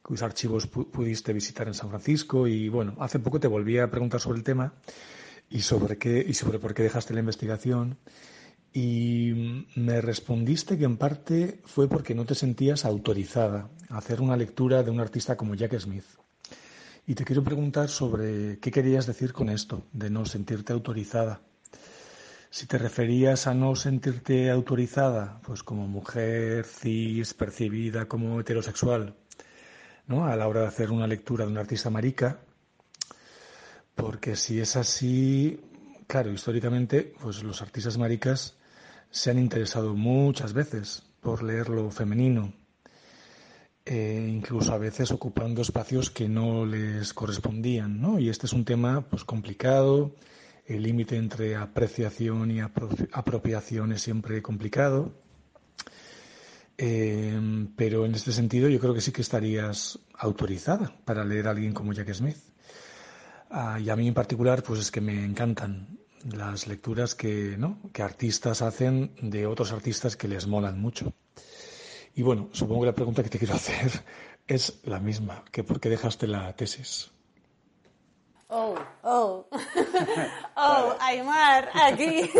cuyos 0.00 0.22
archivos 0.22 0.70
pu- 0.72 0.86
pudiste 0.90 1.34
visitar 1.34 1.66
en 1.68 1.74
San 1.74 1.90
Francisco 1.90 2.46
y 2.46 2.70
bueno, 2.70 2.94
hace 2.98 3.18
poco 3.18 3.38
te 3.40 3.48
volví 3.48 3.78
a 3.78 3.90
preguntar 3.90 4.20
sobre 4.20 4.38
el 4.38 4.44
tema 4.44 4.72
y 5.50 5.60
sobre 5.60 5.98
qué 5.98 6.24
y 6.26 6.32
sobre 6.32 6.58
por 6.58 6.72
qué 6.72 6.82
dejaste 6.82 7.12
la 7.12 7.20
investigación 7.20 7.98
y 8.76 9.68
me 9.76 10.00
respondiste 10.00 10.76
que 10.76 10.84
en 10.84 10.96
parte 10.96 11.60
fue 11.64 11.88
porque 11.88 12.12
no 12.12 12.26
te 12.26 12.34
sentías 12.34 12.84
autorizada 12.84 13.70
a 13.88 13.98
hacer 13.98 14.20
una 14.20 14.36
lectura 14.36 14.82
de 14.82 14.90
un 14.90 14.98
artista 14.98 15.36
como 15.36 15.54
Jack 15.54 15.78
Smith. 15.78 16.04
Y 17.06 17.14
te 17.14 17.24
quiero 17.24 17.44
preguntar 17.44 17.88
sobre 17.88 18.58
qué 18.58 18.72
querías 18.72 19.06
decir 19.06 19.32
con 19.32 19.48
esto, 19.48 19.84
de 19.92 20.10
no 20.10 20.26
sentirte 20.26 20.72
autorizada. 20.72 21.40
Si 22.50 22.66
te 22.66 22.76
referías 22.76 23.46
a 23.46 23.54
no 23.54 23.76
sentirte 23.76 24.50
autorizada, 24.50 25.40
pues 25.46 25.62
como 25.62 25.86
mujer 25.86 26.64
cis, 26.64 27.32
percibida 27.32 28.06
como 28.06 28.40
heterosexual, 28.40 29.14
¿no? 30.08 30.26
A 30.26 30.34
la 30.34 30.48
hora 30.48 30.62
de 30.62 30.66
hacer 30.66 30.90
una 30.90 31.06
lectura 31.06 31.44
de 31.44 31.52
un 31.52 31.58
artista 31.58 31.90
marica, 31.90 32.40
porque 33.94 34.34
si 34.34 34.58
es 34.58 34.74
así, 34.74 35.60
claro, 36.08 36.32
históricamente, 36.32 37.14
pues 37.20 37.44
los 37.44 37.62
artistas 37.62 37.98
maricas 37.98 38.56
se 39.14 39.30
han 39.30 39.38
interesado 39.38 39.94
muchas 39.94 40.52
veces 40.52 41.04
por 41.20 41.44
leer 41.44 41.68
lo 41.68 41.88
femenino, 41.92 42.52
eh, 43.84 44.28
incluso 44.28 44.72
a 44.72 44.78
veces 44.78 45.12
ocupando 45.12 45.62
espacios 45.62 46.10
que 46.10 46.28
no 46.28 46.66
les 46.66 47.14
correspondían, 47.14 48.00
¿no? 48.00 48.18
Y 48.18 48.28
este 48.28 48.46
es 48.46 48.52
un 48.52 48.64
tema, 48.64 49.02
pues, 49.08 49.22
complicado, 49.22 50.16
el 50.66 50.82
límite 50.82 51.16
entre 51.16 51.54
apreciación 51.54 52.50
y 52.50 52.56
apro- 52.58 53.08
apropiación 53.12 53.92
es 53.92 54.02
siempre 54.02 54.42
complicado. 54.42 55.12
Eh, 56.76 57.68
pero 57.76 58.04
en 58.06 58.16
este 58.16 58.32
sentido 58.32 58.68
yo 58.68 58.80
creo 58.80 58.94
que 58.94 59.00
sí 59.00 59.12
que 59.12 59.22
estarías 59.22 59.96
autorizada 60.18 60.92
para 61.04 61.24
leer 61.24 61.46
a 61.46 61.50
alguien 61.52 61.72
como 61.72 61.92
Jack 61.92 62.12
Smith. 62.12 62.38
Ah, 63.48 63.78
y 63.78 63.90
a 63.90 63.94
mí 63.94 64.08
en 64.08 64.14
particular, 64.14 64.64
pues 64.64 64.80
es 64.80 64.90
que 64.90 65.00
me 65.00 65.24
encantan 65.24 66.00
las 66.24 66.66
lecturas 66.66 67.14
que, 67.14 67.56
¿no? 67.58 67.80
que 67.92 68.02
artistas 68.02 68.62
hacen 68.62 69.14
de 69.20 69.46
otros 69.46 69.72
artistas 69.72 70.16
que 70.16 70.28
les 70.28 70.46
molan 70.46 70.80
mucho. 70.80 71.12
Y 72.14 72.22
bueno, 72.22 72.48
supongo 72.52 72.82
que 72.82 72.86
la 72.86 72.94
pregunta 72.94 73.22
que 73.22 73.30
te 73.30 73.38
quiero 73.38 73.54
hacer 73.62 73.90
es 74.46 74.80
la 74.84 75.00
misma, 75.00 75.44
que 75.50 75.64
por 75.64 75.80
qué 75.80 75.88
dejaste 75.88 76.26
la 76.26 76.54
tesis. 76.54 77.13
Oh, 78.48 78.74
oh, 79.02 79.46
oh, 80.56 80.96
Aymar, 81.00 81.70
aquí, 81.74 82.30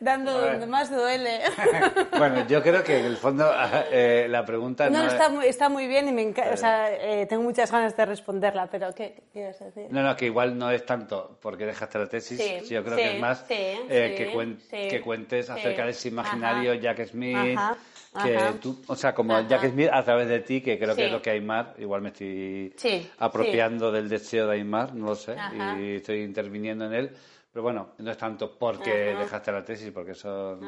dando 0.00 0.40
donde 0.40 0.66
más 0.66 0.90
duele. 0.90 1.40
bueno, 2.18 2.46
yo 2.48 2.62
creo 2.62 2.82
que 2.82 2.98
en 2.98 3.04
el 3.06 3.16
fondo 3.16 3.50
eh, 3.90 4.26
la 4.28 4.44
pregunta 4.44 4.90
no, 4.90 5.04
no, 5.04 5.06
está, 5.06 5.28
muy, 5.28 5.46
está 5.46 5.68
muy 5.68 5.86
bien 5.86 6.08
y 6.08 6.12
me 6.12 6.22
encanta, 6.22 6.54
o 6.54 6.56
sea, 6.56 6.92
eh, 6.92 7.26
tengo 7.26 7.42
muchas 7.44 7.70
ganas 7.70 7.96
de 7.96 8.04
responderla, 8.04 8.66
pero 8.66 8.92
¿qué, 8.94 9.22
quieres 9.32 9.58
decir? 9.58 9.86
No, 9.90 10.02
no, 10.02 10.16
que 10.16 10.26
igual 10.26 10.58
no 10.58 10.70
es 10.70 10.84
tanto 10.84 11.38
porque 11.40 11.64
dejaste 11.64 11.98
la 11.98 12.08
tesis, 12.08 12.38
Sí, 12.38 12.74
yo 12.74 12.82
creo 12.84 12.96
sí, 12.96 13.02
que 13.02 13.14
es 13.14 13.20
más 13.20 13.38
sí, 13.46 13.54
eh, 13.54 14.14
sí, 14.16 14.24
que, 14.24 14.32
cuen- 14.34 14.58
sí, 14.58 14.88
que 14.88 15.00
cuentes 15.00 15.50
acerca 15.50 15.84
de 15.84 15.90
ese 15.92 16.08
imaginario 16.08 16.72
Ajá. 16.72 16.80
Jack 16.80 17.06
Smith, 17.06 17.56
Ajá, 17.56 17.76
que 18.24 18.36
ajá. 18.36 18.54
tú, 18.60 18.78
o 18.86 18.96
sea, 18.96 19.14
como 19.14 19.34
Ajá. 19.36 19.46
Jack 19.48 19.70
Smith 19.70 19.90
a 19.92 20.02
través 20.02 20.28
de 20.28 20.40
ti, 20.40 20.60
que 20.60 20.78
creo 20.78 20.94
que 20.94 21.02
Sí. 21.02 21.06
es 21.06 21.12
lo 21.12 21.20
que 21.22 21.30
Aymar, 21.30 21.74
igual 21.78 22.00
me 22.02 22.08
estoy 22.08 22.72
Sí, 22.76 23.08
apropiando 23.18 23.92
del 23.92 24.08
deseo 24.08 24.46
de 24.46 24.54
Aymar, 24.56 24.94
no 24.94 25.06
lo 25.06 25.14
sé, 25.14 25.32
Ajá. 25.32 25.78
y 25.80 25.96
estoy 25.96 26.22
interviniendo 26.22 26.86
en 26.86 26.92
él, 26.94 27.10
pero 27.52 27.62
bueno, 27.62 27.90
no 27.98 28.10
es 28.10 28.16
tanto 28.16 28.56
porque 28.58 28.90
dejaste 29.18 29.52
la 29.52 29.64
tesis, 29.64 29.90
porque 29.92 30.12
eso, 30.12 30.58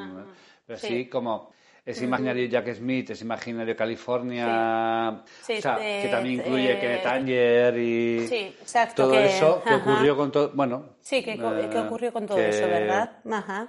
pero 0.66 0.78
sí, 0.78 0.86
Sí. 0.86 1.06
como 1.08 1.52
ese 1.84 2.04
imaginario 2.04 2.46
Jack 2.46 2.74
Smith, 2.74 3.10
ese 3.10 3.24
imaginario 3.24 3.74
California, 3.74 5.22
Sí. 5.40 5.54
o 5.58 5.62
sea, 5.62 5.76
Sí, 5.76 5.82
que 6.02 6.08
también 6.10 6.34
incluye 6.40 6.72
eh, 6.72 6.78
Kenneth 6.78 7.06
Anger 7.06 7.78
y 7.78 8.26
Sí, 8.28 8.54
exacto. 8.60 9.04
todo 9.04 9.12
que- 9.12 9.26
eso 9.26 9.62
que 9.64 9.70
ajá. 9.70 9.78
ocurrió 9.78 10.16
con 10.16 10.30
todo, 10.30 10.50
bueno, 10.54 10.84
Sí, 11.00 11.22
que, 11.24 11.32
eh, 11.32 11.68
que 11.70 11.78
ocurrió 11.78 12.12
con 12.12 12.26
todo 12.26 12.36
que- 12.36 12.50
eso, 12.50 12.66
¿verdad? 12.66 13.18
Ajá. 13.30 13.68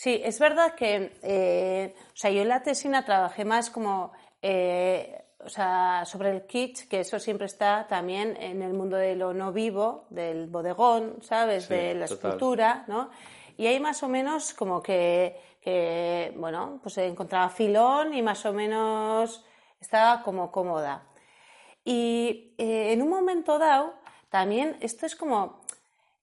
Sí, 0.00 0.20
es 0.24 0.38
verdad 0.38 0.76
que, 0.76 1.18
eh, 1.24 1.92
o 1.96 2.16
sea, 2.16 2.30
yo 2.30 2.42
en 2.42 2.48
la 2.48 2.62
tesina 2.62 3.04
trabajé 3.04 3.44
más 3.44 3.68
como, 3.68 4.12
eh, 4.40 5.24
o 5.44 5.48
sea, 5.48 6.04
sobre 6.04 6.30
el 6.30 6.46
kitsch, 6.46 6.86
que 6.86 7.00
eso 7.00 7.18
siempre 7.18 7.46
está 7.46 7.84
también 7.88 8.36
en 8.40 8.62
el 8.62 8.74
mundo 8.74 8.96
de 8.96 9.16
lo 9.16 9.34
no 9.34 9.52
vivo, 9.52 10.06
del 10.10 10.46
bodegón, 10.46 11.16
¿sabes? 11.22 11.64
Sí, 11.64 11.74
de 11.74 11.94
la 11.96 12.06
total. 12.06 12.30
escultura, 12.30 12.84
¿no? 12.86 13.10
Y 13.56 13.66
ahí 13.66 13.80
más 13.80 14.00
o 14.04 14.08
menos 14.08 14.54
como 14.54 14.80
que, 14.80 15.36
que, 15.60 16.32
bueno, 16.36 16.78
pues 16.80 16.96
encontraba 16.98 17.48
filón 17.48 18.14
y 18.14 18.22
más 18.22 18.46
o 18.46 18.52
menos 18.52 19.44
estaba 19.80 20.22
como 20.22 20.52
cómoda. 20.52 21.08
Y 21.84 22.54
eh, 22.56 22.92
en 22.92 23.02
un 23.02 23.08
momento 23.10 23.58
dado, 23.58 23.94
también 24.30 24.76
esto 24.80 25.06
es 25.06 25.16
como... 25.16 25.58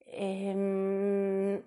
em, 0.08 1.62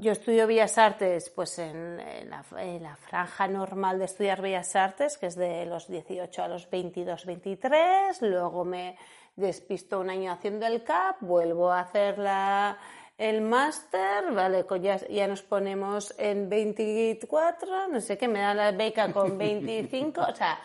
yo 0.00 0.12
estudio 0.12 0.46
Bellas 0.46 0.78
Artes 0.78 1.30
pues 1.30 1.58
en, 1.58 2.00
en 2.00 2.30
la, 2.30 2.44
en 2.58 2.82
la 2.82 2.96
franja 2.96 3.46
normal 3.46 3.98
de 3.98 4.06
estudiar 4.06 4.40
Bellas 4.40 4.74
Artes, 4.74 5.18
que 5.18 5.26
es 5.26 5.36
de 5.36 5.66
los 5.66 5.88
18 5.88 6.42
a 6.42 6.48
los 6.48 6.70
22, 6.70 7.26
23. 7.26 8.22
Luego 8.22 8.64
me 8.64 8.96
despisto 9.36 10.00
un 10.00 10.08
año 10.08 10.32
haciendo 10.32 10.66
el 10.66 10.82
CAP, 10.82 11.16
vuelvo 11.20 11.70
a 11.70 11.80
hacer 11.80 12.18
la, 12.18 12.78
el 13.18 13.42
máster, 13.42 14.32
vale, 14.32 14.64
ya, 14.80 14.96
ya 15.08 15.28
nos 15.28 15.42
ponemos 15.42 16.14
en 16.18 16.48
24, 16.48 17.88
no 17.88 18.00
sé 18.00 18.16
qué, 18.16 18.26
me 18.26 18.40
da 18.40 18.54
la 18.54 18.72
beca 18.72 19.12
con 19.12 19.36
25, 19.36 20.20
o 20.20 20.34
sea, 20.34 20.58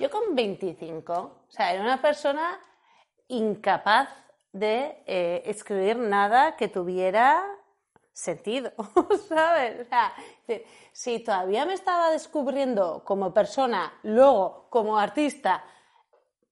yo 0.00 0.10
con 0.10 0.34
25, 0.34 1.12
o 1.12 1.50
sea, 1.50 1.72
era 1.72 1.82
una 1.82 2.00
persona 2.00 2.58
incapaz 3.28 4.08
de 4.52 5.02
eh, 5.06 5.42
escribir 5.44 5.98
nada 5.98 6.56
que 6.56 6.68
tuviera 6.68 7.44
sentido, 8.18 8.72
¿sabes? 9.28 9.80
O 9.80 9.88
sea, 9.88 10.12
si 10.92 11.20
todavía 11.20 11.64
me 11.64 11.74
estaba 11.74 12.10
descubriendo 12.10 13.02
como 13.04 13.32
persona, 13.32 13.92
luego 14.02 14.66
como 14.70 14.98
artista, 14.98 15.64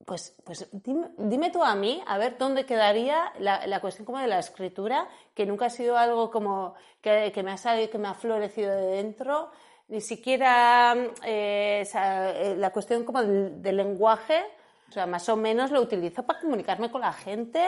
pues, 0.04 0.36
pues 0.44 0.68
dime, 0.72 1.50
tú 1.50 1.64
a 1.64 1.74
mí, 1.74 2.00
a 2.06 2.18
ver 2.18 2.38
dónde 2.38 2.64
quedaría 2.64 3.32
la, 3.40 3.66
la 3.66 3.80
cuestión 3.80 4.06
como 4.06 4.20
de 4.20 4.28
la 4.28 4.38
escritura, 4.38 5.08
que 5.34 5.44
nunca 5.44 5.66
ha 5.66 5.70
sido 5.70 5.98
algo 5.98 6.30
como 6.30 6.74
que, 7.00 7.32
que 7.34 7.42
me 7.42 7.50
ha 7.50 7.56
salido, 7.56 7.90
que 7.90 7.98
me 7.98 8.06
ha 8.06 8.14
florecido 8.14 8.70
de 8.70 8.86
dentro, 9.02 9.50
ni 9.88 10.00
siquiera 10.00 10.94
eh, 11.24 11.84
eh, 11.92 12.54
la 12.56 12.70
cuestión 12.70 13.04
como 13.04 13.22
del, 13.22 13.60
del 13.60 13.76
lenguaje, 13.76 14.44
o 14.88 14.92
sea, 14.92 15.06
más 15.06 15.28
o 15.28 15.36
menos 15.36 15.72
lo 15.72 15.80
utilizo 15.80 16.22
para 16.22 16.40
comunicarme 16.40 16.92
con 16.92 17.00
la 17.00 17.12
gente 17.12 17.60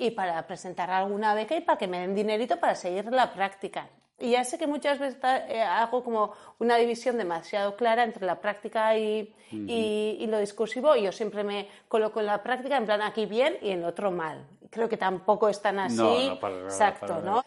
y 0.00 0.10
para 0.12 0.46
presentar 0.46 0.90
alguna 0.90 1.34
beca 1.34 1.54
y 1.54 1.60
para 1.60 1.78
que 1.78 1.86
me 1.86 2.00
den 2.00 2.14
dinerito 2.14 2.58
para 2.58 2.74
seguir 2.74 3.04
la 3.12 3.32
práctica. 3.32 3.88
Y 4.18 4.32
ya 4.32 4.44
sé 4.44 4.58
que 4.58 4.66
muchas 4.66 4.98
veces 4.98 5.18
eh, 5.48 5.62
hago 5.62 6.04
como 6.04 6.32
una 6.58 6.76
división 6.76 7.16
demasiado 7.16 7.74
clara 7.76 8.02
entre 8.04 8.26
la 8.26 8.40
práctica 8.40 8.96
y, 8.96 9.34
y, 9.50 10.18
y 10.20 10.26
lo 10.26 10.38
discursivo 10.38 10.94
yo 10.96 11.10
siempre 11.10 11.42
me 11.42 11.68
coloco 11.88 12.20
en 12.20 12.26
la 12.26 12.42
práctica 12.42 12.76
en 12.76 12.84
plan 12.84 13.00
aquí 13.00 13.24
bien 13.26 13.56
y 13.62 13.70
en 13.70 13.84
otro 13.84 14.10
mal. 14.10 14.44
Creo 14.70 14.88
que 14.90 14.96
tampoco 14.98 15.48
es 15.48 15.60
tan 15.62 15.78
así. 15.78 15.96
No, 15.96 16.34
no, 16.34 16.40
para 16.40 16.54
nada, 16.56 16.66
Exacto, 16.68 17.06
para 17.06 17.20
¿no? 17.22 17.44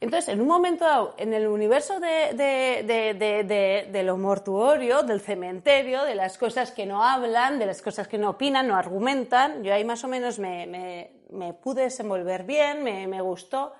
Entonces, 0.00 0.28
en 0.34 0.40
un 0.42 0.48
momento 0.48 0.84
dado, 0.84 1.14
en 1.16 1.32
el 1.32 1.46
universo 1.46 1.98
de, 1.98 2.34
de- 2.34 2.82
de- 2.84 3.14
de- 3.14 3.44
de- 3.44 3.88
de 3.90 4.02
lo 4.02 4.18
mortuorio, 4.18 5.02
del 5.02 5.20
cementerio, 5.20 6.04
de 6.04 6.14
las 6.14 6.36
cosas 6.36 6.72
que 6.72 6.84
no 6.84 7.02
hablan, 7.02 7.58
de 7.58 7.64
las 7.66 7.80
cosas 7.80 8.06
que 8.06 8.18
no 8.18 8.30
opinan, 8.30 8.68
no 8.68 8.76
argumentan, 8.76 9.62
yo 9.64 9.72
ahí 9.72 9.84
más 9.84 10.04
o 10.04 10.08
menos 10.08 10.38
me, 10.38 10.66
me- 10.66 11.10
me 11.34 11.52
pude 11.54 11.82
desenvolver 11.82 12.44
bien, 12.44 12.82
me, 12.82 13.06
me 13.06 13.20
gustó, 13.20 13.74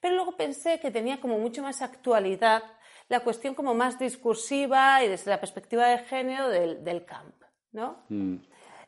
pero 0.00 0.14
luego 0.14 0.36
pensé 0.36 0.78
que 0.80 0.90
tenía 0.90 1.20
como 1.20 1.38
mucho 1.38 1.62
más 1.62 1.82
actualidad 1.82 2.62
la 3.08 3.20
cuestión 3.20 3.54
como 3.54 3.74
más 3.74 3.98
discursiva 3.98 5.02
y 5.02 5.08
desde 5.08 5.30
la 5.30 5.40
perspectiva 5.40 5.86
de 5.88 5.98
género 5.98 6.48
del, 6.48 6.84
del 6.84 7.04
camp, 7.04 7.34
¿no? 7.72 8.04
Mm. 8.10 8.36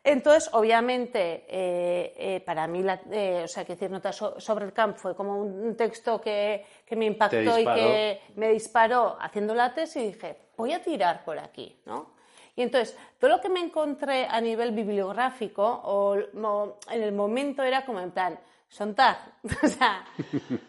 Entonces, 0.03 0.49
obviamente, 0.55 1.45
eh, 1.49 2.14
eh, 2.16 2.41
para 2.41 2.66
mí, 2.66 2.83
la, 2.83 3.01
eh, 3.11 3.43
o 3.45 3.49
sea, 3.49 3.64
que 3.66 3.75
decir 3.75 3.91
notas 3.91 4.16
so- 4.16 4.41
sobre 4.41 4.64
el 4.64 4.73
camp 4.73 4.97
fue 4.97 5.14
como 5.14 5.39
un, 5.39 5.61
un 5.61 5.77
texto 5.77 6.21
que, 6.21 6.64
que 6.87 6.97
me 6.97 7.05
impactó 7.07 7.37
y 7.59 7.64
que 7.75 8.21
me 8.37 8.49
disparó 8.49 9.18
haciendo 9.21 9.55
la 9.55 9.75
tesis 9.75 9.97
y 10.03 10.07
dije, 10.12 10.37
voy 10.57 10.73
a 10.73 10.83
tirar 10.83 11.23
por 11.25 11.39
aquí, 11.39 11.81
¿no? 11.85 12.14
Y 12.61 12.62
entonces, 12.62 12.94
todo 13.18 13.30
lo 13.30 13.40
que 13.40 13.48
me 13.48 13.61
encontré 13.61 14.26
a 14.26 14.38
nivel 14.38 14.72
bibliográfico 14.72 15.62
o, 15.64 16.14
o 16.14 16.76
en 16.90 17.02
el 17.02 17.11
momento 17.11 17.62
era 17.62 17.86
como 17.86 18.00
en 18.00 18.11
plan, 18.11 18.38
Sontag, 18.68 19.16
o 19.62 19.66
sea, 19.66 20.04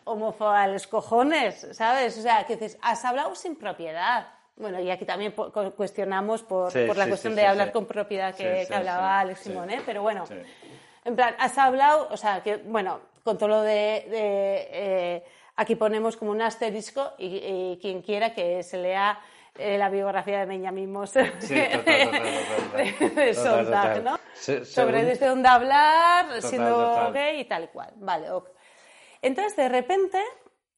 homofoba 0.06 0.62
a 0.64 0.68
los 0.70 0.88
cojones, 0.88 1.68
¿sabes? 1.74 2.18
O 2.18 2.22
sea, 2.22 2.46
que 2.46 2.56
dices, 2.56 2.78
has 2.82 3.04
hablado 3.04 3.36
sin 3.36 3.58
propiedad. 3.58 4.26
Bueno, 4.56 4.80
y 4.80 4.90
aquí 4.90 5.04
también 5.04 5.34
cuestionamos 5.76 6.44
por, 6.44 6.72
Sí, 6.72 6.86
por 6.88 6.96
la 6.96 7.04
sí, 7.04 7.10
cuestión 7.10 7.34
sí, 7.34 7.42
de 7.42 7.46
hablar 7.46 7.74
con 7.74 7.86
propiedad 7.86 8.34
que, 8.34 8.66
hablaba 8.74 9.20
Alex. 9.20 9.42
Simón, 9.42 9.70
¿eh? 9.70 9.82
Pero 9.86 10.02
bueno, 10.02 10.24
en 11.04 11.16
plan, 11.18 11.36
has 11.40 11.58
hablado, 11.58 12.08
o 12.10 12.16
sea, 12.16 12.42
que, 12.42 12.56
bueno, 12.56 13.02
con 13.26 13.38
todo 13.38 13.50
lo 13.50 13.62
de, 13.64 14.08
de, 14.10 14.68
eh, 14.72 15.24
aquí 15.58 15.76
ponemos 15.76 16.16
como 16.16 16.32
un 16.32 16.42
asterisco 16.42 17.16
y, 17.18 17.26
y 17.26 17.80
quien 17.82 18.02
quiera 18.02 18.34
que 18.34 18.64
se 18.64 18.78
lea 18.78 19.20
eh, 19.58 19.78
la 19.78 19.90
biografía 19.90 20.40
de 20.40 20.46
Benjamin 20.46 20.92
Moser 20.92 21.34
Sí, 21.40 21.54
de 23.16 23.34
Sontag. 23.34 24.04
¿no? 24.04 24.18
Se- 24.34 24.66
Sobre 24.66 25.04
desde 25.04 25.28
dónde 25.28 25.48
hablar, 25.50 26.26
Total, 26.28 26.42
siendo 26.44 26.76
total. 26.78 27.14
gay 27.14 27.40
y 27.42 27.46
tal 27.46 27.64
y 27.66 27.68
cual. 27.68 27.92
Vale, 27.98 28.32
ok. 28.32 28.50
Entonces, 29.22 29.56
de 29.56 29.70
repente, 29.70 30.20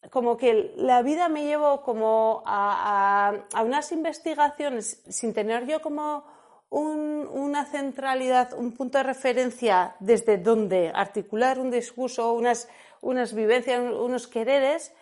como 0.10 0.36
que 0.38 0.74
la 0.76 1.02
vida 1.02 1.30
me 1.30 1.46
llevó 1.46 1.82
como 1.82 2.44
a, 2.46 3.30
a- 3.30 3.60
a 3.60 3.64
unas 3.64 3.92
investigaciones 3.92 5.02
sin 5.10 5.34
tener 5.34 5.66
yo 5.66 5.82
como 5.82 6.26
un- 6.70 7.30
una 7.32 7.66
centralidad, 7.66 8.54
un 8.54 8.74
punto 8.74 8.98
de 8.98 9.04
referencia 9.04 9.96
desde 10.00 10.38
donde 10.38 10.92
articular 10.94 11.60
un 11.60 11.70
discurso, 11.72 12.34
unas, 12.34 12.68
unas 13.02 13.34
vivencias, 13.34 13.80
unos 13.80 14.28
quereres. 14.28 14.94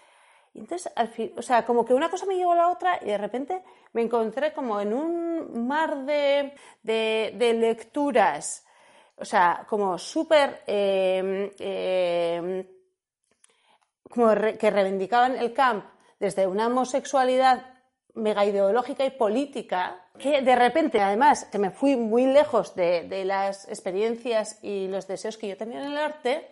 Y 0.54 0.60
entonces, 0.60 0.91
al 0.95 1.08
fin, 1.08 1.34
o 1.38 1.41
sea, 1.41 1.66
como 1.66 1.86
que 1.86 1.93
una 1.93 2.10
cosa 2.10 2.26
me 2.26 2.36
llevó 2.36 2.52
a 2.52 2.56
la 2.58 2.68
otra 2.70 2.99
y 3.02 3.06
de 3.06 3.18
repente 3.18 3.64
me 3.93 4.02
encontré 4.02 4.52
como 4.54 4.82
en 4.82 4.93
un 4.93 5.66
mar 5.68 6.06
de, 6.06 6.54
de- 6.84 7.34
de 7.38 7.54
lecturas, 7.54 8.66
o 9.16 9.24
sea, 9.26 9.66
como 9.70 9.97
súper 9.97 10.62
eh, 10.68 11.52
eh, 11.60 12.68
como 14.10 14.36
re- 14.36 14.58
que 14.58 14.70
reivindicaban 14.70 15.38
el 15.38 15.54
camp 15.54 15.86
desde 16.20 16.47
una 16.47 16.68
homosexualidad 16.68 17.66
mega 18.14 18.43
ideológica 18.45 19.06
y 19.06 19.12
política, 19.12 20.06
que 20.20 20.41
de 20.41 20.56
repente, 20.56 20.99
además, 20.99 21.45
que 21.45 21.58
me 21.58 21.72
fui 21.72 21.95
muy 21.95 22.26
lejos 22.26 22.76
de, 22.76 23.04
de 23.08 23.24
las 23.24 23.70
experiencias 23.70 24.60
y 24.62 24.88
los 24.89 25.08
deseos 25.08 25.38
que 25.38 25.47
yo 25.47 25.56
tenía 25.58 25.80
en 25.80 25.91
el 25.93 25.97
arte, 25.97 26.51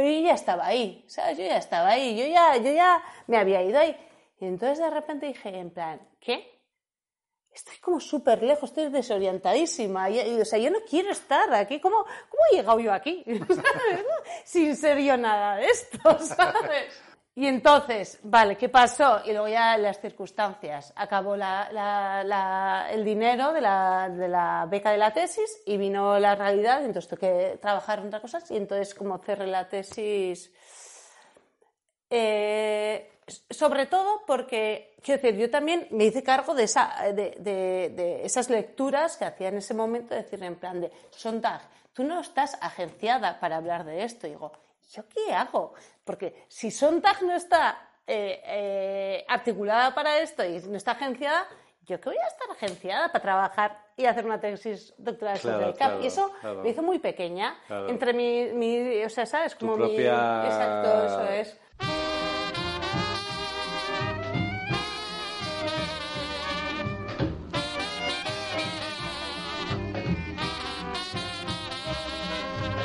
pero 0.00 0.12
yo 0.12 0.26
ya 0.26 0.34
estaba 0.34 0.66
ahí, 0.66 1.04
¿sabes? 1.08 1.36
Yo 1.36 1.44
ya 1.44 1.58
estaba 1.58 1.90
ahí, 1.90 2.16
yo 2.16 2.26
ya, 2.26 2.56
yo 2.56 2.72
ya 2.72 3.02
me 3.26 3.36
había 3.36 3.62
ido 3.62 3.78
ahí. 3.78 3.94
Y 4.40 4.46
entonces 4.46 4.78
de 4.78 4.90
repente 4.90 5.26
dije, 5.26 5.58
en 5.58 5.70
plan, 5.70 6.00
¿qué? 6.18 6.60
estoy 7.52 7.76
como 7.78 8.00
súper 8.00 8.42
lejos, 8.42 8.70
estoy 8.70 8.88
desorientadísima. 8.88 10.08
Y, 10.10 10.40
o 10.40 10.44
sea, 10.44 10.58
yo 10.58 10.70
no 10.70 10.78
quiero 10.88 11.10
estar 11.10 11.52
aquí. 11.54 11.80
¿Cómo, 11.80 11.96
cómo 11.98 12.42
he 12.50 12.56
llegado 12.56 12.80
yo 12.80 12.92
aquí? 12.92 13.24
Sin 14.44 14.76
ser 14.76 14.98
yo 14.98 15.16
nada 15.16 15.56
de 15.56 15.66
esto, 15.66 15.98
¿sabes? 16.20 17.02
Y 17.34 17.46
entonces, 17.46 18.18
vale, 18.24 18.56
¿qué 18.56 18.68
pasó? 18.68 19.20
Y 19.24 19.30
luego 19.32 19.48
ya 19.48 19.78
las 19.78 20.00
circunstancias. 20.00 20.92
Acabó 20.96 21.36
la- 21.36 21.68
la- 21.72 22.22
la- 22.24 22.88
el 22.90 23.04
dinero 23.04 23.52
de 23.52 23.60
la, 23.60 24.66
beca 24.68 24.90
de 24.90 24.98
la 24.98 25.12
tesis 25.12 25.62
y 25.64 25.76
vino 25.78 26.18
la 26.18 26.34
realidad, 26.34 26.84
entonces 26.84 27.08
tuve 27.08 27.20
que 27.20 27.58
trabajar 27.58 28.00
en 28.00 28.06
otras 28.08 28.20
cosas 28.22 28.50
y 28.50 28.56
entonces 28.56 28.94
como 28.94 29.16
cerré 29.18 29.46
la 29.46 29.68
tesis... 29.68 30.52
eh, 32.10 33.06
sobre 33.48 33.86
todo 33.86 34.22
porque, 34.26 34.96
quiero 35.02 35.22
decir, 35.22 35.38
yo 35.38 35.48
también 35.50 35.86
me 35.92 36.06
hice 36.06 36.24
cargo 36.24 36.52
de, 36.54 36.64
esa, 36.64 36.92
de, 37.14 37.36
de- 37.38 37.92
de 37.94 38.24
esas 38.26 38.50
lecturas 38.50 39.16
que 39.16 39.24
hacía 39.24 39.48
en 39.48 39.58
ese 39.58 39.72
momento, 39.72 40.14
decir 40.16 40.42
en 40.42 40.56
plan 40.56 40.80
de, 40.80 40.90
Sontag, 41.10 41.62
tú 41.92 42.02
no 42.02 42.20
estás 42.20 42.58
agenciada 42.60 43.38
para 43.38 43.56
hablar 43.58 43.84
de 43.84 44.02
esto. 44.02 44.26
Digo, 44.26 44.50
¿yo 44.92 45.04
qué 45.08 45.32
hago? 45.32 45.74
Porque 46.04 46.44
si 46.48 46.70
Sontag 46.70 47.22
no 47.22 47.34
está 47.34 47.78
eh, 48.06 48.40
eh, 48.44 49.24
articulada 49.28 49.94
para 49.94 50.18
esto 50.18 50.44
y 50.44 50.58
no 50.68 50.76
está 50.76 50.92
agenciada, 50.92 51.46
¿yo 51.86 52.00
qué 52.00 52.08
voy 52.10 52.18
a 52.18 52.26
estar 52.26 52.50
agenciada 52.50 53.08
para 53.12 53.22
trabajar 53.22 53.78
y 53.96 54.06
hacer 54.06 54.24
una 54.26 54.40
tesis 54.40 54.92
doctoral 54.98 55.38
sobre 55.38 55.56
Claro, 55.56 55.70
el 55.72 55.76
CAP? 55.78 55.88
claro, 55.90 56.02
y 56.02 56.06
eso 56.06 56.32
claro. 56.40 56.62
me 56.62 56.68
hizo 56.70 56.82
muy 56.82 56.98
pequeña. 56.98 57.56
Claro. 57.66 57.88
Entre 57.88 58.12
mi, 58.12 58.46
mi- 58.52 59.04
o 59.04 59.08
sea, 59.10 59.26
¿sabes? 59.26 59.56
Tu 59.56 59.66
Como 59.66 59.76
mi... 59.84 59.90
propia- 59.90 60.44
Exacto, 60.46 61.04
eso 61.06 61.24
es. 61.32 61.60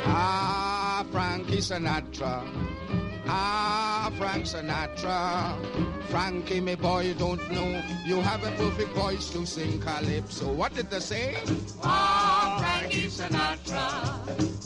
Ah, 0.08 0.55
Sinatra. 1.70 2.42
Ah, 3.28 4.10
Frank 4.16 4.44
Sinatra. 4.46 5.58
Frankie, 6.10 6.60
my 6.60 6.76
boy, 6.76 7.02
you 7.10 7.14
don't 7.14 7.42
know. 7.50 7.82
You 8.06 8.20
have 8.20 8.44
a 8.44 8.52
perfect 8.52 8.90
voice 8.94 9.30
to 9.30 9.44
sing 9.44 9.80
calypso. 9.80 10.52
What 10.52 10.74
did 10.74 10.90
they 10.90 11.00
say? 11.00 11.36
Ah, 11.82 12.58
Frankie 12.62 13.08
Sinatra. 13.08 13.86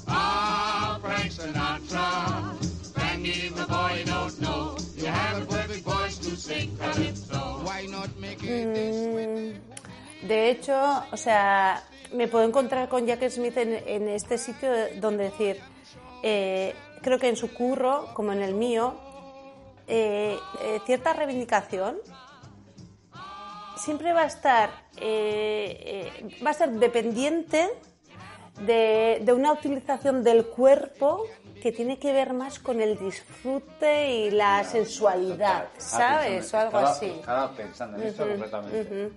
Ah, 0.09 0.99
Frank 1.01 1.33
Sinatra. 1.33 2.55
Frankie, 2.93 3.51
my 3.57 3.65
boy, 3.65 3.99
you 4.01 4.05
don't 4.05 4.41
know. 4.43 4.77
You 4.97 5.07
have 5.07 5.43
a 5.43 5.47
perfect 5.47 5.85
voice 5.85 6.19
to 6.19 6.37
sing 6.37 6.77
calypso. 6.77 7.39
Why 7.65 7.87
not 7.87 8.11
make 8.21 8.43
it 8.45 8.75
this 8.75 8.97
way? 9.17 9.27
Mm, 9.27 10.29
De 10.29 10.51
hecho, 10.51 10.77
o 11.11 11.17
sea, 11.17 11.83
me 12.13 12.29
puedo 12.29 12.45
encontrar 12.45 12.91
con 12.91 13.07
Jack 13.07 13.27
Smith 13.31 13.57
en, 13.57 13.73
en 13.87 14.09
este 14.09 14.37
sitio 14.37 14.69
donde 15.01 15.25
decir, 15.31 15.57
eh, 16.23 16.75
creo 17.03 17.19
que 17.19 17.29
en 17.29 17.37
su 17.37 17.53
curro, 17.53 18.09
como 18.15 18.33
en 18.33 18.43
el 18.43 18.55
mío, 18.55 18.95
eh, 19.87 20.39
eh, 20.63 20.81
cierta 20.87 21.13
reivindicación 21.13 21.97
siempre 23.77 24.13
va 24.13 24.23
a 24.23 24.27
estar, 24.27 24.71
eh, 24.97 26.13
eh, 26.21 26.39
va 26.45 26.51
a 26.51 26.55
ser 26.55 26.71
dependiente 26.73 27.69
de, 28.61 29.21
de 29.23 29.33
una 29.33 29.53
utilización 29.53 30.23
del 30.23 30.47
cuerpo 30.47 31.25
que 31.63 31.73
tiene 31.73 31.99
que 31.99 32.13
ver 32.13 32.33
más 32.33 32.59
con 32.59 32.81
el 32.81 32.99
disfrute 32.99 34.11
y 34.11 34.31
la 34.31 34.65
sensualidad, 34.65 35.69
¿sabes? 35.79 36.53
O 36.55 36.59
algo 36.59 36.79
estaba, 36.79 36.91
así. 36.91 37.07
Estaba 37.07 37.55
pensando 37.55 37.97
en 37.99 38.03
esto 38.05 38.23
Ujú, 38.23 38.31
completamente. 38.31 39.11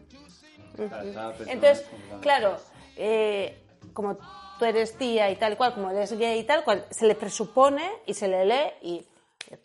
estaba 0.77 1.33
pensando 1.33 1.33
Entonces, 1.39 1.49
en 1.49 1.57
eso 1.63 1.83
completamente. 1.89 2.21
claro, 2.21 2.57
eh, 2.97 3.57
como 3.93 4.17
tú 4.63 4.69
eres 4.69 4.97
tía 4.97 5.29
y 5.29 5.35
tal 5.35 5.57
cual, 5.57 5.73
como 5.73 5.89
eres 5.91 6.17
gay 6.17 6.39
y 6.39 6.43
tal 6.45 6.63
cual, 6.63 6.85
se 6.89 7.05
le 7.05 7.15
presupone 7.15 7.85
y 8.05 8.13
se 8.13 8.29
le 8.29 8.45
lee 8.45 8.71
y 8.83 9.05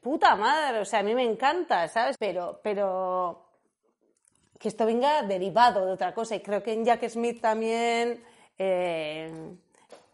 puta 0.02 0.34
madre, 0.34 0.80
o 0.80 0.84
sea, 0.84 0.98
a 0.98 1.02
mí 1.04 1.14
me 1.14 1.22
encanta, 1.22 1.86
¿sabes? 1.88 2.16
Pero, 2.18 2.58
pero 2.64 3.44
que 4.58 4.66
esto 4.68 4.84
venga 4.86 5.22
derivado 5.22 5.86
de 5.86 5.92
otra 5.92 6.12
cosa 6.12 6.34
y 6.34 6.40
creo 6.40 6.62
que 6.64 6.72
en 6.72 6.84
Jack 6.84 7.08
Smith 7.08 7.40
también, 7.40 8.22
eh, 8.58 9.32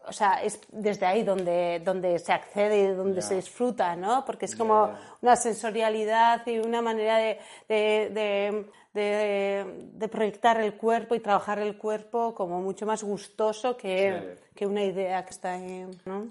o 0.07 0.13
sea, 0.13 0.43
es 0.43 0.59
desde 0.69 1.07
ahí 1.07 1.23
donde, 1.23 1.81
donde 1.83 2.19
se 2.19 2.31
accede 2.31 2.77
y 2.83 2.87
donde 2.93 3.23
se 3.23 3.35
disfruta, 3.37 3.95
¿no? 3.95 4.23
Porque 4.23 4.45
es 4.45 4.55
como 4.55 4.91
una 5.23 5.35
sensorialidad 5.35 6.45
y 6.45 6.59
una 6.59 6.83
manera 6.83 7.17
de, 7.17 7.39
de, 7.67 8.09
de- 8.11 8.65
de- 8.95 9.89
de 9.93 10.07
proyectar 10.07 10.59
el 10.59 10.73
cuerpo 10.75 11.13
y 11.15 11.19
trabajar 11.19 11.59
el 11.59 11.77
cuerpo 11.77 12.33
como 12.33 12.61
mucho 12.61 12.85
más 12.85 13.03
gustoso 13.03 13.75
que, 13.77 14.35
que 14.55 14.65
una 14.65 14.83
idea 14.83 15.23
que 15.25 15.31
está 15.31 15.53
ahí, 15.53 15.85
¿no? 16.05 16.29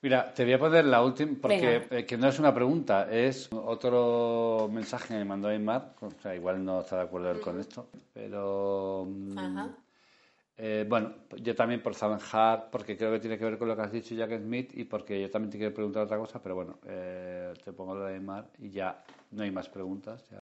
Mira, 0.00 0.32
te 0.32 0.44
voy 0.44 0.52
a 0.52 0.58
poner 0.60 0.84
la 0.84 1.02
última, 1.02 1.36
porque 1.42 1.82
eh, 1.90 2.06
que 2.06 2.16
no 2.16 2.28
es 2.28 2.38
una 2.38 2.54
pregunta, 2.54 3.10
es 3.10 3.48
otro 3.52 4.68
mensaje 4.72 5.08
que 5.08 5.14
me 5.14 5.24
mandó 5.24 5.48
Aymar, 5.48 5.94
o 6.00 6.10
sea, 6.22 6.36
igual 6.36 6.64
no 6.64 6.80
está 6.82 6.98
de 6.98 7.02
acuerdo 7.02 7.32
él 7.32 7.40
con 7.40 7.58
esto, 7.58 7.88
pero 8.14 9.04
mm, 9.08 9.38
Ajá. 9.38 9.70
eh, 10.56 10.86
bueno, 10.88 11.14
yo 11.42 11.52
también 11.56 11.82
por 11.82 11.96
zanjar, 11.96 12.68
porque 12.70 12.96
creo 12.96 13.10
que 13.10 13.18
tiene 13.18 13.36
que 13.36 13.44
ver 13.44 13.58
con 13.58 13.66
lo 13.66 13.74
que 13.74 13.82
has 13.82 13.90
dicho 13.90 14.14
Jack 14.14 14.38
Smith 14.38 14.70
y 14.74 14.84
porque 14.84 15.20
yo 15.20 15.28
también 15.30 15.50
te 15.50 15.58
quiero 15.58 15.74
preguntar 15.74 16.04
otra 16.04 16.16
cosa, 16.16 16.40
pero 16.40 16.54
bueno, 16.54 16.78
eh, 16.86 17.52
te 17.64 17.72
pongo 17.72 17.96
lo 17.96 18.04
de 18.04 18.14
Aymar 18.14 18.46
y 18.60 18.70
ya 18.70 19.02
no 19.32 19.42
hay 19.42 19.50
más 19.50 19.68
preguntas. 19.68 20.24
ya. 20.30 20.38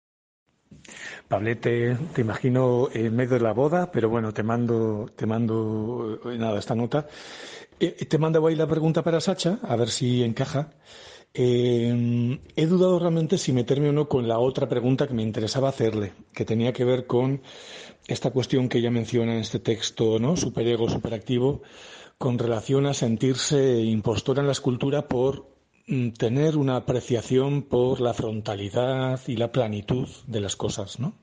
Pablete, 1.29 1.97
te 2.15 2.21
imagino 2.21 2.89
en 2.93 3.15
medio 3.15 3.35
de 3.35 3.41
la 3.41 3.53
boda, 3.53 3.91
pero 3.91 4.09
bueno, 4.09 4.33
te 4.33 4.43
mando, 4.43 5.11
te 5.17 5.27
mando 5.27 6.21
eh, 6.27 6.39
nada, 6.39 6.59
esta 6.59 6.75
nota. 6.75 7.07
Eh, 7.81 8.07
te 8.07 8.19
mando 8.19 8.47
ahí 8.47 8.55
la 8.55 8.67
pregunta 8.67 9.03
para 9.03 9.21
Sacha, 9.21 9.59
a 9.63 9.77
ver 9.77 9.89
si 9.89 10.23
encaja. 10.23 10.71
Eh, 11.35 12.39
he 12.57 12.67
dudado 12.67 12.99
realmente 12.99 13.39
si 13.39 13.53
meterme 13.53 13.89
o 13.89 13.93
no 13.93 14.09
con 14.09 14.29
la 14.29 14.39
otra 14.39 14.69
pregunta 14.69 15.07
que 15.07 15.15
me 15.15 15.23
interesaba 15.23 15.71
hacerle, 15.71 16.13
que 16.35 16.45
tenía 16.45 16.73
que 16.73 16.85
ver 16.85 17.07
con 17.07 17.41
esta 18.07 18.31
cuestión 18.31 18.69
que 18.69 18.79
ella 18.79 18.91
menciona 18.91 19.33
en 19.33 19.41
este 19.41 19.59
texto, 19.59 20.19
¿no? 20.19 20.37
Superego, 20.37 20.89
superactivo, 20.89 21.63
con 22.19 22.39
relación 22.39 22.87
a 22.87 22.95
sentirse 22.95 23.81
impostora 23.81 24.43
en 24.43 24.47
la 24.47 24.53
escultura 24.53 25.09
por 25.09 25.52
tener 26.17 26.57
una 26.57 26.77
apreciación 26.77 27.63
por 27.63 28.01
la 28.01 28.15
frontalidad 28.15 29.21
y 29.27 29.37
la 29.37 29.53
planitud 29.53 30.09
de 30.27 30.41
las 30.41 30.57
cosas, 30.57 30.99
¿no? 31.01 31.15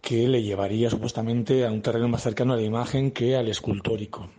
que 0.00 0.28
le 0.28 0.42
llevaría 0.42 0.90
supuestamente 0.90 1.66
a 1.66 1.72
un 1.72 1.82
terreno 1.82 2.08
más 2.08 2.22
cercano 2.22 2.54
a 2.54 2.56
la 2.56 2.62
imagen 2.62 3.10
que 3.10 3.36
al 3.36 3.48
escultórico. 3.48 4.30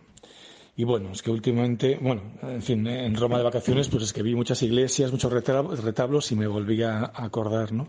Y 0.76 0.84
bueno, 0.84 1.12
es 1.12 1.22
que 1.22 1.30
últimamente, 1.30 1.98
bueno, 2.00 2.22
en 2.42 2.62
fin, 2.62 2.86
en 2.86 3.14
Roma 3.14 3.36
de 3.36 3.44
vacaciones, 3.44 3.88
pues 3.88 4.04
es 4.04 4.12
que 4.12 4.22
vi 4.22 4.34
muchas 4.34 4.62
iglesias, 4.62 5.12
muchos 5.12 5.30
retab- 5.30 5.76
retablos 5.76 6.32
y 6.32 6.36
me 6.36 6.46
volví 6.46 6.82
a 6.82 7.12
acordar, 7.14 7.72
¿no? 7.72 7.88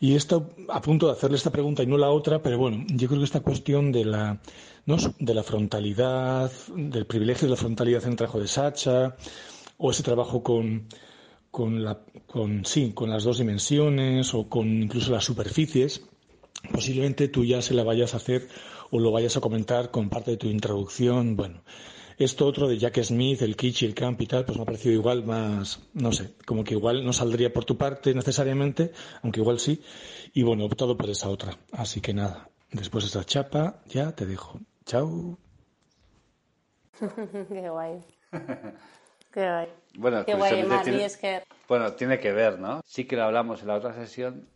Y 0.00 0.14
esto, 0.14 0.50
a 0.68 0.80
punto 0.80 1.06
de 1.06 1.12
hacerle 1.12 1.36
esta 1.36 1.50
pregunta 1.50 1.82
y 1.82 1.86
no 1.86 1.98
la 1.98 2.10
otra, 2.10 2.40
pero 2.40 2.56
bueno, 2.56 2.84
yo 2.88 3.08
creo 3.08 3.20
que 3.20 3.24
esta 3.24 3.40
cuestión 3.40 3.92
de 3.92 4.04
la, 4.04 4.38
¿no? 4.86 4.96
de 5.18 5.34
la 5.34 5.42
frontalidad, 5.42 6.50
del 6.74 7.04
privilegio 7.04 7.46
de 7.46 7.50
la 7.50 7.56
frontalidad 7.56 8.04
en 8.04 8.10
el 8.10 8.16
trabajo 8.16 8.40
de 8.40 8.48
Sacha, 8.48 9.16
o 9.78 9.90
ese 9.90 10.02
trabajo 10.02 10.42
con, 10.42 10.88
con 11.50 11.82
la, 11.82 12.00
con, 12.26 12.64
sí, 12.64 12.92
con 12.92 13.10
las 13.10 13.24
dos 13.24 13.38
dimensiones, 13.38 14.34
o 14.34 14.48
con 14.48 14.82
incluso 14.82 15.12
las 15.12 15.24
superficies, 15.24 16.04
posiblemente 16.72 17.28
tú 17.28 17.44
ya 17.44 17.62
se 17.62 17.74
la 17.74 17.84
vayas 17.84 18.14
a 18.14 18.18
hacer 18.18 18.48
o 18.90 18.98
lo 18.98 19.12
vayas 19.12 19.36
a 19.36 19.40
comentar 19.40 19.90
con 19.90 20.10
parte 20.10 20.32
de 20.32 20.36
tu 20.36 20.48
introducción. 20.48 21.36
Bueno, 21.36 21.62
esto 22.18 22.46
otro 22.46 22.66
de 22.66 22.78
Jack 22.78 23.00
Smith, 23.02 23.42
el 23.42 23.56
kitsch 23.56 23.82
y 23.82 23.86
el 23.86 23.94
camp 23.94 24.20
y 24.20 24.26
tal, 24.26 24.44
pues 24.44 24.58
me 24.58 24.62
ha 24.62 24.66
parecido 24.66 24.92
igual 24.94 25.24
más, 25.24 25.80
no 25.94 26.12
sé, 26.12 26.34
como 26.44 26.64
que 26.64 26.74
igual 26.74 27.04
no 27.04 27.12
saldría 27.12 27.52
por 27.52 27.64
tu 27.64 27.78
parte 27.78 28.12
necesariamente, 28.14 28.92
aunque 29.22 29.40
igual 29.40 29.60
sí. 29.60 29.82
Y 30.32 30.42
bueno, 30.42 30.64
he 30.64 30.66
optado 30.66 30.96
por 30.96 31.08
esa 31.08 31.28
otra. 31.28 31.56
Así 31.70 32.00
que 32.00 32.12
nada, 32.12 32.50
después 32.72 33.04
de 33.04 33.08
esta 33.08 33.24
chapa, 33.24 33.82
ya 33.86 34.12
te 34.16 34.26
dejo. 34.26 34.60
Chao. 34.84 35.38
Qué 37.48 37.70
guay. 37.70 38.00
Qué 39.38 39.44
guay. 39.48 39.68
Bueno, 39.94 40.24
Qué 40.26 40.34
guay, 40.34 40.64
Mar, 40.64 40.82
tiene- 40.82 40.98
y 40.98 41.04
es 41.04 41.16
que... 41.16 41.44
Bueno, 41.68 41.92
tiene 41.92 42.18
que 42.18 42.32
ver, 42.32 42.58
¿no? 42.58 42.80
Sí 42.84 43.04
que 43.06 43.14
lo 43.14 43.22
hablamos 43.22 43.62
en 43.62 43.68
la 43.68 43.76
otra 43.76 43.92
sesión. 43.92 44.48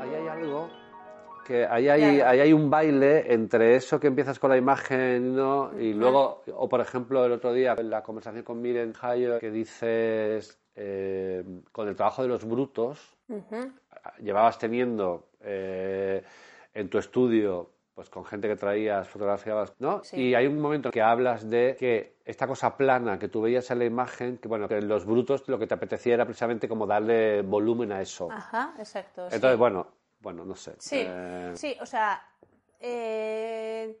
Ahí 0.00 0.14
hay 0.14 0.26
algo 0.28 0.70
que 1.46 1.64
ahí 1.66 1.88
hay, 1.88 2.16
Claro. 2.16 2.30
ahí 2.30 2.40
hay 2.40 2.52
un 2.52 2.68
baile 2.68 3.32
entre 3.32 3.76
eso 3.76 3.98
que 4.00 4.08
empiezas 4.08 4.38
con 4.40 4.50
la 4.50 4.56
imagen 4.56 5.34
¿no? 5.36 5.70
y 5.78 5.94
luego, 5.94 6.42
o 6.54 6.68
por 6.68 6.80
ejemplo 6.80 7.24
el 7.24 7.32
otro 7.32 7.52
día 7.52 7.74
en 7.78 7.88
la 7.88 8.02
conversación 8.02 8.42
con 8.42 8.60
Miren 8.60 8.92
Hayo 9.00 9.38
que 9.38 9.50
dices 9.50 10.58
eh, 10.76 11.42
con 11.72 11.86
el 11.88 11.94
trabajo 11.96 12.22
de 12.22 12.28
los 12.28 12.44
brutos 12.44 13.16
llevabas 14.20 14.58
teniendo 14.58 15.28
eh, 15.42 16.22
en 16.74 16.88
tu 16.90 16.98
estudio 16.98 17.70
pues 17.98 18.10
con 18.10 18.24
gente 18.24 18.46
que 18.46 18.54
traías, 18.54 19.08
fotografiabas, 19.08 19.72
¿no? 19.80 20.04
Sí. 20.04 20.20
Y 20.28 20.34
hay 20.36 20.46
un 20.46 20.60
momento 20.60 20.88
que 20.92 21.02
hablas 21.02 21.50
de 21.50 21.74
que 21.76 22.14
esta 22.24 22.46
cosa 22.46 22.76
plana 22.76 23.18
que 23.18 23.26
tú 23.26 23.40
veías 23.42 23.68
en 23.72 23.80
la 23.80 23.86
imagen, 23.86 24.38
que 24.38 24.46
bueno, 24.46 24.68
que 24.68 24.76
en 24.76 24.86
los 24.86 25.04
brutos 25.04 25.42
lo 25.48 25.58
que 25.58 25.66
te 25.66 25.74
apetecía 25.74 26.14
era 26.14 26.24
precisamente 26.24 26.68
como 26.68 26.86
darle 26.86 27.42
volumen 27.42 27.90
a 27.90 28.00
eso. 28.00 28.28
Ajá, 28.30 28.72
exacto. 28.78 29.28
sí. 29.28 29.34
Entonces, 29.34 29.58
bueno, 29.58 29.88
bueno, 30.20 30.44
no 30.44 30.54
sé. 30.54 30.76
Sí, 30.78 31.02
Eh, 31.08 31.50
sí, 31.56 31.76
o 31.80 31.86
sea, 31.86 32.22
eh, 32.78 33.98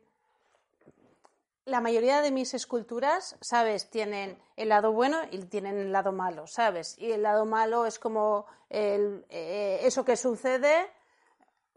la 1.64 1.80
mayoría 1.80 2.22
de 2.22 2.30
mis 2.30 2.54
esculturas, 2.54 3.36
¿sabes? 3.40 3.90
Tienen 3.90 4.38
el 4.54 4.68
lado 4.68 4.92
bueno 4.92 5.18
y 5.32 5.38
tienen 5.38 5.76
el 5.76 5.90
lado 5.90 6.12
malo, 6.12 6.46
¿sabes? 6.46 6.96
Y 6.98 7.10
el 7.10 7.24
lado 7.24 7.46
malo 7.46 7.84
es 7.84 7.98
como 7.98 8.46
el- 8.70 9.26
eh, 9.28 9.80
eso 9.82 10.04
que 10.04 10.16
sucede 10.16 10.86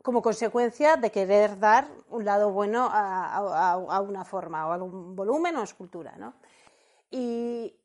como 0.01 0.21
consecuencia 0.21 0.97
de 0.97 1.11
querer 1.11 1.59
dar 1.59 1.87
un 2.09 2.25
lado 2.25 2.51
bueno 2.51 2.89
a, 2.91 4.01
una 4.01 4.25
forma 4.25 4.67
o 4.67 4.73
a 4.73 4.77
un 4.77 5.15
volumen 5.15 5.55
o 5.57 5.63
escultura, 5.63 6.15
¿no? 6.17 6.33
Y, 7.09 7.75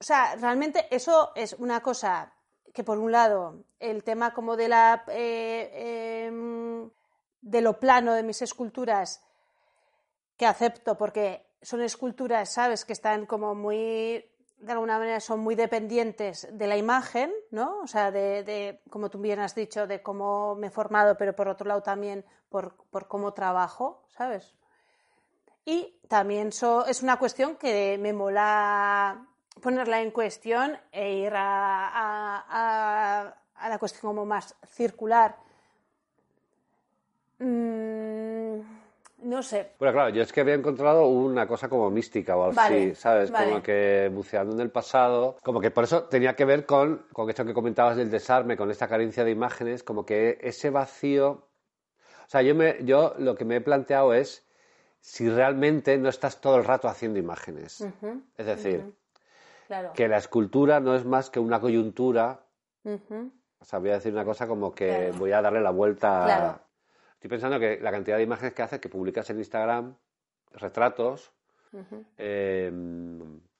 o 0.00 0.04
sea, 0.04 0.36
realmente 0.36 0.86
eso 0.90 1.32
es 1.34 1.54
una 1.54 1.80
cosa 1.80 2.32
que 2.72 2.84
por 2.84 2.98
un 2.98 3.12
lado 3.12 3.64
el 3.78 4.02
tema 4.02 4.34
como 4.34 4.56
de 4.56 4.68
la 4.68 5.04
eh, 5.08 6.26
em, 6.26 6.90
de 7.40 7.60
lo 7.60 7.78
plano 7.78 8.14
de 8.14 8.22
mis 8.22 8.42
esculturas 8.42 9.22
que 10.36 10.46
acepto 10.46 10.98
porque 10.98 11.46
son 11.62 11.82
esculturas, 11.82 12.52
sabes, 12.52 12.84
que 12.84 12.92
están 12.92 13.26
como 13.26 13.54
muy 13.54 14.24
de 14.58 14.72
alguna 14.72 14.98
manera 14.98 15.20
son 15.20 15.40
muy 15.40 15.54
dependientes 15.54 16.48
de 16.52 16.66
la 16.66 16.76
imagen, 16.76 17.32
¿no? 17.50 17.80
O 17.80 17.86
sea, 17.86 18.10
de, 18.10 18.42
de, 18.44 18.80
como 18.90 19.10
tú 19.10 19.18
bien 19.18 19.40
has 19.40 19.54
dicho, 19.54 19.86
de 19.86 20.02
cómo 20.02 20.54
me 20.54 20.68
he 20.68 20.70
formado, 20.70 21.16
pero 21.16 21.34
por 21.36 21.48
otro 21.48 21.66
lado 21.66 21.82
también 21.82 22.24
por, 22.48 22.74
por 22.90 23.08
cómo 23.08 23.34
trabajo, 23.34 24.02
¿sabes? 24.08 24.54
Y 25.66 25.98
también 26.08 26.48
es 26.48 27.02
una 27.02 27.18
cuestión 27.18 27.56
que 27.56 27.98
me 27.98 28.12
mola 28.12 29.26
ponerla 29.62 30.00
en 30.00 30.10
cuestión 30.10 30.78
e 30.92 31.14
ir 31.14 31.32
a- 31.34 33.34
a 33.56 33.68
la 33.68 33.78
cuestión 33.78 34.02
como 34.12 34.26
más 34.26 34.54
circular. 34.66 35.36
Mm, 37.38 38.60
no 39.24 39.42
sé. 39.42 39.72
Bueno, 39.78 39.92
claro, 39.92 40.08
yo 40.10 40.22
es 40.22 40.32
que 40.32 40.40
había 40.42 40.54
encontrado 40.54 41.06
una 41.08 41.46
cosa 41.46 41.68
como 41.68 41.90
mística 41.90 42.36
o 42.36 42.44
algo 42.44 42.56
Vale, 42.56 42.90
así, 42.90 42.94
¿sabes? 42.94 43.30
vale. 43.30 43.46
Como 43.50 43.62
que 43.62 44.10
buceando 44.12 44.54
en 44.54 44.60
el 44.60 44.70
pasado, 44.70 45.36
como 45.42 45.60
que 45.60 45.70
por 45.70 45.84
eso 45.84 46.04
tenía 46.04 46.34
que 46.36 46.44
ver 46.44 46.64
con, 46.66 47.06
con 47.12 47.28
esto 47.28 47.44
que 47.44 47.54
comentabas 47.54 47.96
del 47.96 48.10
desarme, 48.10 48.56
con 48.56 48.70
esta 48.70 48.86
carencia 48.88 49.24
de 49.24 49.30
imágenes, 49.32 49.82
como 49.82 50.04
que 50.06 50.38
ese 50.40 50.70
vacío... 50.70 51.48
O 52.26 52.28
sea, 52.28 52.42
yo, 52.42 52.54
me, 52.54 52.82
yo 52.84 53.14
lo 53.18 53.34
que 53.34 53.44
me 53.44 53.56
he 53.56 53.60
planteado 53.60 54.14
es 54.14 54.46
si 55.00 55.28
realmente 55.28 55.98
no 55.98 56.08
estás 56.08 56.40
todo 56.40 56.56
el 56.56 56.64
rato 56.64 56.88
haciendo 56.88 57.18
imágenes. 57.18 57.80
Ujú, 57.82 58.22
Es 58.38 58.46
decir, 58.46 58.80
ujú. 58.80 58.94
Claro. 59.66 59.92
que 59.94 60.08
la 60.08 60.16
escultura 60.18 60.80
no 60.80 60.94
es 60.94 61.04
más 61.04 61.30
que 61.30 61.40
una 61.40 61.60
coyuntura 61.60 62.40
Ujú. 62.84 63.30
o 63.60 63.64
sea, 63.64 63.78
voy 63.78 63.90
a 63.90 63.94
decir 63.94 64.12
una 64.12 64.24
cosa 64.24 64.46
como 64.46 64.74
que 64.74 64.86
Claro. 65.08 65.18
voy 65.18 65.32
a 65.32 65.40
darle 65.42 65.60
la 65.62 65.70
vuelta. 65.70 66.22
Claro. 66.24 66.60
Estoy 67.24 67.38
pensando 67.38 67.58
que 67.58 67.80
la 67.80 67.90
cantidad 67.90 68.18
de 68.18 68.22
imágenes 68.22 68.52
que 68.52 68.60
haces, 68.60 68.80
que 68.80 68.90
publicas 68.90 69.30
en 69.30 69.38
Instagram, 69.38 69.94
retratos, 70.52 71.32
eh, 72.18 72.70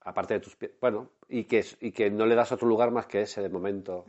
aparte 0.03 0.35
de 0.35 0.41
tus 0.41 0.55
pies, 0.55 0.73
bueno, 0.83 1.09
y 1.31 1.45
que, 1.45 1.65
y 1.81 1.91
que 1.91 2.11
no 2.11 2.27
le 2.27 2.35
das 2.35 2.53
otro 2.53 2.69
lugar 2.69 2.91
más 2.91 3.07
que 3.07 3.23
ese 3.23 3.41
de 3.41 3.49
momento. 3.49 4.05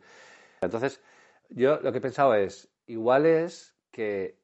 Entonces, 0.60 1.00
yo 1.48 1.80
lo 1.80 1.90
que 1.90 1.98
he 1.98 2.00
pensado 2.02 2.34
es, 2.34 2.68
igual 2.86 3.24
es 3.24 3.74
que, 3.92 4.36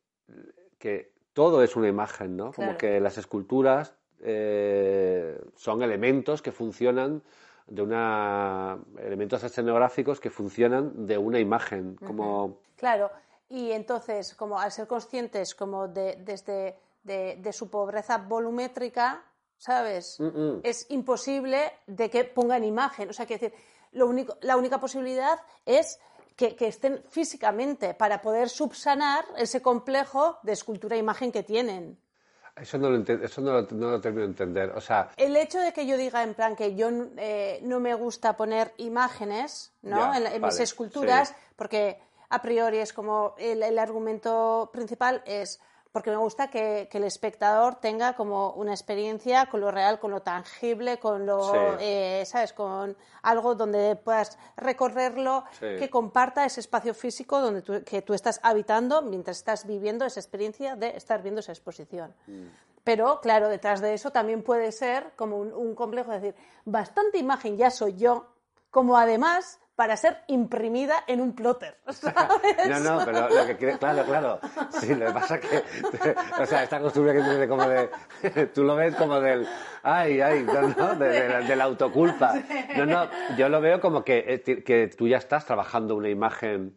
que 0.78 1.12
todo 1.34 1.62
es 1.62 1.76
una 1.76 1.88
imagen, 1.88 2.34
¿no? 2.34 2.50
Como 2.50 2.78
que 2.78 2.98
las 2.98 3.18
esculturas 3.18 3.94
eh, 4.22 5.38
son 5.56 5.82
elementos 5.82 6.40
que 6.40 6.52
funcionan 6.52 7.22
de 7.66 7.82
una 7.82 8.78
elementos 8.98 9.44
escenográficos 9.44 10.20
que 10.20 10.30
funcionan 10.30 11.04
de 11.06 11.18
una 11.18 11.38
imagen 11.38 11.96
como 11.96 12.62
Claro, 12.76 13.10
y 13.52 13.70
entonces, 13.72 14.34
como 14.34 14.58
al 14.58 14.72
ser 14.72 14.86
conscientes 14.86 15.54
como 15.54 15.86
de, 15.86 16.16
desde 16.24 16.78
de, 17.04 17.36
de 17.36 17.52
su 17.52 17.68
pobreza 17.68 18.16
volumétrica, 18.16 19.22
¿sabes? 19.58 20.18
Mm, 20.18 20.24
mm. 20.24 20.60
Es 20.62 20.86
imposible 20.90 21.70
de 21.86 22.08
que 22.08 22.24
pongan 22.24 22.64
imagen. 22.64 23.10
O 23.10 23.12
sea, 23.12 23.26
que 23.26 23.34
decir, 23.34 23.52
lo 23.92 24.06
único, 24.06 24.38
la 24.40 24.56
única 24.56 24.80
posibilidad 24.80 25.38
es 25.66 26.00
que, 26.34 26.56
que 26.56 26.68
estén 26.68 27.02
físicamente 27.10 27.92
para 27.92 28.22
poder 28.22 28.48
subsanar 28.48 29.26
ese 29.36 29.60
complejo 29.60 30.38
de 30.42 30.52
escultura-imagen 30.52 31.30
que 31.30 31.42
tienen. 31.42 31.98
eso 32.56 32.78
no 32.78 32.88
lo 32.88 33.04
eso 33.04 33.40
no 33.42 33.52
lo, 33.52 33.62
no 33.70 33.90
lo 33.90 34.00
termino 34.00 34.22
de 34.22 34.30
entender 34.30 34.70
o 34.70 34.80
sea 34.80 35.10
El 35.16 35.36
hecho 35.36 35.58
de 35.58 35.72
que 35.72 35.86
yo 35.86 35.96
diga 35.96 36.22
en 36.22 36.34
plan 36.34 36.54
que 36.54 36.74
yo 36.74 36.88
eh, 37.16 37.60
no 37.62 37.80
me 37.80 37.94
gusta 37.94 38.36
poner 38.36 38.72
imágenes 38.78 39.72
¿no? 39.82 39.96
Ya, 39.96 40.18
en, 40.18 40.26
en 40.26 40.42
mis 40.42 40.60
esculturas, 40.60 41.28
sí. 41.28 41.34
porque 41.56 41.98
a 42.32 42.40
priori 42.42 42.78
es 42.78 42.92
como 42.92 43.34
el, 43.38 43.62
el 43.62 43.78
argumento 43.78 44.70
principal 44.72 45.22
es 45.26 45.60
porque 45.92 46.08
me 46.10 46.16
gusta 46.16 46.48
que, 46.48 46.88
que 46.90 46.96
el 46.96 47.04
espectador 47.04 47.74
tenga 47.74 48.14
como 48.16 48.52
una 48.52 48.72
experiencia 48.72 49.44
con 49.50 49.60
lo 49.60 49.70
real, 49.70 50.00
con 50.00 50.10
lo 50.10 50.22
tangible, 50.22 50.98
con 50.98 51.26
lo, 51.26 51.52
Sí. 51.52 51.58
eh, 51.80 52.22
¿sabes? 52.24 52.54
Con 52.54 52.96
algo 53.22 53.54
donde 53.54 53.96
puedas 53.96 54.38
recorrerlo, 54.56 55.44
Sí. 55.60 55.66
que 55.78 55.90
comparta 55.90 56.46
ese 56.46 56.60
espacio 56.60 56.94
físico 56.94 57.38
donde 57.42 57.60
tú, 57.60 57.84
que 57.84 58.00
tú 58.00 58.14
estás 58.14 58.40
habitando 58.42 59.02
mientras 59.02 59.36
estás 59.36 59.66
viviendo 59.66 60.06
esa 60.06 60.18
experiencia 60.18 60.76
de 60.76 60.96
estar 60.96 61.20
viendo 61.22 61.40
esa 61.40 61.52
exposición. 61.52 62.14
Pero, 62.84 63.20
claro, 63.20 63.48
detrás 63.50 63.82
de 63.82 63.92
eso 63.92 64.10
también 64.10 64.42
puede 64.42 64.72
ser 64.72 65.12
como 65.16 65.36
un, 65.38 65.52
un 65.52 65.74
complejo 65.74 66.10
de 66.12 66.20
decir, 66.20 66.34
bastante 66.64 67.18
imagen 67.18 67.58
ya 67.58 67.70
soy 67.70 67.96
yo, 67.96 68.28
como 68.70 68.96
además 68.96 69.60
para 69.82 69.96
ser 69.96 70.18
imprimida 70.28 71.02
en 71.08 71.20
un 71.20 71.34
plotter. 71.34 71.74
¿sabes? 71.90 72.68
No, 72.68 72.78
no, 72.78 73.04
pero 73.04 73.28
lo 73.28 73.46
que 73.48 73.56
quiere, 73.56 73.78
claro, 73.78 74.04
claro. 74.04 74.38
Sí, 74.70 74.94
lo 74.94 75.06
que 75.06 75.12
pasa 75.12 75.40
que, 75.40 75.48
o 76.40 76.46
sea, 76.46 76.62
esta 76.62 76.78
costumbre 76.78 77.14
que 77.14 77.18
tienes 77.18 77.40
de 77.40 77.48
como 77.48 77.66
de, 77.66 77.88
tú 78.54 78.62
lo 78.62 78.76
ves 78.76 78.94
como 78.94 79.18
del, 79.18 79.44
ay, 79.82 80.20
ay, 80.20 80.44
no, 80.44 80.68
no, 80.68 80.94
de, 80.94 81.08
de 81.08 81.28
la, 81.28 81.40
de 81.40 81.56
la 81.56 81.64
autoculpa. 81.64 82.32
No, 82.76 82.86
no, 82.86 83.08
yo 83.36 83.48
lo 83.48 83.60
veo 83.60 83.80
como 83.80 84.04
que, 84.04 84.24
eh, 84.46 84.62
que 84.62 84.86
tú 84.96 85.08
ya 85.08 85.16
estás 85.16 85.46
trabajando 85.46 85.96
una 85.96 86.10
imagen. 86.10 86.76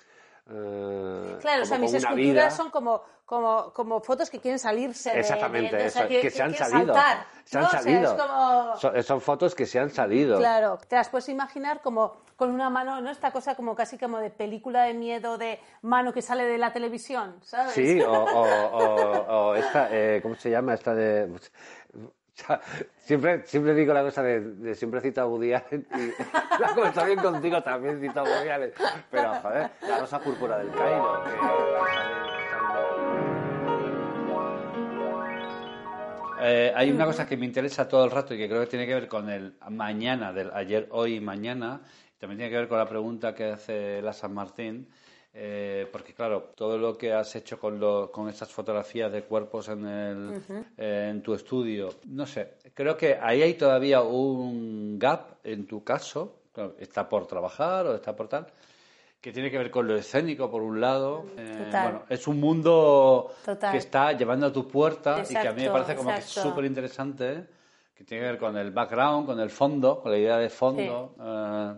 Eh, 0.49 1.37
Claro, 1.41 1.63
o 1.63 1.65
sea, 1.65 1.77
mis 1.77 1.93
esculturas 1.93 2.17
vida. 2.45 2.51
son 2.51 2.69
como, 2.69 3.01
como, 3.25 3.73
como 3.73 3.99
fotos 4.01 4.29
que 4.29 4.39
quieren 4.39 4.59
salirse 4.59 5.11
de... 5.11 5.19
Exactamente, 5.19 5.75
de- 5.75 5.81
de- 5.83 5.87
o 5.87 5.91
sea, 5.91 6.03
eso, 6.05 6.21
que, 6.21 6.29
se 6.29 6.43
han 6.43 6.53
salido. 6.53 6.93
saltar, 6.93 7.25
se 7.45 7.57
han 7.57 7.63
¿no? 7.63 7.67
O 7.67 7.71
sea, 7.71 7.81
salido. 7.81 8.17
como... 8.17 8.75
son, 8.77 9.03
son 9.03 9.21
fotos 9.21 9.55
que 9.55 9.65
se 9.65 9.79
han 9.79 9.89
salido. 9.89 10.37
Claro, 10.37 10.77
te 10.87 10.95
las 10.95 11.09
puedes 11.09 11.27
imaginar 11.29 11.81
como 11.81 12.17
con 12.35 12.51
una 12.51 12.69
mano, 12.69 13.01
¿no? 13.01 13.09
Esta 13.09 13.31
cosa 13.31 13.55
como 13.55 13.75
casi 13.75 13.97
como 13.97 14.19
de 14.19 14.29
película 14.29 14.83
de 14.83 14.93
miedo 14.93 15.37
de 15.37 15.59
mano 15.81 16.13
que 16.13 16.21
sale 16.21 16.43
de 16.45 16.57
la 16.57 16.71
televisión, 16.73 17.37
¿sabes? 17.41 17.71
Sí, 17.73 17.99
o 18.05 19.55
esta, 19.55 19.87
eh, 19.91 20.19
¿cómo 20.21 20.35
se 20.35 20.49
llama? 20.51 20.73
Esta 20.73 20.93
de... 20.93 21.31
Siempre, 22.97 23.45
siempre 23.45 23.73
digo 23.73 23.93
la 23.93 24.03
cosa 24.03 24.21
de, 24.23 24.75
siempre 24.75 24.99
cito 24.99 25.21
a 25.21 25.27
Woody 25.27 25.53
Allen 25.53 25.87
y 25.95 26.21
la 26.61 26.73
conversación 26.73 27.19
contigo 27.19 27.61
también 27.63 28.01
cito 28.01 28.19
a 28.19 28.23
Woody 28.23 28.49
Allen. 28.49 28.73
Pero, 29.09 29.35
joder, 29.35 29.69
la 29.87 29.99
rosa 29.99 30.19
púrpura 30.19 30.57
del 30.57 30.71
Cairo, 30.71 31.23
Eh, 36.47 36.71
hay 36.75 36.91
una 36.91 37.05
cosa 37.05 37.25
que 37.25 37.37
me 37.37 37.45
interesa 37.45 37.87
todo 37.87 38.05
el 38.05 38.11
rato 38.11 38.33
y 38.33 38.37
que 38.37 38.47
creo 38.47 38.61
que 38.61 38.67
tiene 38.67 38.85
que 38.85 38.93
ver 38.93 39.07
con 39.07 39.29
el 39.29 39.55
mañana, 39.69 40.31
del 40.31 40.51
ayer, 40.51 40.87
hoy 40.91 41.15
y 41.15 41.19
mañana. 41.19 41.81
También 42.19 42.37
tiene 42.37 42.51
que 42.51 42.57
ver 42.57 42.67
con 42.67 42.77
la 42.77 42.87
pregunta 42.87 43.33
que 43.33 43.45
hace 43.45 44.01
la 44.01 44.13
San 44.13 44.33
Martín. 44.33 44.87
Eh, 45.37 45.87
porque 45.91 46.13
claro, 46.13 46.51
todo 46.55 46.77
lo 46.77 46.97
que 46.97 47.11
has 47.11 47.35
hecho 47.35 47.59
con, 47.59 47.77
lo- 47.79 48.09
con 48.11 48.29
estas 48.29 48.49
fotografías 48.51 49.11
de 49.11 49.23
cuerpos 49.23 49.67
en, 49.67 49.85
el, 49.85 50.41
eh, 50.77 51.09
en 51.11 51.21
tu 51.21 51.33
estudio, 51.33 51.89
no 52.07 52.25
sé, 52.25 52.53
creo 52.73 52.95
que 52.95 53.17
ahí 53.21 53.41
hay 53.41 53.55
todavía 53.55 54.01
un 54.01 54.97
gap 54.97 55.35
en 55.43 55.67
tu 55.67 55.83
caso, 55.83 56.39
está 56.79 57.07
por 57.09 57.27
trabajar 57.27 57.85
o 57.85 57.95
está 57.95 58.15
por 58.15 58.29
tal, 58.29 58.47
que 59.19 59.31
tiene 59.33 59.49
que 59.51 59.57
ver 59.57 59.71
con 59.71 59.87
lo 59.87 59.95
escénico 59.97 60.49
por 60.49 60.61
un 60.61 60.79
lado. 60.79 61.25
eh, 61.35 61.63
Total. 61.65 61.83
bueno, 61.83 62.05
es 62.09 62.27
un 62.27 62.39
mundo 62.39 63.33
Total. 63.43 63.71
que 63.71 63.77
está 63.77 64.13
llevando 64.13 64.45
a 64.47 64.53
tu 64.53 64.67
puerta 64.67 65.23
y 65.29 65.33
que 65.41 65.47
a 65.47 65.51
mí 65.51 65.63
me 65.63 65.69
parece 65.71 65.95
como 65.97 66.09
que 66.11 66.19
es 66.19 66.25
súper 66.49 66.65
interesante, 66.65 67.45
que 67.95 68.03
tiene 68.03 68.23
que 68.23 68.29
ver 68.31 68.39
con 68.39 68.55
el 68.57 68.71
background, 68.71 69.25
con 69.25 69.39
el 69.39 69.49
fondo, 69.49 69.99
con 70.01 70.11
la 70.11 70.17
idea 70.17 70.37
de 70.37 70.49
fondo 70.49 71.15
eh, 71.19 71.73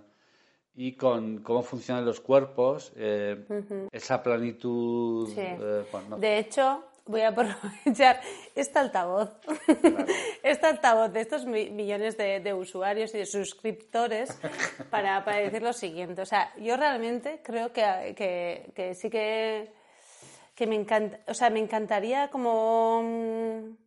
y 0.80 0.93
con 0.95 1.39
cómo 1.43 1.63
funcionan 1.63 2.05
los 2.05 2.21
cuerpos, 2.21 2.93
eh, 2.95 3.45
esa 3.91 4.21
planitud. 4.23 5.28
Sí. 5.34 5.41
eh, 5.41 5.86
bueno, 5.91 6.09
no. 6.09 6.17
De 6.17 6.38
hecho, 6.38 6.84
voy 7.05 7.21
a 7.21 7.30
aprovechar 7.34 8.21
este 8.55 8.78
altavoz, 8.80 9.32
este 10.43 10.65
altavoz 10.67 11.11
de 11.11 11.21
estos 11.21 11.45
mi- 11.45 11.71
millones 11.71 12.15
de, 12.15 12.39
de 12.41 12.53
usuarios 12.53 13.13
y 13.15 13.17
de 13.17 13.25
suscriptores 13.25 14.39
para, 14.91 15.25
para 15.25 15.38
decir 15.39 15.63
lo 15.63 15.73
siguiente. 15.73 16.21
O 16.21 16.25
sea, 16.28 16.53
yo 16.57 16.78
realmente 16.78 17.41
creo 17.43 17.73
que, 17.73 18.13
que, 18.15 18.71
que 18.75 18.93
sí 18.95 19.09
que 19.09 19.73
que 20.53 20.65
me 20.65 20.75
encanta, 20.75 21.19
o 21.28 21.36
sea, 21.36 21.51
me 21.51 21.59
encantaría 21.59 22.30
como 22.32 23.01
mm, 23.03 23.78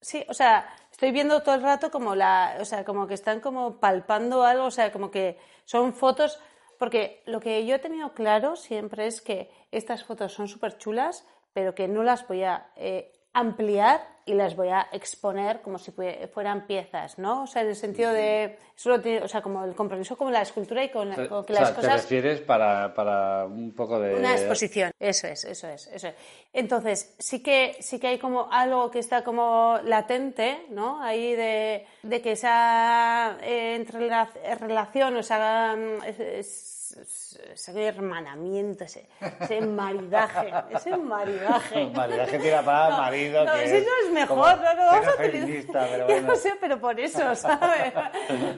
sí, 0.00 0.24
o 0.28 0.32
sea, 0.32 0.66
estoy 0.90 1.10
viendo 1.12 1.42
todo 1.42 1.54
el 1.54 1.62
rato 1.62 1.90
como 1.90 2.14
la, 2.14 2.56
o 2.60 2.64
sea, 2.64 2.84
como 2.86 3.06
que 3.06 3.12
están 3.12 3.40
como 3.40 3.78
palpando 3.78 4.44
algo, 4.44 4.64
o 4.64 4.70
sea, 4.70 4.90
como 4.92 5.10
que 5.10 5.36
son 5.68 5.92
fotos, 5.92 6.40
porque 6.78 7.22
lo 7.26 7.40
que 7.40 7.66
yo 7.66 7.74
he 7.74 7.78
tenido 7.78 8.14
claro 8.14 8.56
siempre 8.56 9.06
es 9.06 9.20
que 9.20 9.50
estas 9.70 10.02
fotos 10.02 10.32
son 10.32 10.48
súper 10.48 10.78
chulas, 10.78 11.26
pero 11.52 11.74
que 11.74 11.88
no 11.88 12.02
las 12.02 12.26
voy 12.26 12.42
a 12.42 12.72
eh, 12.76 13.12
ampliar 13.34 14.00
y 14.28 14.34
las 14.34 14.54
voy 14.56 14.68
a 14.68 14.88
exponer 14.92 15.60
como 15.62 15.78
si 15.78 15.90
fue- 15.90 16.28
fueran 16.32 16.66
piezas, 16.66 17.18
¿no? 17.18 17.42
O 17.44 17.46
sea, 17.46 17.62
en 17.62 17.68
el 17.68 17.76
sentido 17.76 18.12
de, 18.12 18.58
eso 18.76 18.90
lo 18.90 19.00
tiene- 19.00 19.22
o 19.22 19.28
sea, 19.28 19.40
como 19.42 19.64
el 19.64 19.74
compromiso 19.74 20.16
con 20.16 20.32
la 20.32 20.42
escultura 20.42 20.84
y 20.84 20.90
con, 20.90 21.08
la- 21.08 21.26
con 21.28 21.44
que 21.46 21.52
O 21.52 21.56
sea, 21.56 21.60
las 21.64 21.70
te 21.70 21.76
cosas 21.76 22.02
refieres 22.02 22.40
para, 22.40 22.92
para 22.94 23.46
un 23.46 23.72
poco 23.74 23.98
de... 23.98 24.14
una 24.16 24.34
exposición, 24.34 24.90
eso 25.00 25.26
es, 25.26 25.44
eso 25.44 25.66
es, 25.68 25.86
eso 25.88 26.08
es. 26.08 26.14
Entonces, 26.52 27.14
sí 27.18 27.42
que, 27.42 27.76
sí 27.80 27.98
que 27.98 28.08
hay 28.08 28.18
como 28.18 28.52
algo 28.52 28.90
que 28.90 28.98
está 28.98 29.22
como 29.24 29.78
latente, 29.84 30.66
¿no? 30.70 31.02
Ahí 31.02 31.34
de, 31.34 31.86
de 32.02 32.20
que 32.22 32.32
esa 32.32 33.36
eh, 33.42 33.76
entrela- 33.76 34.30
relación, 34.60 35.16
o 35.16 35.22
sea, 35.22 35.74
mm, 35.76 36.04
es- 36.04 36.20
es- 36.20 36.74
es- 37.00 37.40
ese 37.68 37.84
hermanamiento, 37.86 38.84
ese, 38.84 39.06
ese 39.40 39.60
maridaje, 39.60 40.50
ese 40.74 40.96
maridaje. 40.96 41.86
Maridaje 41.94 42.38
tira 42.38 42.62
para 42.62 42.88
No, 42.90 42.96
marido. 42.96 43.44
no, 43.44 43.52
que 43.52 43.64
ese 43.64 43.78
es 43.78 43.84
no 43.86 43.92
es 44.06 44.12
mejor, 44.20 44.58
no, 44.60 44.74
no, 44.74 44.86
vamos 44.86 45.08
a 45.08 45.22
utilizar- 45.22 45.88
pero 45.90 46.06
bueno. 46.08 46.26
no 46.28 46.36
sé, 46.36 46.52
pero 46.60 46.80
por 46.80 46.98
eso, 47.00 47.34
¿sabes? 47.34 47.92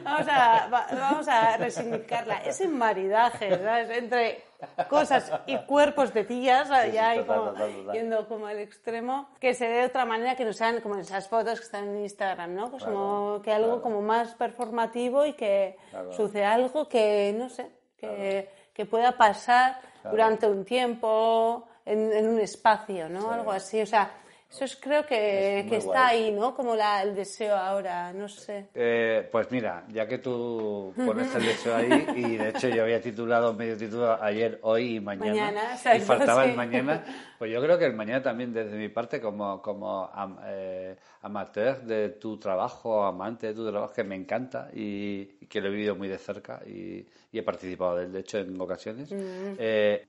Vamos 0.05 0.27
a, 0.29 0.69
va- 0.73 0.87
vamos 0.93 1.29
a 1.29 1.57
resignificarla. 1.57 2.39
Ese 2.45 2.69
maridaje, 2.69 3.59
¿sabes? 3.59 3.91
Entre 3.91 4.45
cosas 4.89 5.33
y 5.47 5.57
cuerpos 5.65 6.13
de 6.13 6.25
tías, 6.25 6.69
Sí, 6.69 6.75
sí, 6.87 6.93
ya 6.93 7.11
hay 7.11 7.21
total, 7.21 7.37
como 7.39 7.51
total, 7.53 7.73
total. 7.77 7.95
yendo 7.95 8.29
como 8.29 8.47
al 8.47 8.59
extremo, 8.59 9.29
que 9.41 9.55
se 9.55 9.67
dé 9.67 9.77
de 9.81 9.87
otra 9.87 10.05
manera 10.05 10.37
que 10.37 10.45
no 10.45 10.53
sean 10.53 10.81
como 10.81 10.97
esas 10.97 11.29
fotos 11.29 11.59
que 11.61 11.65
están 11.65 11.89
en 11.89 12.03
Instagram, 12.03 12.55
¿no? 12.55 12.71
Pues 12.71 12.85
como 12.85 13.41
que 13.43 13.53
algo 13.53 13.81
como 13.81 14.03
más 14.03 14.35
performativo 14.35 15.25
y 15.25 15.33
que 15.33 15.79
Claro. 15.91 16.13
sucede 16.13 16.45
algo 16.45 16.89
que, 16.89 17.35
no 17.39 17.49
sé, 17.49 17.71
que, 17.97 18.51
que 18.75 18.85
pueda 18.87 19.13
pasar 19.13 19.81
durante 20.11 20.47
un 20.47 20.65
tiempo, 20.65 21.67
en, 21.87 22.13
en 22.13 22.29
un 22.29 22.39
espacio, 22.41 23.09
¿no? 23.09 23.31
Algo 23.33 23.51
así, 23.53 23.81
o 23.81 23.87
sea, 23.87 24.11
eso 24.51 24.65
es, 24.65 24.77
creo 24.77 25.07
que, 25.07 25.61
Es 25.61 25.67
que 25.67 25.77
está 25.77 26.09
ahí, 26.09 26.33
¿no? 26.33 26.55
Como 26.55 26.75
la, 26.75 27.03
el 27.03 27.15
deseo 27.15 27.57
ahora, 27.57 28.13
no 28.13 28.29
sé. 28.29 28.67
Eh, 28.75 29.29
pues 29.31 29.51
mira, 29.51 29.85
ya 29.93 30.07
que 30.07 30.19
tú 30.19 30.93
pones 30.97 31.35
el 31.37 31.45
deseo 31.47 31.77
ahí, 31.77 32.07
y 32.17 32.37
de 32.37 32.49
hecho 32.49 32.69
yo 32.69 32.83
había 32.83 33.01
titulado, 33.01 33.55
medio 33.55 33.77
título 33.77 34.21
ayer, 34.23 34.59
hoy 34.63 34.97
y 34.97 35.01
mañana, 35.01 35.53
Mañana, 35.53 35.97
y 35.97 36.01
faltaba 36.01 36.45
sí. 36.45 36.51
el 36.51 36.57
mañana, 36.57 37.05
pues 37.39 37.53
yo 37.53 37.61
creo 37.63 37.79
que 37.79 37.87
el 37.87 37.95
mañana 37.95 38.23
también 38.23 38.53
desde 38.53 38.77
mi 38.77 38.89
parte 38.89 39.21
como, 39.21 39.63
como 39.63 40.11
am- 40.13 40.39
eh, 40.45 40.97
amateur 41.23 41.83
de 41.83 42.09
tu 42.11 42.39
trabajo, 42.39 43.05
amante 43.05 43.49
de 43.49 43.55
tu 43.55 43.69
trabajo, 43.71 43.95
que 43.95 44.05
me 44.05 44.17
encanta 44.17 44.69
y, 44.75 45.37
y 45.41 45.47
que 45.47 45.61
lo 45.61 45.69
he 45.69 45.71
vivido 45.71 45.95
muy 45.95 46.09
de 46.09 46.19
cerca 46.19 46.61
y, 46.67 47.07
y 47.33 47.39
he 47.39 47.43
participado 47.43 47.97
de 47.97 48.05
él, 48.07 48.13
de 48.13 48.21
hecho, 48.21 48.39
en 48.39 48.61
ocasiones. 48.61 49.13
Mm. 49.13 49.55
Eh, 49.59 50.07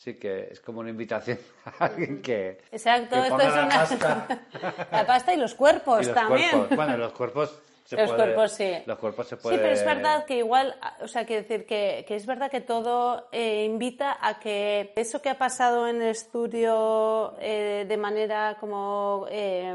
Sí 0.00 0.14
que 0.14 0.48
es 0.52 0.60
como 0.60 0.78
una 0.78 0.90
invitación 0.90 1.40
a 1.80 1.86
alguien 1.86 2.22
que, 2.22 2.60
Exacto, 2.70 3.16
que 3.20 3.28
esto 3.28 3.40
es 3.40 3.54
la 3.54 3.62
una... 3.64 3.68
pasta. 3.74 4.26
la 4.92 5.06
pasta 5.06 5.34
y 5.34 5.36
los 5.38 5.54
cuerpos 5.54 6.02
Y 6.02 6.06
los 6.06 6.14
también. 6.14 6.50
cuerpos. 6.50 6.76
Bueno, 6.76 6.96
los 6.96 7.12
cuerpos 7.12 7.60
se 7.84 7.96
Los 7.96 8.10
puede- 8.12 8.16
cuerpos 8.22 8.52
sí. 8.52 8.72
Los 8.86 8.98
cuerpos 8.98 9.26
se 9.26 9.36
puede... 9.38 9.56
Sí, 9.56 9.60
pero 9.60 9.74
es 9.74 9.84
verdad 9.84 10.24
que 10.24 10.36
igual, 10.36 10.76
o 11.00 11.08
sea, 11.08 11.26
quiero 11.26 11.42
decir 11.42 11.66
que, 11.66 12.04
que 12.06 12.14
es 12.14 12.26
verdad 12.26 12.48
que 12.48 12.60
todo 12.60 13.28
eh, 13.32 13.64
invita 13.64 14.16
a 14.20 14.38
que 14.38 14.92
eso 14.94 15.20
que 15.20 15.30
ha 15.30 15.38
pasado 15.38 15.88
en 15.88 16.00
el 16.00 16.10
estudio 16.10 17.34
eh, 17.40 17.84
de 17.88 17.96
manera 17.96 18.56
como 18.60 19.26
eh, 19.30 19.74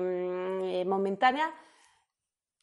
eh, 0.82 0.86
momentánea 0.86 1.51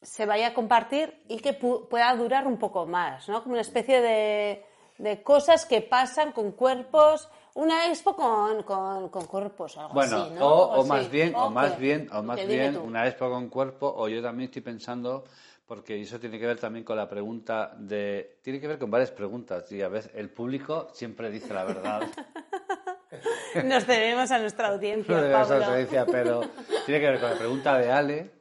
se 0.01 0.25
vaya 0.25 0.47
a 0.47 0.53
compartir 0.55 1.21
y 1.27 1.37
que 1.41 1.59
pu- 1.59 1.87
pueda 1.87 2.11
durar 2.15 2.47
un 2.47 2.57
poco 2.57 2.87
más, 2.87 3.29
¿no? 3.29 3.43
Como 3.43 3.53
una 3.53 3.61
especie 3.61 4.01
de, 4.01 4.65
de 4.97 5.21
cosas 5.21 5.67
que 5.67 5.81
pasan 5.81 6.31
con 6.31 6.53
cuerpos, 6.53 7.29
una 7.55 7.87
expo 7.87 8.15
con, 8.15 8.63
con, 8.63 9.09
con 9.09 9.25
cuerpos, 9.25 9.77
algo 9.77 9.93
Bueno, 9.93 10.17
así, 10.23 10.33
¿no? 10.35 10.47
o, 10.47 10.81
o 10.81 10.85
más 10.85 11.09
bien, 11.09 11.35
o 11.35 11.45
¿O 11.45 11.49
más 11.49 11.77
bien, 11.77 12.09
o 12.11 12.23
más 12.23 12.45
bien 12.47 12.73
tú. 12.75 12.81
una 12.81 13.07
expo 13.07 13.29
con 13.29 13.49
cuerpo, 13.49 13.93
o 13.95 14.07
yo 14.07 14.21
también 14.21 14.45
estoy 14.49 14.61
pensando, 14.61 15.25
porque 15.65 15.99
eso 15.99 16.19
tiene 16.19 16.39
que 16.39 16.45
ver 16.45 16.59
también 16.59 16.85
con 16.85 16.97
la 16.97 17.07
pregunta 17.09 17.73
de, 17.77 18.39
tiene 18.41 18.59
que 18.59 18.67
ver 18.67 18.79
con 18.79 18.89
varias 18.89 19.11
preguntas, 19.11 19.71
y 19.71 19.81
a 19.81 19.89
veces 19.89 20.11
el 20.15 20.29
público 20.29 20.89
siempre 20.93 21.29
dice 21.29 21.53
la 21.53 21.63
verdad. 21.63 22.01
Nos 23.65 23.85
debemos 23.85 24.31
a 24.31 24.39
nuesra 24.39 24.69
audiencia, 24.69 25.13
No 25.15 25.21
debemos 25.21 25.51
a 25.51 25.57
la 25.57 25.67
audiencia, 25.67 26.05
pero 26.05 26.41
tiene 26.85 27.01
que 27.01 27.09
ver 27.09 27.19
con 27.19 27.29
la 27.31 27.37
pregunta 27.37 27.77
de 27.77 27.91
Ale 27.91 28.31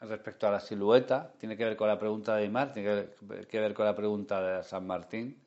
respecto 0.00 0.48
a 0.48 0.50
la 0.50 0.60
silueta, 0.60 1.32
tiene 1.38 1.58
que 1.58 1.64
ver 1.66 1.76
con 1.76 1.86
la 1.88 1.98
pregunta 1.98 2.34
de 2.36 2.46
Imar, 2.46 2.72
tiene 2.72 2.88
que 2.88 3.16
ver, 3.20 3.46
que 3.46 3.60
ver 3.60 3.74
con 3.74 3.84
la 3.84 3.94
pregunta 3.94 4.40
de 4.40 4.62
San 4.64 4.86
Martín, 4.86 5.46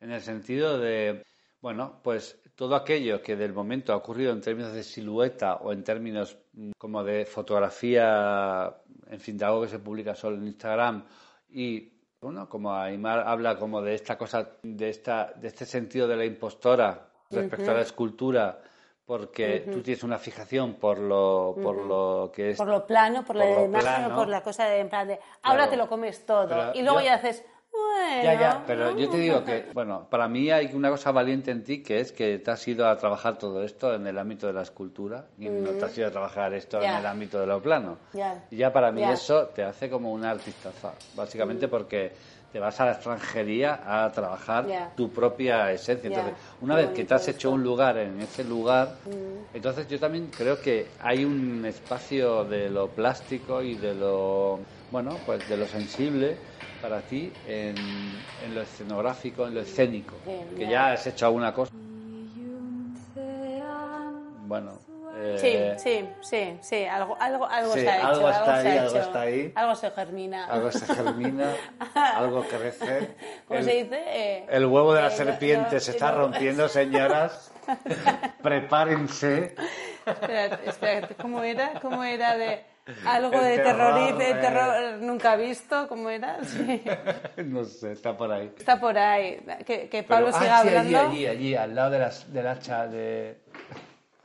en 0.00 0.10
el 0.10 0.20
sentido 0.20 0.78
de, 0.78 1.24
bueno, 1.60 2.00
pues 2.02 2.40
todo 2.54 2.74
aquello 2.76 3.20
que 3.22 3.36
del 3.36 3.52
momento 3.52 3.92
ha 3.92 3.96
ocurrido 3.96 4.32
en 4.32 4.40
términos 4.40 4.72
de 4.72 4.82
silueta 4.82 5.56
o 5.56 5.72
en 5.72 5.82
términos 5.84 6.36
mm, 6.52 6.70
como 6.78 7.02
de 7.04 7.24
fotografía, 7.26 8.74
en 9.08 9.20
fin, 9.20 9.36
de 9.38 9.44
algo 9.44 9.62
que 9.62 9.68
se 9.68 9.78
publica 9.78 10.14
solo 10.14 10.36
en 10.36 10.46
Instagram 10.46 11.04
y 11.50 11.92
bueno, 12.20 12.48
como 12.48 12.74
Aymar 12.74 13.20
habla 13.26 13.58
como 13.58 13.82
de 13.82 13.94
esta 13.94 14.16
cosa, 14.18 14.48
de 14.62 14.88
esta, 14.88 15.32
de 15.36 15.48
este 15.48 15.64
sentido 15.66 16.08
de 16.08 16.16
la 16.16 16.24
impostora 16.24 17.08
respecto 17.30 17.70
a 17.70 17.74
la 17.74 17.82
escultura, 17.82 18.60
porque 19.04 19.68
tú 19.72 19.82
tienes 19.82 20.02
una 20.02 20.18
fijación 20.18 20.74
por 20.74 20.98
lo, 20.98 21.54
por 21.62 21.76
lo 21.76 22.32
que 22.34 22.50
es 22.50 22.56
Por 22.56 22.66
lo 22.68 22.86
plano, 22.86 23.24
por, 23.24 23.36
la 23.36 23.44
por 23.44 23.64
imagen, 23.64 23.80
plano. 23.80 24.16
por 24.16 24.28
la 24.28 24.42
cosa 24.42 24.64
de, 24.64 24.80
en 24.80 24.88
plan 24.88 25.06
de, 25.06 25.20
ahora 25.42 25.58
Claro. 25.64 25.70
te 25.70 25.76
lo 25.76 25.88
comes 25.88 26.24
todo. 26.26 26.48
Pero 26.48 26.72
y 26.74 26.82
luego 26.82 26.98
yo- 27.00 27.04
ya 27.06 27.14
haces, 27.14 27.44
bueno. 27.76 28.22
Ya, 28.22 28.40
ya, 28.40 28.64
pero 28.66 28.96
yo 28.96 29.08
te 29.10 29.18
digo 29.18 29.44
que, 29.44 29.66
bueno, 29.74 30.06
para 30.08 30.26
mí 30.28 30.50
hay 30.50 30.70
una 30.72 30.90
cosa 30.90 31.12
valiente 31.12 31.50
en 31.50 31.62
ti 31.64 31.82
que 31.82 32.00
es 32.00 32.12
que 32.12 32.38
te 32.38 32.50
has 32.50 32.66
ido 32.66 32.88
a 32.88 32.96
trabajar 32.96 33.38
todo 33.38 33.62
esto 33.62 33.94
en 33.94 34.06
el 34.06 34.18
ámbito 34.18 34.46
de 34.46 34.52
la 34.54 34.62
escultura 34.62 35.26
y 35.38 35.48
no 35.48 35.70
te 35.70 35.84
has 35.84 35.96
ido 35.98 36.08
a 36.08 36.10
trabajar 36.10 36.54
esto 36.54 36.80
en 36.82 36.90
el 36.94 37.06
ámbito 37.06 37.38
de 37.40 37.46
lo 37.46 37.60
plano. 37.60 37.98
Ya. 38.14 38.44
Y 38.50 38.56
ya 38.56 38.72
para 38.72 38.90
mí 38.92 39.02
eso 39.02 39.46
te 39.54 39.62
hace 39.62 39.90
como 39.90 40.12
una 40.12 40.30
artistaza, 40.30 40.92
básicamente 41.14 41.68
porque 41.68 42.12
te 42.52 42.60
vas 42.60 42.80
a 42.80 42.86
la 42.86 42.92
extranjería 42.92 43.80
a 43.84 44.10
trabajar 44.12 44.92
tu 44.96 45.10
propia 45.10 45.70
esencia. 45.72 46.08
Entonces, 46.08 46.34
una 46.62 46.76
Qué 46.76 46.82
vez 46.82 46.90
que 46.92 47.04
te 47.04 47.14
has 47.14 47.28
hecho 47.28 47.50
un 47.50 47.62
lugar 47.62 47.98
en 47.98 48.20
ese 48.20 48.44
lugar, 48.44 48.94
Mm. 49.04 49.54
entonces 49.56 49.88
yo 49.88 49.98
también 49.98 50.30
creo 50.34 50.60
que 50.60 50.86
hay 51.00 51.24
un 51.24 51.64
espacio 51.66 52.44
de 52.44 52.70
lo 52.70 52.88
plástico 52.88 53.62
y 53.62 53.74
de 53.74 53.94
lo, 53.94 54.60
bueno, 54.90 55.16
pues 55.26 55.48
de 55.48 55.56
lo 55.56 55.66
sensible 55.66 56.36
para 56.80 57.00
ti 57.02 57.32
en, 57.46 57.74
en 58.44 58.54
lo 58.54 58.62
escenográfico, 58.62 59.46
en 59.46 59.54
lo 59.54 59.60
escénico, 59.60 60.14
que 60.56 60.66
ya. 60.68 60.92
has 60.92 61.06
hecho 61.06 61.26
alguna 61.26 61.52
cosa. 61.52 61.72
Bueno, 64.48 64.78
eh, 65.16 65.76
Sí, 65.76 65.82
sí, 65.82 66.08
sí, 66.20 66.58
sí, 66.62 66.84
algo, 66.84 67.16
algo, 67.18 67.46
algo 67.46 67.72
Sí, 67.74 67.80
se 67.80 67.88
ha 67.90 67.96
hecho. 67.98 68.06
algo 68.06 68.28
está 68.30 68.44
se 68.62 68.68
ahí, 68.68 68.78
ha 68.78 68.82
algo 68.82 68.96
hecho. 68.96 69.06
está 69.06 69.20
ahí. 69.22 69.52
Algo 69.56 69.74
se 69.74 69.90
germina. 69.90 70.44
algo 70.46 70.72
se 70.72 70.94
germina, 70.94 71.52
algo 72.14 72.42
crece. 72.44 73.14
¿Cómo 73.48 73.58
el, 73.60 73.64
se 73.64 73.72
dice? 73.82 74.04
Eh, 74.06 74.46
el 74.50 74.66
huevo 74.66 74.94
de 74.94 75.00
la 75.02 75.08
eh, 75.08 75.10
serpiente 75.16 75.74
no- 75.74 75.80
se 75.80 75.90
está 75.90 76.12
no- 76.12 76.18
rompiendo, 76.18 76.68
señoras. 76.68 77.50
Prepárense. 78.42 79.56
Espérate, 80.06 80.68
espérate, 80.70 81.14
¿cómo 81.16 81.42
era? 81.42 81.80
¿Cómo 81.80 82.04
era 82.04 82.36
de 82.36 82.62
algo 83.06 83.40
de 83.40 83.58
terror, 83.58 83.94
terror, 83.94 84.18
de 84.18 84.30
eh. 84.30 84.34
terror 84.34 84.98
nunca 85.00 85.36
visto? 85.36 85.88
¿Cómo 85.88 86.10
era? 86.10 86.38
Sí. 86.44 86.82
No 87.44 87.64
sé, 87.64 87.92
está 87.92 88.16
por 88.16 88.32
ahí. 88.32 88.52
Está 88.56 88.80
por 88.80 88.96
ahí. 88.96 89.44
Que, 89.66 89.88
que 89.88 90.02
Pablo 90.02 90.26
Pero- 90.26 90.38
siga 90.38 90.58
ah, 90.58 90.62
sí, 90.62 90.68
hablando. 90.68 90.98
allí, 90.98 91.06
allí, 91.06 91.26
allí, 91.26 91.54
al 91.54 91.74
lado 91.74 91.90
de 91.90 91.98
las, 91.98 92.32
del 92.32 92.46
hacha 92.46 92.86
de... 92.86 93.38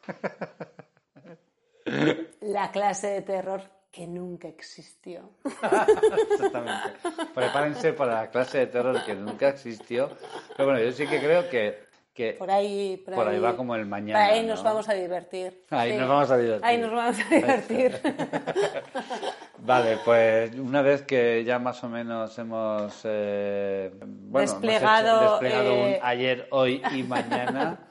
La 2.41 2.71
clase 2.71 3.07
de 3.07 3.21
terror 3.21 3.61
que 3.91 4.07
nunca 4.07 4.47
existió. 4.47 5.31
Exactamente. 5.43 6.97
Prepárense 7.35 7.93
para 7.93 8.21
la 8.21 8.29
clase 8.29 8.59
de 8.59 8.67
terror 8.67 9.03
que 9.03 9.15
nunca 9.15 9.49
existió. 9.49 10.09
Pero 10.55 10.69
bueno, 10.69 10.83
yo 10.83 10.91
sí 10.93 11.05
que 11.07 11.19
creo 11.19 11.49
que, 11.49 11.83
que 12.13 12.33
Por 12.33 12.51
ahí, 12.51 13.01
por, 13.05 13.15
Por 13.15 13.27
ahí 13.27 13.39
va 13.39 13.55
como 13.55 13.73
el 13.75 13.85
mañana, 13.85 14.25
ahí 14.25 14.45
nos 14.45 14.59
¿no? 14.59 14.65
vamos 14.69 14.89
a 14.89 14.93
divertir. 14.93 15.63
Ahí 15.69 15.95
nos 15.97 16.09
vamos 16.09 16.29
a 16.31 16.37
divertir. 16.37 16.65
Ahí 16.65 16.77
nos 16.77 16.91
vamos 16.91 17.17
a 17.19 17.35
divertir. 17.35 17.99
Vale, 19.63 19.97
pues 20.03 20.55
una 20.55 20.81
vez 20.81 21.03
que 21.03 21.43
ya 21.45 21.59
más 21.59 21.83
o 21.83 21.89
menos 21.89 22.37
hemos 22.39 22.99
eh, 23.03 23.91
bueno, 23.93 24.49
hemos 24.49 24.61
Desplegado, 24.61 25.21
hecho- 25.21 25.31
desplegado 25.31 25.71
eh, 25.71 25.99
un 26.01 26.05
ayer, 26.07 26.47
hoy 26.49 26.81
y 26.95 27.03
mañana, 27.03 27.77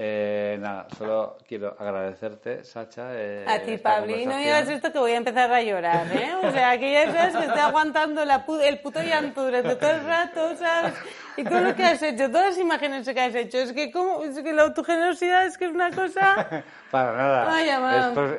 Eh, 0.00 0.56
nada, 0.60 0.86
solo 0.96 1.38
quiero 1.48 1.74
agradecerte, 1.76 2.62
Sacha. 2.64 3.08
eh, 3.14 3.44
A 3.48 3.58
ti, 3.58 3.72
esta 3.72 3.96
Pablo. 3.96 4.12
Y 4.16 4.26
no 4.26 4.36
me 4.36 4.44
conversación. 4.44 4.44
digas 4.44 4.68
esto 4.76 4.92
que 4.92 4.98
voy 5.00 5.10
a 5.10 5.16
empezar 5.16 5.52
a 5.52 5.60
llorar, 5.60 6.06
¿eh? 6.12 6.30
O 6.40 6.52
sea, 6.52 6.78
que 6.78 6.92
ya 6.92 7.10
sabes 7.12 7.34
que 7.34 7.44
estoy 7.46 7.58
aguantando 7.58 8.24
la 8.24 8.46
pu- 8.46 8.60
el 8.62 8.78
puto 8.78 9.02
llanto 9.02 9.44
durante 9.44 9.74
todo 9.74 9.90
el 9.90 10.04
rato, 10.04 10.56
¿sabes? 10.56 10.94
Y 11.36 11.42
todo 11.42 11.60
lo 11.62 11.74
que 11.74 11.82
has 11.84 12.00
hecho, 12.00 12.28
todas 12.30 12.50
las 12.50 12.58
imágenes 12.58 13.08
que 13.08 13.20
has 13.20 13.34
hecho, 13.34 13.58
es 13.58 13.72
que, 13.72 13.90
como, 13.90 14.22
es 14.22 14.38
que 14.40 14.52
la, 14.52 14.72
tu 14.72 14.84
generosidad 14.84 15.46
es 15.46 15.58
que 15.58 15.64
es 15.64 15.72
una 15.72 15.90
cosa... 15.90 16.62
Para 16.92 17.16
nada. 17.16 17.52
Ay, 17.52 17.68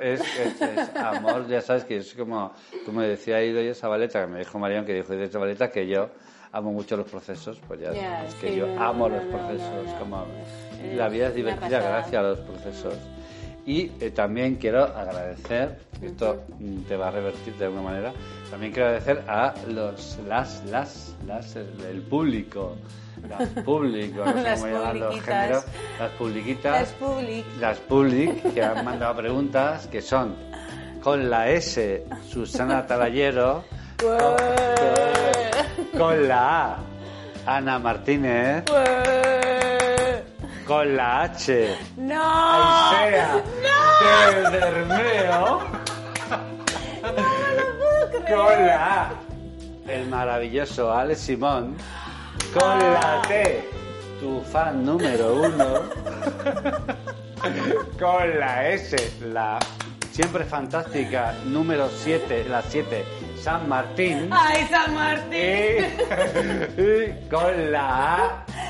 es, 0.02 0.22
es, 0.22 0.38
es- 0.40 0.62
es 0.62 0.96
amor, 0.96 1.46
ya 1.50 1.60
sabes 1.60 1.84
que 1.84 1.98
es 1.98 2.14
como, 2.14 2.54
como 2.86 3.02
decía 3.02 3.44
Ido 3.44 3.76
Zabaleta, 3.76 4.22
que 4.22 4.28
me 4.28 4.40
dijo 4.40 4.58
Marión, 4.60 4.86
que 4.86 4.94
dijo 4.94 5.14
Ido 5.14 5.28
Zabaleta 5.28 5.70
que 5.70 5.88
yo 5.88 6.10
amo 6.52 6.72
mucho 6.72 6.98
los 6.98 7.08
procesos, 7.10 7.60
pues 7.68 7.80
ya, 7.80 7.94
Ya, 7.94 8.26
es 8.26 8.34
que 8.36 8.50
sí, 8.50 8.56
yo 8.56 8.68
no, 8.68 8.82
amo 8.84 9.08
no, 9.10 9.16
los 9.18 9.26
procesos, 9.26 9.86
no, 9.86 10.00
como 10.00 10.26
la 10.96 11.08
vida 11.10 11.28
es 11.28 11.36
divertida 11.36 11.80
gracias 11.80 12.16
a 12.16 12.22
los 12.24 12.40
procesos. 12.40 12.96
Y 13.66 13.92
eh, 14.00 14.10
también 14.12 14.56
quiero 14.56 14.84
agradecer, 14.86 15.78
esto 16.02 16.44
mm, 16.60 16.82
te 16.84 16.96
va 16.96 17.10
a 17.10 17.12
revertir 17.12 17.54
de 17.56 17.66
alguna 17.66 17.84
manera, 17.84 18.14
también 18.50 18.72
quiero 18.72 18.88
agradecer 18.90 19.24
a 19.28 19.54
los, 19.68 20.18
las, 20.28 20.64
las, 20.66 21.16
las, 21.28 21.56
el, 21.56 21.68
el 21.88 22.02
público, 22.02 22.76
las 23.28 23.48
públicos, 23.66 24.26
no 24.26 24.34
sé 24.34 24.42
Las 24.42 24.62
cómo 24.62 24.74
llaman 24.74 25.00
los 25.02 25.22
géneros, 25.22 25.66
las 26.00 26.12
publiquitas, 26.12 26.82
Es 26.82 26.94
public. 26.94 27.46
las 27.60 27.78
public 27.80 28.54
que 28.54 28.64
han 28.64 28.84
mandado 28.84 29.16
preguntas 29.18 29.86
que 29.88 30.02
son 30.02 30.36
con 31.04 31.30
la 31.30 31.50
S 31.50 32.06
Susana 32.28 32.88
Taballero, 32.88 33.64
con 34.02 34.18
la 36.28 36.66
A. 36.66 36.78
Ana 37.46 37.80
Martínez, 37.80 38.64
con 40.68 40.96
la 40.96 41.24
H. 41.24 41.78
¡No! 41.98 42.22
Aisea. 42.22 43.44
¡No! 43.64 44.52
Bermeo, 44.52 45.60
con 48.28 48.68
la 48.68 49.02
A. 49.02 49.12
El 49.88 50.08
maravilloso 50.08 50.94
Alex 50.94 51.22
Simón, 51.22 51.76
con 52.54 52.78
la 52.80 53.22
T. 53.28 53.68
Tu 54.20 54.42
fan 54.42 54.86
número 54.86 55.42
uno, 55.42 55.82
con 57.98 58.40
la 58.40 58.70
S 58.70 59.14
la 59.22 59.58
siempre 60.12 60.44
fantástica 60.44 61.34
número 61.46 61.90
7, 61.90 62.46
la 62.50 62.62
7 62.62 63.06
San 63.42 63.68
Martín. 63.70 64.30
¡Ay, 64.32 64.68
San 64.70 64.94
Martín! 64.94 65.86
Y, 66.78 66.82
y 66.82 67.28
con 67.30 67.72
la 67.72 68.16
A. 68.16 68.18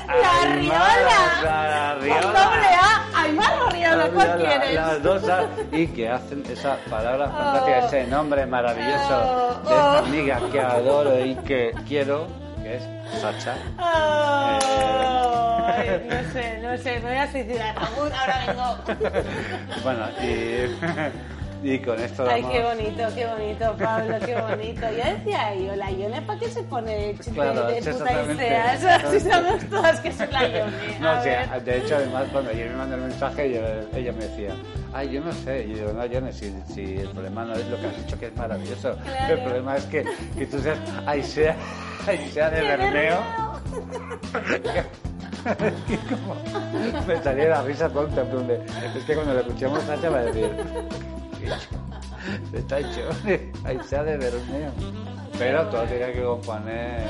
¡La 0.06 0.54
Riola! 0.54 1.42
La 1.42 1.94
Con 1.94 2.02
Riola. 2.04 2.44
doble 2.44 2.68
A. 2.80 3.22
Aymar 3.22 3.54
o 3.62 3.70
Riola, 3.70 4.06
¿cuál 4.10 4.28
La- 4.42 4.48
quieres? 4.48 4.74
Las 4.74 5.02
dos 5.02 5.28
A, 5.28 5.44
y 5.72 5.86
que 5.88 6.08
hacen 6.08 6.42
esa 6.50 6.76
palabra 6.88 7.28
fantástica, 7.28 7.78
Oh. 7.82 7.86
ese 7.86 8.06
nombre 8.06 8.46
maravilloso 8.46 9.10
Oh, 9.10 9.54
de 9.68 9.74
esta 9.74 9.92
oh. 9.92 9.98
amiga 10.06 10.40
que 10.52 10.60
adoro 10.60 11.18
y 11.24 11.34
que 11.36 11.72
quiero, 11.86 12.26
que 12.62 12.76
es 12.76 12.82
Sacha. 13.20 13.54
Ay, 13.78 14.60
no 16.08 16.32
sé, 16.32 16.58
no 16.62 16.78
sé, 16.78 17.00
me 17.00 17.08
voy 17.10 17.18
a 17.18 17.30
suicidar. 17.32 17.74
Ahora 17.76 18.44
vengo. 18.46 18.78
Bueno, 19.82 20.06
y, 20.20 20.66
y 21.62 21.78
con 21.80 22.00
esto 22.00 22.24
Ay, 22.28 22.42
qué 22.50 22.62
bonito, 22.62 23.02
qué 23.14 23.26
bonito, 23.26 23.76
Pablo, 23.78 24.14
qué 24.24 24.34
bonito. 24.40 24.80
Yo 24.82 25.04
decía, 25.16 25.54
yo, 25.54 25.76
la 25.76 25.90
Ione, 25.90 26.22
¿para 26.22 26.38
qué 26.38 26.48
se 26.48 26.62
pone 26.62 27.14
chiste 27.16 27.32
Claro, 27.32 27.66
de 27.66 27.82
puta 27.82 28.22
y 28.32 28.36
sea? 28.36 29.00
Si 29.10 29.20
sabemos 29.20 29.64
todas 29.68 30.00
que 30.00 30.08
es 30.08 30.18
la 30.32 30.48
Ione. 30.48 30.98
No, 31.00 31.10
A 31.10 31.22
sí, 31.22 31.28
ver. 31.28 31.62
de 31.64 31.78
hecho, 31.78 31.96
además, 31.96 32.24
cuando 32.32 32.50
ayer 32.50 32.70
me 32.70 32.76
mandó 32.76 32.94
el 32.96 33.02
mensaje, 33.02 33.52
yo- 33.52 33.98
ella 33.98 34.12
me 34.12 34.24
decía, 34.24 34.54
ay, 34.92 35.10
yo 35.10 35.20
no 35.20 35.32
sé. 35.32 35.64
Y 35.64 35.70
yo 35.70 35.76
digo, 35.76 35.92
no, 35.92 36.06
Yone, 36.06 36.32
si, 36.32 36.54
si 36.72 36.96
el 36.98 37.08
problema 37.10 37.44
no 37.44 37.54
es 37.54 37.66
lo 37.66 37.80
que 37.80 37.86
has 37.88 37.96
dicho, 38.04 38.18
que 38.18 38.26
es 38.26 38.36
maravilloso. 38.36 38.96
Claro. 39.04 39.34
El 39.34 39.40
problema 39.42 39.76
es 39.76 39.84
que, 39.84 40.04
que 40.38 40.46
tú 40.46 40.58
seas 40.60 40.78
Aisea, 41.06 41.56
Aisea 42.06 42.50
de 42.50 42.60
De 42.62 42.76
Bermeo. 42.76 43.18
que 45.86 45.96
como 46.08 46.36
me 47.06 47.22
salía 47.22 47.48
la 47.48 47.62
risa 47.62 47.88
tonta. 47.88 48.22
Es 48.96 49.04
que 49.04 49.14
cuando 49.14 49.34
lo 49.34 49.40
escuchemos, 49.40 49.82
Sacha 49.84 50.10
va 50.10 50.18
a 50.18 50.22
decir, 50.22 50.50
está 52.52 52.78
hecho, 52.78 53.08
Aisea 53.64 54.04
de 54.04 54.16
Bermeo. 54.16 54.72
Pero 55.38 55.66
todo 55.68 55.84
tiene 55.84 56.12
que 56.12 56.22
componer 56.22 57.00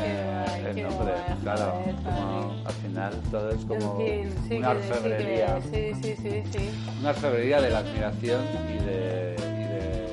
el 0.68 0.82
nombre, 0.84 1.12
guay, 1.14 1.38
claro. 1.42 1.72
joder, 1.72 1.94
Como, 1.96 2.64
al 2.64 2.72
final 2.74 3.20
todo 3.30 3.50
es 3.50 3.64
como 3.64 4.00
En 4.00 4.30
fin, 4.30 4.38
sí 4.48 4.56
una 4.56 4.70
orfebrería. 4.70 5.60
Sí, 5.62 5.92
sí, 6.00 6.16
sí, 6.16 6.42
sí. 6.52 6.70
Una 7.00 7.10
orfebrería 7.10 7.60
de 7.60 7.70
la 7.70 7.78
admiración 7.78 8.44
y, 8.68 8.84
de, 8.84 9.36
y, 9.36 9.62
de, 9.68 10.06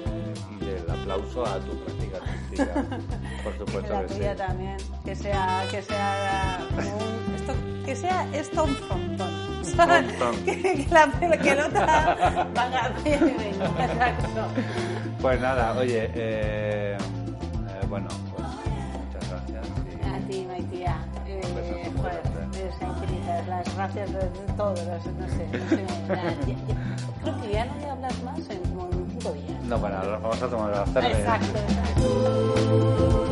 y 0.49 0.65
del 0.65 0.89
aplauso 0.89 1.45
a 1.45 1.59
tu 1.59 1.77
práctica 1.83 2.17
artística. 2.17 2.73
Por 3.43 3.57
supuesto 3.59 3.93
la 3.93 4.05
que 4.05 4.13
sí. 4.13 4.21
también. 4.35 4.77
Que 5.05 5.15
sea, 5.15 5.65
que 5.69 5.81
sea 5.83 6.59
un, 6.71 7.35
esto, 7.35 7.53
que 7.85 7.95
sea 7.95 8.27
esto 8.33 8.63
un 8.63 8.75
frontón. 8.75 9.36
Frontón. 9.75 10.35
que, 10.45 10.87
la 10.89 11.07
pelota 11.07 12.15
y 13.05 13.09
venga, 13.09 13.85
exacto. 13.85 14.47
Pues 15.21 15.41
nada, 15.41 15.73
oye, 15.77 16.11
eh, 16.13 16.97
eh, 16.97 17.85
bueno, 17.89 18.07
pues 18.35 18.47
muchas 18.47 19.29
gracias. 19.29 19.65
y- 19.67 20.15
A 20.15 20.19
ti, 20.29 20.45
Maitía. 20.47 20.97
Eh, 21.25 21.91
joder, 21.97 22.21
infinitas. 22.81 23.47
Las 23.47 23.75
gracias 23.75 24.11
de, 24.13 24.19
de 24.19 24.53
todos. 24.55 24.79
No 24.85 24.99
sé, 24.99 25.11
no 25.19 25.27
sé. 25.27 25.47
ya- 26.07 26.15
ya- 26.47 26.55
creo 27.23 27.41
que 27.41 27.51
ya 27.51 27.65
no 27.65 27.73
te 27.75 27.89
hablas 27.89 28.23
más 28.23 28.39
en 28.49 28.59
como 28.73 28.89
en 28.91 29.07
cinco 29.11 29.33
días. 29.33 29.63
No, 29.63 29.77
bueno, 29.79 29.97
ahora 29.97 30.17
vamos 30.19 30.41
a 30.41 30.47
tomar 30.47 30.71
la 30.71 30.85
cerveza. 30.85 31.17
Exacto, 31.19 31.57
exacto. 31.59 33.26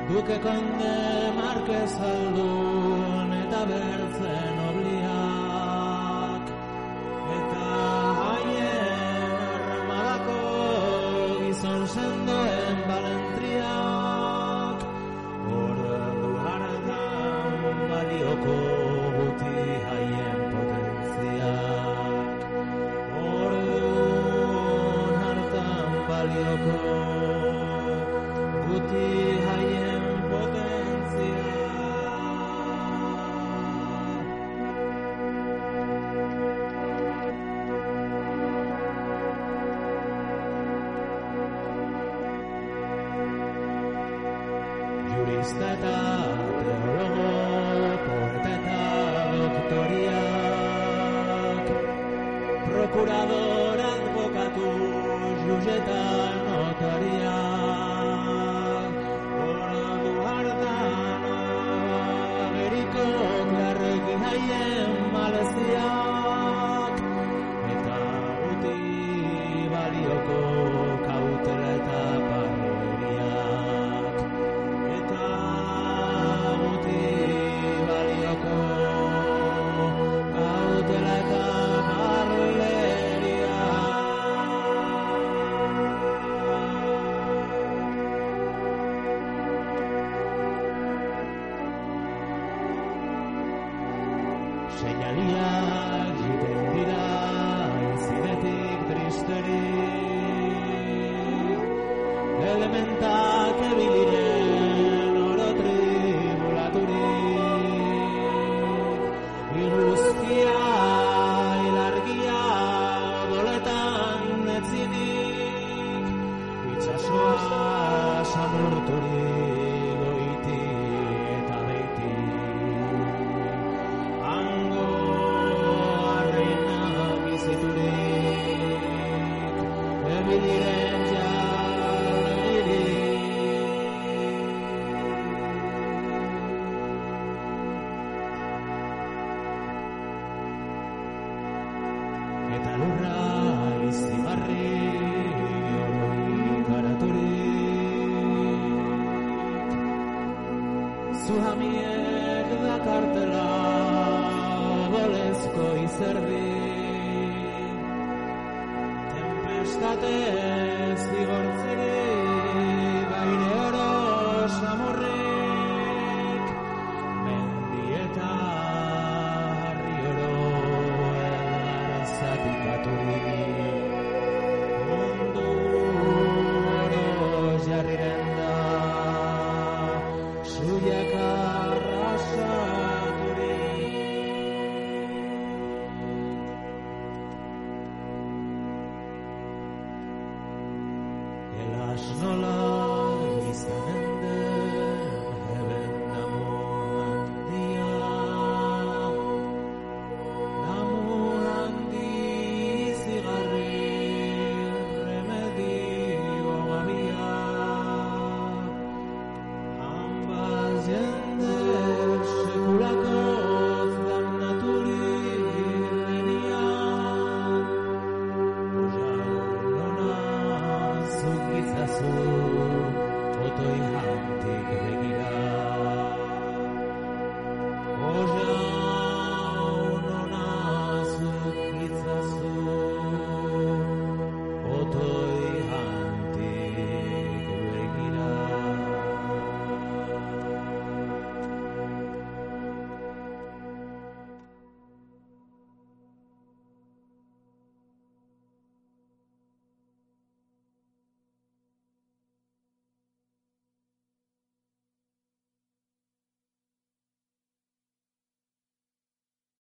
Duke 0.08 0.36
konde 0.44 0.94
markez 1.36 1.94
aldun 2.08 3.32
eta 3.38 3.62
bertzen 3.70 4.60
obliak 4.68 5.33